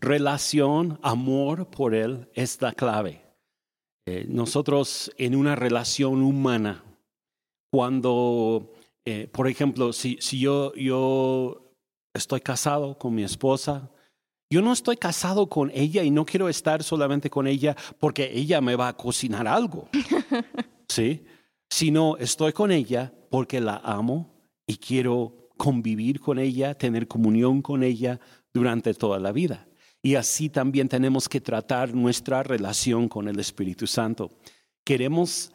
Relación, 0.00 0.98
amor 1.02 1.70
por 1.70 1.94
Él 1.94 2.28
es 2.34 2.60
la 2.60 2.72
clave. 2.72 3.22
Eh, 4.06 4.26
nosotros 4.28 5.12
en 5.16 5.36
una 5.36 5.54
relación 5.54 6.22
humana, 6.22 6.82
cuando, 7.70 8.72
eh, 9.04 9.28
por 9.30 9.46
ejemplo, 9.48 9.92
si, 9.92 10.16
si 10.20 10.40
yo, 10.40 10.74
yo 10.74 11.74
estoy 12.14 12.40
casado 12.40 12.98
con 12.98 13.14
mi 13.14 13.22
esposa, 13.22 13.90
yo 14.50 14.62
no 14.62 14.72
estoy 14.72 14.96
casado 14.96 15.48
con 15.48 15.70
ella 15.74 16.02
y 16.02 16.10
no 16.10 16.24
quiero 16.24 16.48
estar 16.48 16.82
solamente 16.82 17.28
con 17.28 17.46
ella 17.46 17.76
porque 17.98 18.30
ella 18.32 18.60
me 18.60 18.76
va 18.76 18.88
a 18.88 18.96
cocinar 18.96 19.46
algo. 19.46 19.88
¿Sí? 20.88 21.24
Sino 21.68 22.16
estoy 22.16 22.52
con 22.52 22.72
ella 22.72 23.12
porque 23.30 23.60
la 23.60 23.76
amo 23.84 24.34
y 24.66 24.76
quiero 24.76 25.50
convivir 25.58 26.20
con 26.20 26.38
ella, 26.38 26.74
tener 26.74 27.06
comunión 27.06 27.60
con 27.60 27.82
ella 27.82 28.20
durante 28.54 28.94
toda 28.94 29.18
la 29.18 29.32
vida. 29.32 29.68
Y 30.00 30.14
así 30.14 30.48
también 30.48 30.88
tenemos 30.88 31.28
que 31.28 31.40
tratar 31.40 31.92
nuestra 31.94 32.42
relación 32.42 33.08
con 33.08 33.28
el 33.28 33.38
Espíritu 33.40 33.86
Santo. 33.86 34.30
Queremos 34.84 35.52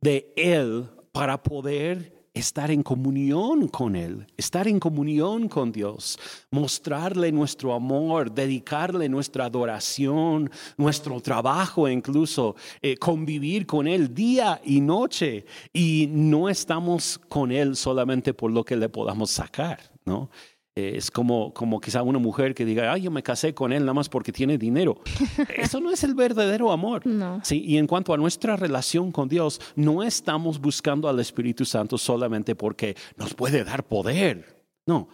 de 0.00 0.32
Él 0.36 0.90
para 1.12 1.42
poder 1.42 2.19
estar 2.34 2.70
en 2.70 2.82
comunión 2.82 3.68
con 3.68 3.96
Él, 3.96 4.26
estar 4.36 4.68
en 4.68 4.78
comunión 4.78 5.48
con 5.48 5.72
Dios, 5.72 6.18
mostrarle 6.50 7.32
nuestro 7.32 7.74
amor, 7.74 8.32
dedicarle 8.32 9.08
nuestra 9.08 9.46
adoración, 9.46 10.50
nuestro 10.76 11.20
trabajo 11.20 11.88
incluso, 11.88 12.54
eh, 12.82 12.96
convivir 12.96 13.66
con 13.66 13.86
Él 13.86 14.14
día 14.14 14.60
y 14.64 14.80
noche. 14.80 15.44
Y 15.72 16.08
no 16.10 16.48
estamos 16.48 17.18
con 17.28 17.52
Él 17.52 17.76
solamente 17.76 18.34
por 18.34 18.50
lo 18.50 18.64
que 18.64 18.76
le 18.76 18.88
podamos 18.88 19.30
sacar, 19.30 19.80
¿no? 20.04 20.30
Eh, 20.76 20.92
es 20.96 21.10
como, 21.10 21.52
como 21.52 21.80
quizá 21.80 22.02
una 22.02 22.18
mujer 22.18 22.54
que 22.54 22.64
diga, 22.64 22.92
ay, 22.92 23.02
yo 23.02 23.10
me 23.10 23.22
casé 23.22 23.54
con 23.54 23.72
él 23.72 23.80
nada 23.80 23.94
más 23.94 24.08
porque 24.08 24.32
tiene 24.32 24.56
dinero. 24.56 25.00
Eso 25.56 25.80
no 25.80 25.90
es 25.90 26.04
el 26.04 26.14
verdadero 26.14 26.70
amor. 26.70 27.06
No. 27.06 27.40
¿sí? 27.42 27.62
Y 27.64 27.78
en 27.78 27.86
cuanto 27.86 28.14
a 28.14 28.16
nuestra 28.16 28.56
relación 28.56 29.10
con 29.10 29.28
Dios, 29.28 29.60
no 29.74 30.02
estamos 30.02 30.60
buscando 30.60 31.08
al 31.08 31.18
Espíritu 31.20 31.64
Santo 31.64 31.98
solamente 31.98 32.54
porque 32.54 32.96
nos 33.16 33.34
puede 33.34 33.64
dar 33.64 33.84
poder. 33.84 34.64
No, 34.86 35.08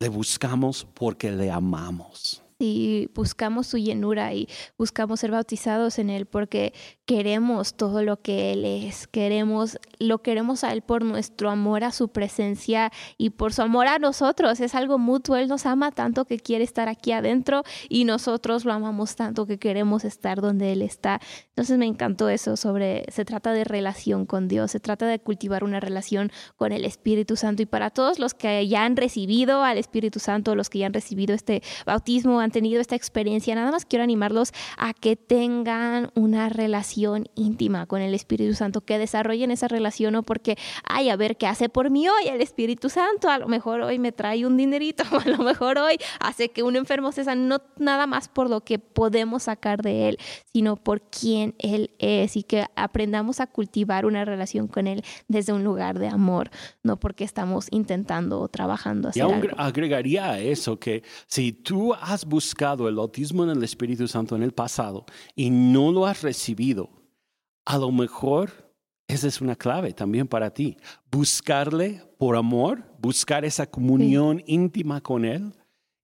le 0.00 0.08
buscamos 0.08 0.86
porque 0.94 1.30
le 1.30 1.50
amamos 1.50 2.45
y 2.58 3.08
buscamos 3.14 3.66
su 3.66 3.78
llenura 3.78 4.32
y 4.32 4.48
buscamos 4.78 5.20
ser 5.20 5.30
bautizados 5.30 5.98
en 5.98 6.10
Él 6.10 6.26
porque 6.26 6.72
queremos 7.04 7.74
todo 7.74 8.02
lo 8.02 8.20
que 8.22 8.52
Él 8.52 8.64
es, 8.64 9.06
queremos, 9.06 9.78
lo 9.98 10.22
queremos 10.22 10.64
a 10.64 10.72
Él 10.72 10.82
por 10.82 11.04
nuestro 11.04 11.50
amor 11.50 11.84
a 11.84 11.92
su 11.92 12.08
presencia 12.08 12.90
y 13.18 13.30
por 13.30 13.52
su 13.52 13.62
amor 13.62 13.86
a 13.88 13.98
nosotros. 13.98 14.60
Es 14.60 14.74
algo 14.74 14.98
mutuo, 14.98 15.36
Él 15.36 15.48
nos 15.48 15.66
ama 15.66 15.92
tanto 15.92 16.24
que 16.24 16.38
quiere 16.38 16.64
estar 16.64 16.88
aquí 16.88 17.12
adentro 17.12 17.62
y 17.88 18.04
nosotros 18.04 18.64
lo 18.64 18.72
amamos 18.72 19.16
tanto 19.16 19.46
que 19.46 19.58
queremos 19.58 20.04
estar 20.04 20.40
donde 20.40 20.72
Él 20.72 20.82
está. 20.82 21.20
Entonces 21.48 21.78
me 21.78 21.86
encantó 21.86 22.28
eso 22.28 22.56
sobre, 22.56 23.04
se 23.10 23.24
trata 23.24 23.52
de 23.52 23.64
relación 23.64 24.26
con 24.26 24.48
Dios, 24.48 24.70
se 24.70 24.80
trata 24.80 25.06
de 25.06 25.18
cultivar 25.18 25.64
una 25.64 25.80
relación 25.80 26.32
con 26.56 26.72
el 26.72 26.84
Espíritu 26.84 27.36
Santo 27.36 27.62
y 27.62 27.66
para 27.66 27.90
todos 27.90 28.18
los 28.18 28.34
que 28.34 28.66
ya 28.66 28.84
han 28.84 28.96
recibido 28.96 29.62
al 29.62 29.78
Espíritu 29.78 30.20
Santo, 30.20 30.54
los 30.54 30.70
que 30.70 30.78
ya 30.78 30.86
han 30.86 30.94
recibido 30.94 31.34
este 31.34 31.62
bautismo, 31.84 32.40
han 32.46 32.50
tenido 32.50 32.80
esta 32.80 32.96
experiencia, 32.96 33.54
nada 33.54 33.70
más 33.70 33.84
quiero 33.84 34.02
animarlos 34.02 34.52
a 34.78 34.94
que 34.94 35.16
tengan 35.16 36.10
una 36.14 36.48
relación 36.48 37.28
íntima 37.34 37.86
con 37.86 38.00
el 38.00 38.14
Espíritu 38.14 38.54
Santo, 38.54 38.80
que 38.80 38.98
desarrollen 38.98 39.50
esa 39.50 39.68
relación, 39.68 40.14
no 40.14 40.22
porque, 40.22 40.56
ay, 40.84 41.10
a 41.10 41.16
ver 41.16 41.36
qué 41.36 41.46
hace 41.46 41.68
por 41.68 41.90
mí 41.90 42.08
hoy 42.08 42.28
el 42.28 42.40
Espíritu 42.40 42.88
Santo, 42.88 43.28
a 43.28 43.38
lo 43.38 43.48
mejor 43.48 43.82
hoy 43.82 43.98
me 43.98 44.12
trae 44.12 44.46
un 44.46 44.56
dinerito, 44.56 45.04
a 45.24 45.28
lo 45.28 45.38
mejor 45.38 45.78
hoy 45.78 45.98
hace 46.20 46.48
que 46.50 46.62
un 46.62 46.76
enfermo 46.76 47.12
se 47.12 47.24
sane, 47.24 47.42
no 47.42 47.60
nada 47.78 48.06
más 48.06 48.28
por 48.28 48.48
lo 48.48 48.62
que 48.62 48.78
podemos 48.78 49.44
sacar 49.44 49.82
de 49.82 50.08
él, 50.08 50.18
sino 50.52 50.76
por 50.76 51.02
quién 51.02 51.54
él 51.58 51.90
es 51.98 52.36
y 52.36 52.42
que 52.42 52.64
aprendamos 52.76 53.40
a 53.40 53.46
cultivar 53.46 54.06
una 54.06 54.24
relación 54.24 54.68
con 54.68 54.86
él 54.86 55.02
desde 55.28 55.52
un 55.52 55.64
lugar 55.64 55.98
de 55.98 56.08
amor, 56.08 56.50
no 56.82 56.98
porque 56.98 57.24
estamos 57.24 57.66
intentando 57.70 58.40
o 58.40 58.48
trabajando 58.48 59.08
hacer 59.08 59.26
y 59.26 59.32
algo. 59.32 59.48
agregaría 59.58 60.30
a 60.30 60.38
eso 60.38 60.78
que 60.78 61.02
si 61.26 61.52
tú 61.52 61.94
has 61.94 62.24
buscado 62.24 62.35
el 62.88 62.98
autismo 62.98 63.44
en 63.44 63.50
el 63.50 63.62
Espíritu 63.62 64.08
Santo 64.08 64.36
en 64.36 64.42
el 64.42 64.52
pasado 64.52 65.04
y 65.34 65.50
no 65.50 65.92
lo 65.92 66.06
has 66.06 66.22
recibido, 66.22 66.90
a 67.64 67.78
lo 67.78 67.90
mejor 67.90 68.66
esa 69.08 69.28
es 69.28 69.40
una 69.40 69.54
clave 69.54 69.92
también 69.92 70.26
para 70.26 70.50
ti. 70.50 70.76
Buscarle 71.10 72.02
por 72.18 72.36
amor, 72.36 72.84
buscar 73.00 73.44
esa 73.44 73.66
comunión 73.66 74.42
íntima 74.46 75.00
con 75.00 75.24
Él. 75.24 75.52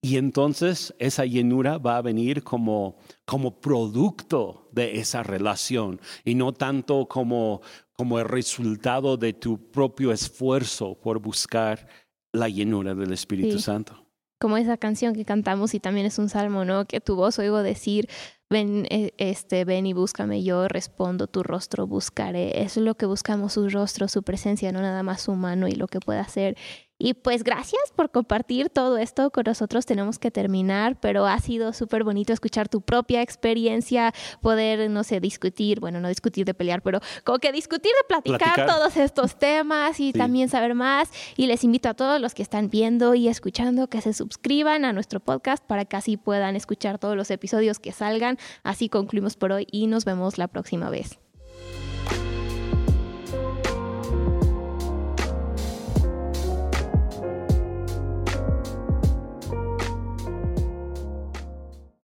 Y 0.04 0.16
entonces 0.16 0.94
esa 0.98 1.24
llenura 1.24 1.78
va 1.78 1.96
a 1.96 2.02
venir 2.02 2.42
como, 2.42 2.96
como 3.24 3.60
producto 3.60 4.68
de 4.72 4.98
esa 4.98 5.22
relación 5.22 6.00
y 6.24 6.34
no 6.34 6.52
tanto 6.52 7.06
como, 7.06 7.60
como 7.92 8.18
el 8.18 8.24
resultado 8.24 9.16
de 9.16 9.32
tu 9.32 9.70
propio 9.70 10.10
esfuerzo 10.12 10.98
por 11.00 11.20
buscar 11.20 11.86
la 12.32 12.48
llenura 12.48 12.94
del 12.96 13.12
Espíritu 13.12 13.60
Santo 13.60 14.01
como 14.42 14.56
esa 14.56 14.76
canción 14.76 15.14
que 15.14 15.24
cantamos 15.24 15.72
y 15.72 15.78
también 15.78 16.04
es 16.04 16.18
un 16.18 16.28
salmo, 16.28 16.64
¿no? 16.64 16.84
Que 16.84 17.00
tu 17.00 17.14
voz 17.14 17.38
oigo 17.38 17.62
decir, 17.62 18.08
ven, 18.50 18.88
eh, 18.90 19.12
este, 19.16 19.64
ven 19.64 19.86
y 19.86 19.92
búscame, 19.92 20.42
yo 20.42 20.66
respondo, 20.66 21.28
tu 21.28 21.44
rostro 21.44 21.86
buscaré. 21.86 22.60
Eso 22.60 22.80
es 22.80 22.84
lo 22.84 22.96
que 22.96 23.06
buscamos, 23.06 23.52
su 23.52 23.68
rostro, 23.68 24.08
su 24.08 24.24
presencia, 24.24 24.72
no 24.72 24.80
nada 24.80 25.04
más 25.04 25.20
su 25.20 25.34
mano 25.36 25.68
y 25.68 25.76
lo 25.76 25.86
que 25.86 26.00
pueda 26.00 26.22
hacer. 26.22 26.56
Y 27.04 27.14
pues 27.14 27.42
gracias 27.42 27.82
por 27.96 28.12
compartir 28.12 28.70
todo 28.70 28.96
esto 28.96 29.30
con 29.30 29.42
nosotros. 29.44 29.86
Tenemos 29.86 30.20
que 30.20 30.30
terminar, 30.30 31.00
pero 31.00 31.26
ha 31.26 31.36
sido 31.40 31.72
súper 31.72 32.04
bonito 32.04 32.32
escuchar 32.32 32.68
tu 32.68 32.80
propia 32.80 33.22
experiencia, 33.22 34.14
poder, 34.40 34.88
no 34.88 35.02
sé, 35.02 35.18
discutir, 35.18 35.80
bueno, 35.80 35.98
no 35.98 36.06
discutir 36.06 36.44
de 36.46 36.54
pelear, 36.54 36.80
pero 36.80 37.00
como 37.24 37.40
que 37.40 37.50
discutir 37.50 37.90
de 38.00 38.06
platicar, 38.06 38.66
todos 38.66 38.96
estos 38.96 39.36
temas 39.36 39.98
y 39.98 40.12
también 40.12 40.48
saber 40.48 40.76
más. 40.76 41.10
Y 41.36 41.48
les 41.48 41.64
invito 41.64 41.88
a 41.88 41.94
todos 41.94 42.20
los 42.20 42.34
que 42.34 42.42
están 42.42 42.70
viendo 42.70 43.16
y 43.16 43.26
escuchando 43.26 43.88
que 43.88 44.00
se 44.00 44.12
suscriban 44.12 44.84
a 44.84 44.92
nuestro 44.92 45.18
podcast 45.18 45.64
para 45.64 45.84
que 45.84 45.96
así 45.96 46.16
puedan 46.16 46.54
escuchar 46.54 47.00
todos 47.00 47.16
los 47.16 47.32
episodios 47.32 47.80
que 47.80 47.90
salgan. 47.90 48.38
Así 48.62 48.88
concluimos 48.88 49.34
por 49.34 49.50
hoy 49.50 49.66
y 49.72 49.88
nos 49.88 50.04
vemos 50.04 50.38
la 50.38 50.46
próxima 50.46 50.88
vez. 50.88 51.21